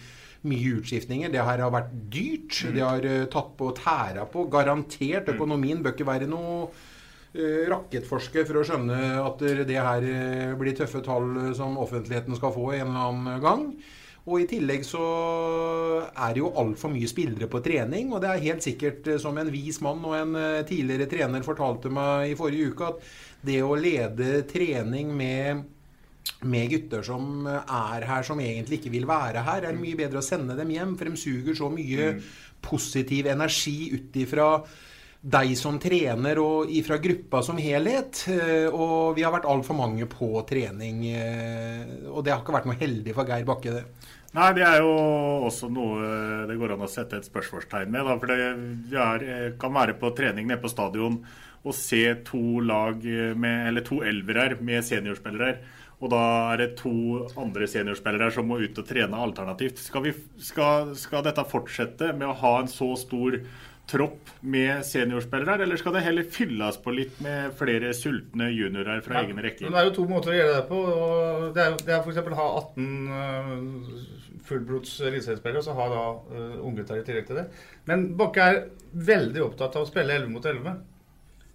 mye 0.45 0.78
utskiftninger. 0.80 1.32
Det 1.34 1.43
her 1.43 1.63
har 1.63 1.73
vært 1.73 1.93
dyrt. 2.13 2.62
Det 2.73 2.84
har 2.84 3.08
eh, 3.08 3.26
tatt 3.32 3.54
på 3.58 3.71
og 3.71 3.78
tæra 3.80 4.28
på. 4.30 4.47
Garantert. 4.52 5.32
Økonomien 5.34 5.84
bør 5.84 5.95
ikke 5.95 6.10
være 6.10 6.30
noe 6.30 6.67
eh, 7.34 7.65
rakettforsker 7.71 8.47
for 8.47 8.62
å 8.62 8.65
skjønne 8.67 9.00
at 9.23 9.45
det 9.67 9.78
her 9.78 10.10
eh, 10.10 10.58
blir 10.60 10.78
tøffe 10.78 11.04
tall 11.06 11.54
som 11.58 11.80
offentligheten 11.82 12.38
skal 12.38 12.54
få 12.56 12.73
en 12.76 12.89
eller 12.89 13.08
annen 13.08 13.43
gang. 13.43 13.69
Og 14.28 14.41
i 14.43 14.47
tillegg 14.50 14.82
så 14.84 15.02
er 16.04 16.34
det 16.36 16.41
jo 16.41 16.52
altfor 16.60 16.91
mye 16.91 17.08
spillere 17.08 17.47
på 17.47 17.62
trening. 17.63 18.12
Og 18.12 18.19
det 18.19 18.34
er 18.34 18.43
helt 18.50 18.65
sikkert 18.65 19.08
som 19.23 19.38
en 19.39 19.52
vis 19.54 19.80
mann 19.80 20.04
og 20.04 20.17
en 20.17 20.36
tidligere 20.67 21.08
trener 21.08 21.45
fortalte 21.47 21.88
meg 21.88 22.34
i 22.34 22.36
forrige 22.36 22.73
uke, 22.73 22.89
at 22.91 23.47
det 23.47 23.62
å 23.63 23.78
lede 23.80 24.41
trening 24.50 25.13
med 25.15 25.63
med 26.47 26.69
gutter 26.71 27.03
som 27.05 27.47
er 27.47 28.05
her, 28.07 28.23
som 28.27 28.39
egentlig 28.43 28.79
ikke 28.81 28.93
vil 28.93 29.07
være 29.09 29.43
her, 29.45 29.63
er 29.63 29.71
det 29.73 29.81
mye 29.81 29.97
bedre 29.99 30.21
å 30.21 30.25
sende 30.25 30.55
dem 30.57 30.69
hjem. 30.73 30.97
For 30.97 31.09
de 31.09 31.17
suger 31.19 31.57
så 31.57 31.69
mye 31.73 32.11
positiv 32.61 33.27
energi 33.31 33.91
ut 33.93 34.15
ifra 34.19 34.49
deg 35.27 35.55
som 35.57 35.79
trener 35.81 36.37
og 36.39 36.69
ifra 36.71 36.99
gruppa 37.01 37.41
som 37.43 37.57
helhet. 37.59 38.25
Eh, 38.31 38.67
Og 38.71 39.15
vi 39.17 39.23
har 39.25 39.33
vært 39.33 39.49
altfor 39.49 39.75
mange 39.75 40.05
på 40.07 40.29
trening. 40.47 41.05
eh, 41.09 42.07
Og 42.11 42.23
det 42.23 42.33
har 42.33 42.43
ikke 42.43 42.53
vært 42.53 42.69
noe 42.69 42.77
heldig 42.79 43.13
for 43.15 43.25
Geir 43.25 43.45
Bakke, 43.45 43.73
det. 43.73 43.85
Nei, 44.37 44.51
det 44.53 44.63
er 44.67 44.81
jo 44.83 44.91
også 45.47 45.69
noe 45.71 46.45
det 46.47 46.57
går 46.59 46.73
an 46.75 46.83
å 46.85 46.89
sette 46.91 47.17
et 47.17 47.25
spørsmålstegn 47.25 47.89
med. 47.89 48.05
Da, 48.05 48.17
for 48.19 48.27
det 48.27 48.37
er, 48.93 49.55
kan 49.57 49.73
være 49.73 49.97
på 49.97 50.11
trening 50.15 50.47
nede 50.47 50.61
på 50.61 50.69
stadion 50.69 51.25
og 51.65 51.73
se 51.73 52.03
to 52.27 52.59
lag 52.61 53.01
med, 53.35 53.67
eller 53.67 53.81
to 53.81 54.01
elvere 54.05 54.59
med 54.61 54.83
seniorspillere. 54.85 55.57
Og 55.97 56.12
da 56.13 56.23
er 56.53 56.62
det 56.62 56.67
to 56.77 56.93
andre 57.41 57.65
seniorspillere 57.69 58.29
som 58.33 58.45
må 58.49 58.60
ut 58.62 58.77
og 58.77 58.86
trene 58.86 59.17
alternativt. 59.17 59.79
Skal, 59.81 60.05
vi, 60.05 60.13
skal, 60.45 60.91
skal 60.99 61.23
dette 61.25 61.45
fortsette 61.49 62.12
med 62.13 62.29
å 62.29 62.38
ha 62.38 62.53
en 62.62 62.69
så 62.69 62.91
stor 63.01 63.39
tropp 63.88 64.31
med 64.41 64.83
seniorspillere, 64.86 65.63
eller 65.63 65.79
skal 65.79 65.95
det 65.95 66.03
heller 66.03 66.27
fylles 66.31 66.77
på 66.83 66.91
litt 66.91 67.21
med 67.23 67.53
flere 67.57 67.93
sultne 67.95 68.49
juniorer 68.51 68.99
fra 69.05 69.21
egen 69.21 69.39
rekke? 69.39 69.63
rekker? 69.63 69.71
Det 69.71 69.79
er 69.79 69.88
jo 69.88 69.95
to 69.95 70.07
måter 70.10 70.33
å 70.33 70.36
gjøre 70.38 70.57
det 70.57 70.65
på. 70.67 70.81
Det 71.55 71.63
er, 71.63 71.77
det 71.88 71.95
er 71.95 72.01
f.eks. 72.03 72.19
å 72.19 72.39
ha 72.41 72.47
18 72.60 72.89
uh, 73.13 74.36
fullblods 74.49 74.97
eliteseriespillere, 75.07 75.63
og 75.63 75.67
så 75.69 75.77
ha 75.77 75.88
da 75.93 76.03
uh, 76.36 76.60
unggutter 76.67 76.99
i 76.99 77.07
tillegg 77.07 77.31
til 77.31 77.39
det. 77.39 77.47
Men 77.88 78.10
Bakke 78.19 78.51
er 78.51 78.62
veldig 79.07 79.45
opptatt 79.47 79.79
av 79.79 79.88
å 79.88 79.89
spille 79.89 80.19
11 80.19 80.36
mot 80.36 80.51
11. 80.51 80.77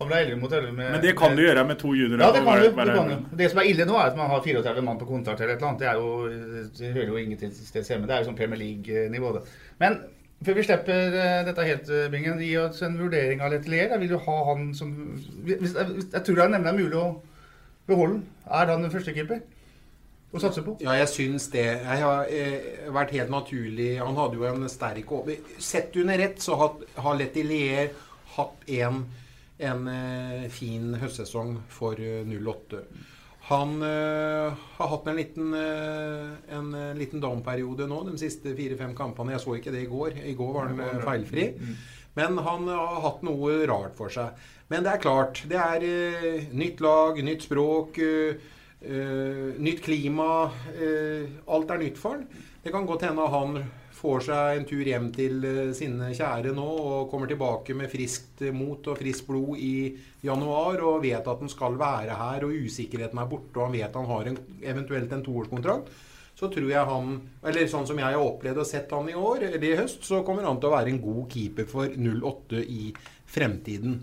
Han 0.03 0.09
ble 0.11 0.21
11 0.27 0.39
mot 0.43 0.53
11 0.59 0.73
med, 0.77 0.91
Men 0.97 1.03
det 1.05 1.13
kan 1.19 1.37
du 1.39 1.43
gjøre 1.45 1.63
med 1.69 1.79
to 1.81 1.93
juniorer. 1.97 2.25
Ja, 2.27 2.31
det 2.35 2.43
kan 2.45 2.59
du. 2.59 2.69
være- 2.77 2.87
Det, 2.91 2.97
kan 2.99 3.13
du. 3.31 3.37
det 3.43 3.51
som 3.53 3.61
er 3.63 3.69
ille 3.71 3.87
nå, 3.89 3.95
er 4.01 4.11
at 4.11 4.17
man 4.19 4.31
har 4.33 4.43
34 4.45 4.83
mann 4.89 4.99
på 4.99 5.07
kontrakt 5.09 5.41
eller 5.41 5.55
et 5.55 5.63
eller 5.63 5.69
annet. 5.71 5.81
Det, 5.81 5.89
er 5.89 5.95
jo, 5.95 6.67
det 6.79 6.93
hører 6.99 7.13
jo 7.15 7.21
ingen 7.23 7.39
til 7.39 7.55
steds 7.55 7.89
hjemme. 7.95 8.07
Det 8.11 8.17
er 8.17 8.25
jo 8.25 8.31
sånn 8.33 8.37
Premier 8.43 8.59
League-nivå, 8.61 9.33
det. 9.39 9.43
Men 9.81 10.01
før 10.43 10.57
vi 10.59 10.63
slipper 10.67 11.17
eh, 11.23 11.45
dette 11.47 11.65
helt, 11.71 11.89
eh, 11.95 12.09
Bingen, 12.11 12.41
gi 12.43 12.57
oss 12.59 12.83
en 12.83 12.99
vurdering 12.99 13.41
av 13.41 13.53
Letelier. 13.55 13.93
Jeg 13.95 14.01
vil 14.03 14.17
jo 14.17 14.19
ha 14.27 14.37
han 14.53 14.73
som 14.75 14.91
jeg, 15.47 15.61
jeg 15.63 16.23
tror 16.27 16.35
det 16.35 16.45
er 16.49 16.55
nemlig 16.59 16.75
mulig 16.83 16.99
å 16.99 17.09
beholde. 17.87 18.23
Er 18.51 18.67
han 18.73 18.83
den 18.83 18.91
første 18.91 19.15
keeper 19.15 19.41
å 20.33 20.41
satse 20.43 20.63
på? 20.67 20.75
Ja, 20.83 20.95
jeg 20.99 21.09
syns 21.13 21.47
det. 21.53 21.63
Jeg 21.85 22.03
har 22.03 22.27
eh, 22.31 22.89
vært 22.91 23.11
helt 23.15 23.31
naturlig 23.31 23.99
Han 24.01 24.17
hadde 24.17 24.39
jo 24.41 24.47
en 24.49 24.69
sterk 24.73 25.11
over... 25.13 25.37
Sett 25.63 25.95
under 26.01 26.19
ett 26.27 26.41
så 26.43 26.57
har, 26.59 26.73
har 27.05 27.19
Letelier 27.21 27.91
hatt 28.37 28.63
en, 28.81 29.05
en 29.63 29.89
eh, 29.91 30.47
fin 30.53 30.93
høstsesong 31.01 31.57
for 31.73 31.99
eh, 32.03 32.23
08. 32.29 32.83
Han 33.49 33.83
eh, 33.83 34.61
har 34.79 34.91
hatt 34.93 35.09
en 35.11 35.19
liten, 35.19 35.55
eh, 35.59 36.29
en 36.57 36.69
eh, 36.79 36.93
liten 36.99 37.23
down-periode 37.23 37.89
nå, 37.91 38.03
de 38.11 38.15
siste 38.21 38.55
fire-fem 38.59 38.95
kampene. 38.99 39.35
Jeg 39.35 39.43
så 39.45 39.57
ikke 39.59 39.75
det 39.75 39.83
i 39.87 39.91
går. 39.91 40.21
I 40.31 40.37
går 40.39 40.53
var 40.55 40.71
han 40.71 40.81
eh, 40.85 41.03
feilfri. 41.03 41.49
Men 42.19 42.39
han 42.45 42.69
har 42.69 43.01
hatt 43.07 43.23
noe 43.27 43.63
rart 43.71 43.97
for 43.99 44.13
seg. 44.13 44.37
Men 44.71 44.85
det 44.87 44.93
er 44.95 45.03
klart. 45.03 45.43
Det 45.49 45.59
er 45.59 45.87
eh, 45.89 46.49
nytt 46.55 46.83
lag, 46.85 47.19
nytt 47.25 47.47
språk. 47.49 47.99
eh, 47.99 48.35
eh, 48.37 48.52
nytt 48.83 49.83
klima. 49.85 50.51
eh, 50.75 51.29
alt 51.47 51.71
er 51.71 51.79
nytt 51.79 51.99
for 51.99 52.19
han. 52.19 52.27
Det 52.63 52.73
kan 52.73 52.87
godt 52.87 53.07
hende 53.07 53.29
han 53.29 53.63
får 54.03 54.25
seg 54.27 54.57
en 54.59 54.65
tur 54.67 54.87
hjem 54.87 55.09
til 55.15 55.45
eh, 55.47 55.75
sine 55.77 56.11
kjære 56.15 56.55
nå 56.57 56.67
og 56.67 57.11
kommer 57.11 57.31
tilbake 57.31 57.77
med 57.79 57.91
friskt 57.93 58.43
mot 58.55 58.87
og 58.91 58.99
friskt 58.99 59.29
blod 59.29 59.61
i 59.63 59.93
januar 60.27 60.83
og 60.83 61.03
vet 61.05 61.29
at 61.29 61.45
han 61.45 61.53
skal 61.53 61.79
være 61.79 62.17
her 62.19 62.47
og 62.47 62.57
usikkerheten 62.67 63.21
er 63.23 63.31
borte 63.31 63.59
og 63.61 63.69
han 63.69 63.77
vet 63.77 64.01
han 64.01 64.11
har 64.11 64.33
en, 64.33 64.41
eventuelt 64.75 65.15
en 65.15 65.25
toårskontrakt. 65.27 65.93
Så 66.35 66.49
tror 66.51 66.71
jeg 66.73 66.89
han, 66.89 67.15
eller 67.45 67.69
sånn 67.71 67.87
som 67.87 67.99
jeg 68.01 68.17
har 68.17 68.19
opplevd 68.19 68.63
og 68.63 68.67
sett 68.67 68.91
han 68.91 69.11
i 69.13 69.15
år, 69.15 69.45
eller 69.51 69.67
i 69.69 69.77
høst, 69.79 70.01
så 70.09 70.23
kommer 70.27 70.49
han 70.49 70.59
til 70.59 70.71
å 70.71 70.75
være 70.75 70.91
en 70.91 71.03
god 71.03 71.27
keeper 71.31 71.69
for 71.71 71.93
08 71.93 72.63
i 72.65 72.89
fremtiden. 73.31 74.01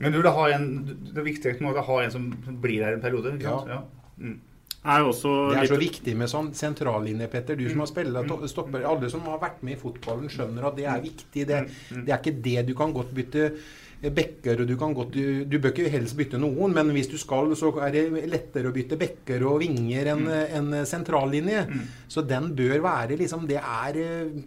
Men 0.00 0.14
du 0.14 0.20
vil 0.20 0.30
ha 0.32 0.46
en, 0.56 0.70
det 1.10 1.18
er 1.18 1.26
viktig 1.26 1.56
er 1.58 1.80
å 1.82 1.88
ha 1.90 1.98
en 2.04 2.14
som 2.14 2.30
blir 2.62 2.84
her 2.86 2.96
en 2.96 3.02
periode. 3.02 3.34
ikke 3.36 3.52
sant? 3.52 3.68
Ja. 3.68 3.82
Mm. 4.20 4.38
Er 4.80 5.04
også 5.04 5.50
Det 5.50 5.58
er 5.60 5.68
så 5.68 5.76
viktig 5.80 6.14
med 6.16 6.30
sånn 6.32 6.54
sentrallinje, 6.56 7.28
Petter. 7.28 7.58
Du 7.58 7.66
som 7.68 7.82
har 7.84 7.90
spilt 7.90 8.16
stopper. 8.48 8.86
Alle 8.88 9.10
som 9.12 9.26
har 9.28 9.36
vært 9.42 9.60
med 9.66 9.76
i 9.76 9.80
fotballen, 9.80 10.30
skjønner 10.32 10.70
at 10.70 10.78
det 10.78 10.86
er 10.88 11.02
viktig. 11.04 11.44
Det, 11.50 11.60
det 11.92 12.08
er 12.08 12.16
ikke 12.16 12.40
det 12.46 12.64
du 12.70 12.72
kan 12.78 12.94
godt 12.96 13.12
bytte 13.16 13.50
bekker, 14.00 14.62
og 14.62 14.70
du 14.70 14.78
kan 14.80 14.94
godt 14.96 15.12
du, 15.12 15.42
du 15.44 15.58
bør 15.60 15.74
ikke 15.74 15.90
helst 15.92 16.16
bytte 16.16 16.38
noen, 16.40 16.72
men 16.72 16.88
hvis 16.96 17.10
du 17.12 17.18
skal, 17.20 17.52
så 17.58 17.68
er 17.84 17.92
det 17.92 18.04
lettere 18.32 18.70
å 18.70 18.72
bytte 18.72 18.96
bekker 18.96 19.44
og 19.44 19.58
vinger 19.60 20.08
enn 20.14 20.24
en 20.30 20.70
sentrallinje. 20.88 21.66
Så 22.08 22.24
den 22.24 22.54
bør 22.56 22.80
være 22.88 23.20
liksom 23.20 23.44
Det 23.50 23.60
er 23.60 24.00
eh, 24.00 24.40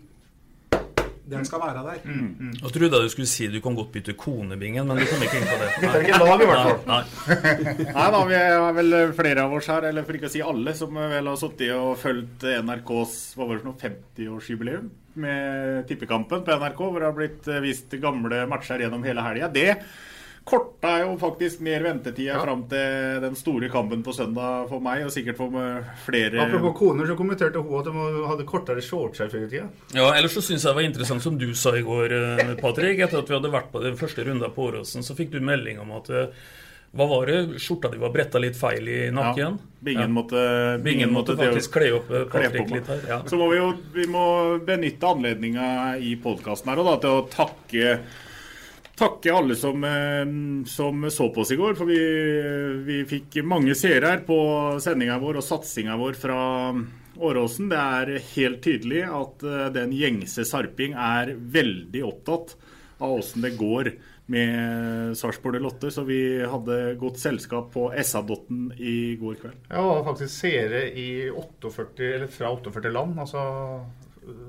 Den 1.31 1.45
skal 1.47 1.62
være 1.62 1.81
der. 1.86 1.99
Jeg 2.03 2.71
trodde 2.75 2.89
jeg 2.97 3.07
du 3.07 3.12
skulle 3.13 3.29
si 3.31 3.45
du 3.47 3.59
kan 3.63 3.77
godt 3.77 3.93
bytte 3.93 4.15
konebingen, 4.19 4.88
men 4.89 4.99
du 4.99 5.05
kom 5.07 5.21
ikke 5.23 5.39
inn 5.39 5.47
på 5.47 5.59
det. 5.62 5.69
Dette 5.79 5.91
er 5.95 6.07
ikke 6.07 6.19
lag, 6.19 6.43
i 6.43 6.47
hvert 6.49 6.65
fall. 6.67 6.81
Nei, 6.89 6.97
nei. 6.99 7.88
Nei 7.95 8.07
da, 8.15 8.23
vi 8.27 8.36
er 8.39 8.75
vel 8.79 8.97
flere 9.15 9.45
av 9.47 9.55
oss 9.55 9.69
her, 9.71 9.88
eller 9.88 10.03
for 10.07 10.19
ikke 10.19 10.27
å 10.27 10.33
si 10.33 10.43
alle, 10.43 10.75
som 10.75 10.99
vel 10.99 11.31
har 11.31 11.39
sittet 11.39 11.71
og 11.77 11.93
fulgt 12.01 12.43
NRKs 12.43 13.15
hva 13.38 13.47
var 13.47 13.55
det 13.55 13.63
for 13.63 13.69
noe, 13.71 13.79
50-årsjubileum 13.86 14.91
med 15.24 15.86
tippekampen 15.88 16.43
på 16.43 16.57
NRK, 16.59 16.80
hvor 16.82 16.99
det 16.99 17.07
har 17.07 17.17
blitt 17.17 17.51
vist 17.63 17.95
gamle 18.01 18.43
matcher 18.49 18.84
gjennom 18.84 19.05
hele 19.07 19.24
helga. 19.24 19.51
Det 19.53 19.69
korta 20.43 20.97
jo 20.99 21.13
faktisk 21.21 21.61
ned 21.63 21.85
ventetida 21.85 22.39
fram 22.43 22.65
til 22.71 23.21
den 23.23 23.35
store 23.39 23.69
kampen 23.71 24.01
på 24.03 24.13
søndag 24.15 24.65
for 24.71 24.83
meg, 24.83 25.05
og 25.07 25.13
sikkert 25.15 25.37
for 25.39 25.53
flere 26.03 26.41
Apropos 26.43 26.75
koner, 26.77 27.07
så 27.07 27.15
kommenterte 27.19 27.61
hun 27.63 27.79
at 27.79 27.87
de 27.87 28.25
hadde 28.27 28.47
kortere 28.49 28.83
shorts 28.83 29.23
her 29.23 29.31
før 29.31 29.45
i 29.45 29.51
tida. 29.53 29.69
Ja, 29.95 30.09
ellers 30.17 30.35
så 30.35 30.43
syns 30.43 30.65
jeg 30.65 30.69
det 30.73 30.79
var 30.81 30.89
interessant, 30.89 31.23
som 31.23 31.37
du 31.39 31.47
sa 31.55 31.75
i 31.79 31.85
går, 31.85 32.17
eh, 32.17 32.51
Patrick. 32.59 32.99
Etter 33.05 33.21
at 33.23 33.31
vi 33.31 33.37
hadde 33.37 33.53
vært 33.53 33.71
på 33.71 33.83
den 33.83 33.95
første 33.99 34.25
runden 34.27 34.51
på 34.51 34.67
Åråsen, 34.67 35.05
så 35.05 35.15
fikk 35.15 35.31
du 35.31 35.39
melding 35.39 35.79
om 35.79 35.95
at 35.95 36.11
eh, 36.11 36.43
hva 36.93 37.07
var 37.09 37.25
det? 37.25 37.37
Skjorta 37.63 37.89
di 37.89 37.97
var 37.97 38.11
bretta 38.13 38.37
litt 38.37 38.53
feil 38.59 38.85
i 38.85 38.99
nakken? 39.09 39.55
Ja, 39.57 39.79
Bingen 39.83 40.11
Ja. 40.11 40.13
måtte, 40.13 40.43
Bingen 40.83 41.11
måtte 41.13 41.33
faktisk 41.39 41.73
kle 41.73 41.87
opp 41.97 42.11
eh, 42.11 42.27
Patrick 42.29 42.69
litt 42.69 42.91
her. 42.91 42.99
Ja. 43.09 43.21
Så 43.25 43.39
må 43.39 43.47
vi 43.49 43.57
jo 43.57 43.71
vi 43.95 44.05
må 44.11 44.59
benytte 44.63 45.09
anledninga 45.09 45.97
i 45.97 46.13
podkasten 46.21 46.69
her 46.69 46.83
og 46.83 46.91
da, 46.91 46.99
til 47.01 47.15
å 47.17 47.25
takke 47.33 47.95
Takke 49.04 49.34
alle 49.36 49.56
som, 49.60 49.84
eh, 49.84 50.66
som 50.70 51.10
så 51.12 51.30
på 51.34 51.41
oss 51.43 51.51
i 51.51 51.60
går. 51.60 51.76
For 51.76 51.89
vi, 51.89 51.99
vi 52.88 53.01
fikk 53.10 53.41
mange 53.43 53.76
seere 53.76 54.14
her 54.14 54.24
på 54.24 54.38
sendinga 54.84 55.18
vår 55.20 55.41
og 55.41 55.43
satsinga 55.43 55.97
vår 55.99 56.16
fra 56.16 56.38
Åråsen. 57.20 57.68
Det 57.74 57.82
er 57.82 58.14
helt 58.32 58.64
tydelig 58.64 59.04
at 59.04 59.43
eh, 59.43 59.68
den 59.76 59.91
gjengse 59.97 60.47
Sarping 60.47 60.95
er 60.95 61.34
veldig 61.36 62.06
opptatt 62.08 62.56
av 63.04 63.18
åssen 63.20 63.43
det 63.43 63.58
går 63.60 63.91
med 64.32 65.18
Sarpsborg 65.20 65.60
Lotte. 65.60 65.91
Så 65.91 66.06
vi 66.08 66.22
hadde 66.39 66.95
godt 67.01 67.20
selskap 67.20 67.74
på 67.76 67.89
SA-dotten 67.99 68.70
i 68.80 69.18
går 69.20 69.39
kveld. 69.41 69.68
Ja, 69.68 69.84
faktisk 70.08 70.32
seere 70.32 70.86
i 70.89 71.28
48, 71.28 72.08
eller 72.08 72.32
fra 72.32 72.56
48 72.56 72.93
land. 72.95 73.20
altså 73.20 73.43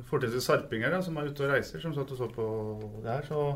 Fortidens 0.06 0.46
sarpinger 0.46 0.94
da, 0.94 1.00
som 1.02 1.16
er 1.18 1.26
ute 1.26 1.42
og 1.42 1.56
reiser, 1.56 1.82
som 1.82 1.94
satt 1.96 2.12
og 2.14 2.20
så 2.20 2.28
på 2.30 2.44
det 3.02 3.10
her. 3.10 3.26
Så 3.26 3.48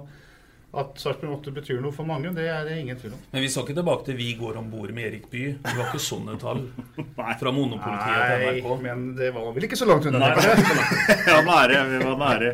at 0.77 0.99
Sarpsborg 1.01 1.39
8 1.39 1.53
betyr 1.57 1.79
noe 1.81 1.95
for 1.97 2.05
mange, 2.05 2.29
det 2.37 2.45
er 2.53 2.67
det 2.69 2.75
ingen 2.83 2.99
tvil 3.01 3.15
om. 3.17 3.21
Men 3.33 3.45
vi 3.45 3.49
skal 3.49 3.65
ikke 3.65 3.77
tilbake 3.79 4.05
til 4.05 4.17
'Vi 4.19 4.29
går 4.37 4.59
om 4.61 4.71
bord 4.71 4.91
med 4.93 5.07
Erik 5.07 5.31
Bye'. 5.33 5.57
Det 5.65 5.77
var 5.79 5.89
ikke 5.89 6.03
sånne 6.05 6.37
tall 6.39 6.61
fra 7.41 7.53
monopolitiet 7.53 8.21
til 8.29 8.43
NRK. 8.45 8.69
Nei, 8.69 8.83
men 8.85 9.07
det 9.17 9.31
var 9.33 9.53
vel 9.55 9.65
ikke 9.65 9.81
så 9.81 9.89
langt 9.89 10.07
unna. 10.07 10.19
Nei, 10.19 10.35
vi 10.37 10.43
det 10.45 10.77
var. 10.77 10.91
Ja, 11.33 11.39
nære. 11.47 11.81
Vi 11.89 12.03
var 12.05 12.19
nære. 12.21 12.53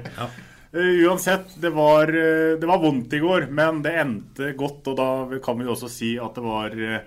Eh, 0.75 0.95
uansett, 1.09 1.61
det 1.63 1.71
var, 1.75 2.09
uh, 2.11 2.55
det 2.59 2.67
var 2.67 2.79
vondt 2.83 3.13
i 3.15 3.23
går, 3.23 3.49
men 3.51 3.83
det 3.83 3.99
endte 3.99 4.55
godt. 4.59 4.87
Og 4.91 4.97
da 4.99 5.39
kan 5.43 5.59
vi 5.59 5.67
også 5.67 5.91
si 5.91 6.15
at 6.19 6.39
det 6.39 6.47
var 6.47 6.71
uh, 6.71 6.99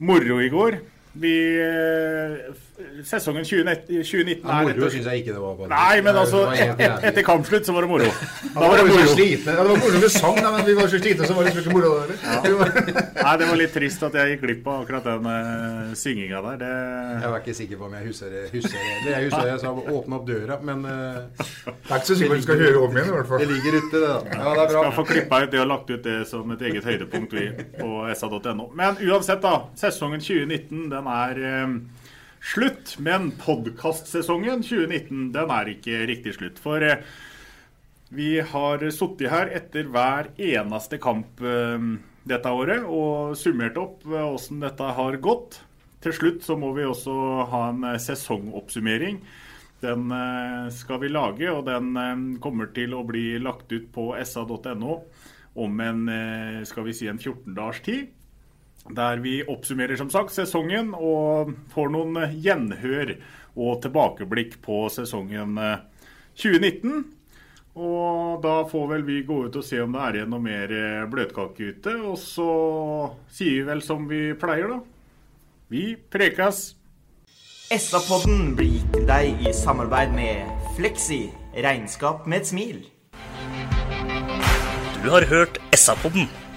moro 0.00 0.40
i 0.40 0.48
går. 0.52 0.80
Vi, 1.12 1.60
eh, 1.60 2.54
sesongen 3.04 3.44
2019, 3.44 4.04
2019 4.04 4.48
Ja, 4.48 4.60
er 4.62 4.76
moro 4.78 4.88
syns 4.90 5.06
jeg 5.10 5.20
ikke 5.20 5.34
det 5.34 5.40
var. 5.42 5.56
Bare. 5.58 5.68
Nei, 5.68 6.00
men 6.06 6.16
altså, 6.16 6.40
et, 6.56 6.80
et, 6.80 7.04
etter 7.10 7.24
kampslutt 7.26 7.66
så 7.68 7.74
var 7.76 7.84
det 7.84 7.90
moro. 7.90 8.08
Da 8.54 8.62
var 8.62 8.80
det 8.80 8.86
moro. 8.88 9.10
slitne. 9.12 9.52
Ja, 9.52 9.66
det 9.66 9.74
var 9.74 9.82
moro 9.82 10.00
med 10.00 10.14
sang, 10.14 10.40
men 10.40 10.64
vi 10.66 10.76
var 10.78 10.88
så 10.88 11.00
slitne, 11.02 11.28
så 11.28 11.36
var 11.36 11.44
det 11.44 11.52
ikke 11.52 11.74
moro. 11.74 11.90
Nei, 13.26 13.34
det 13.42 13.48
var 13.50 13.60
litt 13.60 13.74
trist 13.76 14.06
at 14.08 14.16
jeg 14.16 14.32
gikk 14.32 14.46
glipp 14.46 14.70
av 14.72 14.86
akkurat 14.86 15.10
den 15.10 15.28
uh, 15.28 15.92
synginga 16.00 16.40
der. 16.46 16.56
Det... 16.62 16.72
Jeg 17.26 17.34
var 17.34 17.44
ikke 17.44 17.56
sikker 17.60 17.82
på 17.82 17.88
om 17.90 17.96
jeg 17.98 18.08
husker 18.08 18.32
det. 18.32 18.46
Husker 18.54 18.78
det. 18.78 18.96
Eller 18.96 19.12
Jeg 19.12 19.28
husker 19.28 19.50
jeg 19.52 19.62
sa 19.62 19.74
åpne 19.98 20.18
opp 20.18 20.26
døra, 20.32 20.58
men 20.64 20.88
uh, 20.88 21.44
Det 21.82 21.92
er 21.92 22.00
ikke 22.00 22.08
så 22.08 22.18
sikkert 22.22 22.40
du 22.40 22.46
skal 22.48 22.64
høre 22.64 22.82
om 22.86 22.96
igjen, 22.96 23.12
i 23.12 23.16
hvert 23.18 23.30
fall. 23.30 23.44
Det 23.44 23.50
ligger 23.52 23.78
ute, 23.78 23.92
det. 23.92 24.02
da. 24.08 24.16
Ja, 24.32 24.56
det 24.56 24.64
er 24.64 24.72
bra. 24.72 24.86
Skal 24.86 24.96
få 24.96 25.06
klippa 25.12 25.42
ut 25.44 25.52
det 25.52 25.60
og 25.60 25.70
lagt 25.74 25.92
ut 25.92 26.08
det 26.08 26.18
som 26.30 26.56
et 26.56 26.66
eget 26.70 26.88
høydepunkt 26.88 27.36
vi 27.36 27.46
på 27.76 27.92
sa.no. 28.16 28.70
Men 28.80 28.96
uansett, 29.10 29.44
da. 29.44 29.68
Sesongen 29.76 30.24
2019 30.24 30.88
den 30.88 31.01
er 31.10 31.42
eh, 31.48 31.76
slutt. 32.52 32.96
Men 33.02 33.32
podkastsesongen 33.42 34.64
2019 34.66 35.30
den 35.34 35.54
er 35.58 35.74
ikke 35.76 36.06
riktig 36.10 36.36
slutt. 36.38 36.62
For 36.62 36.84
eh, 36.84 37.04
vi 38.12 38.42
har 38.44 38.82
sittet 38.92 39.30
her 39.32 39.48
etter 39.56 39.86
hver 39.88 40.26
eneste 40.36 40.98
kamp 41.00 41.40
eh, 41.40 41.84
dette 42.28 42.50
året 42.52 42.84
og 42.84 43.32
summert 43.40 43.78
opp 43.80 44.04
eh, 44.04 44.26
åssen 44.26 44.60
dette 44.60 44.90
har 44.98 45.16
gått. 45.24 45.62
Til 46.04 46.12
slutt 46.18 46.44
så 46.44 46.58
må 46.60 46.74
vi 46.76 46.84
også 46.84 47.14
ha 47.48 47.62
en 47.70 47.86
eh, 47.88 47.96
sesongoppsummering. 48.02 49.22
Den 49.82 50.12
skal 50.70 51.00
vi 51.02 51.08
lage, 51.10 51.48
og 51.50 51.64
den 51.66 52.36
kommer 52.38 52.68
til 52.70 52.92
å 52.94 53.00
bli 53.02 53.32
lagt 53.42 53.72
ut 53.72 53.88
på 53.90 54.12
sa.no 54.22 54.92
om 55.58 55.80
en, 55.82 56.04
skal 56.70 56.86
vi 56.86 56.94
si 56.94 57.08
en 57.10 57.18
14 57.18 57.56
dagers 57.56 57.80
tid. 57.82 58.12
Der 58.90 59.22
vi 59.22 59.40
oppsummerer 59.46 59.96
som 59.96 60.10
sagt 60.10 60.34
sesongen 60.34 60.90
og 60.96 61.54
får 61.72 61.92
noen 61.94 62.18
eh, 62.24 62.34
gjenhør 62.42 63.14
og 63.54 63.82
tilbakeblikk 63.84 64.58
på 64.64 64.84
sesongen 64.90 65.58
eh, 65.60 65.84
2019. 66.34 67.04
Og 67.72 68.42
da 68.44 68.58
får 68.68 68.88
vel 68.90 69.04
vi 69.06 69.22
gå 69.24 69.38
ut 69.46 69.56
og 69.56 69.64
se 69.64 69.80
om 69.80 69.94
det 69.94 70.02
er 70.04 70.18
igjen 70.18 70.34
noe 70.34 70.44
mer 70.44 70.74
eh, 70.76 71.06
bløtkake 71.08 71.70
ute. 71.72 71.96
Og 72.10 72.18
så 72.20 72.50
sier 73.32 73.62
vi 73.62 73.68
vel 73.70 73.84
som 73.86 74.08
vi 74.10 74.24
pleier, 74.38 74.74
da. 74.74 74.80
Vi 75.72 75.92
prekas. 76.12 76.72
SA-podden 77.72 78.52
blir 78.58 78.74
gitt 78.74 78.90
til 78.92 79.06
deg 79.08 79.46
i 79.48 79.54
samarbeid 79.56 80.12
med 80.12 80.50
Fleksi 80.76 81.22
regnskap 81.64 82.26
med 82.28 82.42
et 82.42 82.50
smil. 82.50 82.82
Du 85.02 85.08
har 85.14 85.24
hørt 85.30 85.56
SA-podden 85.72 86.28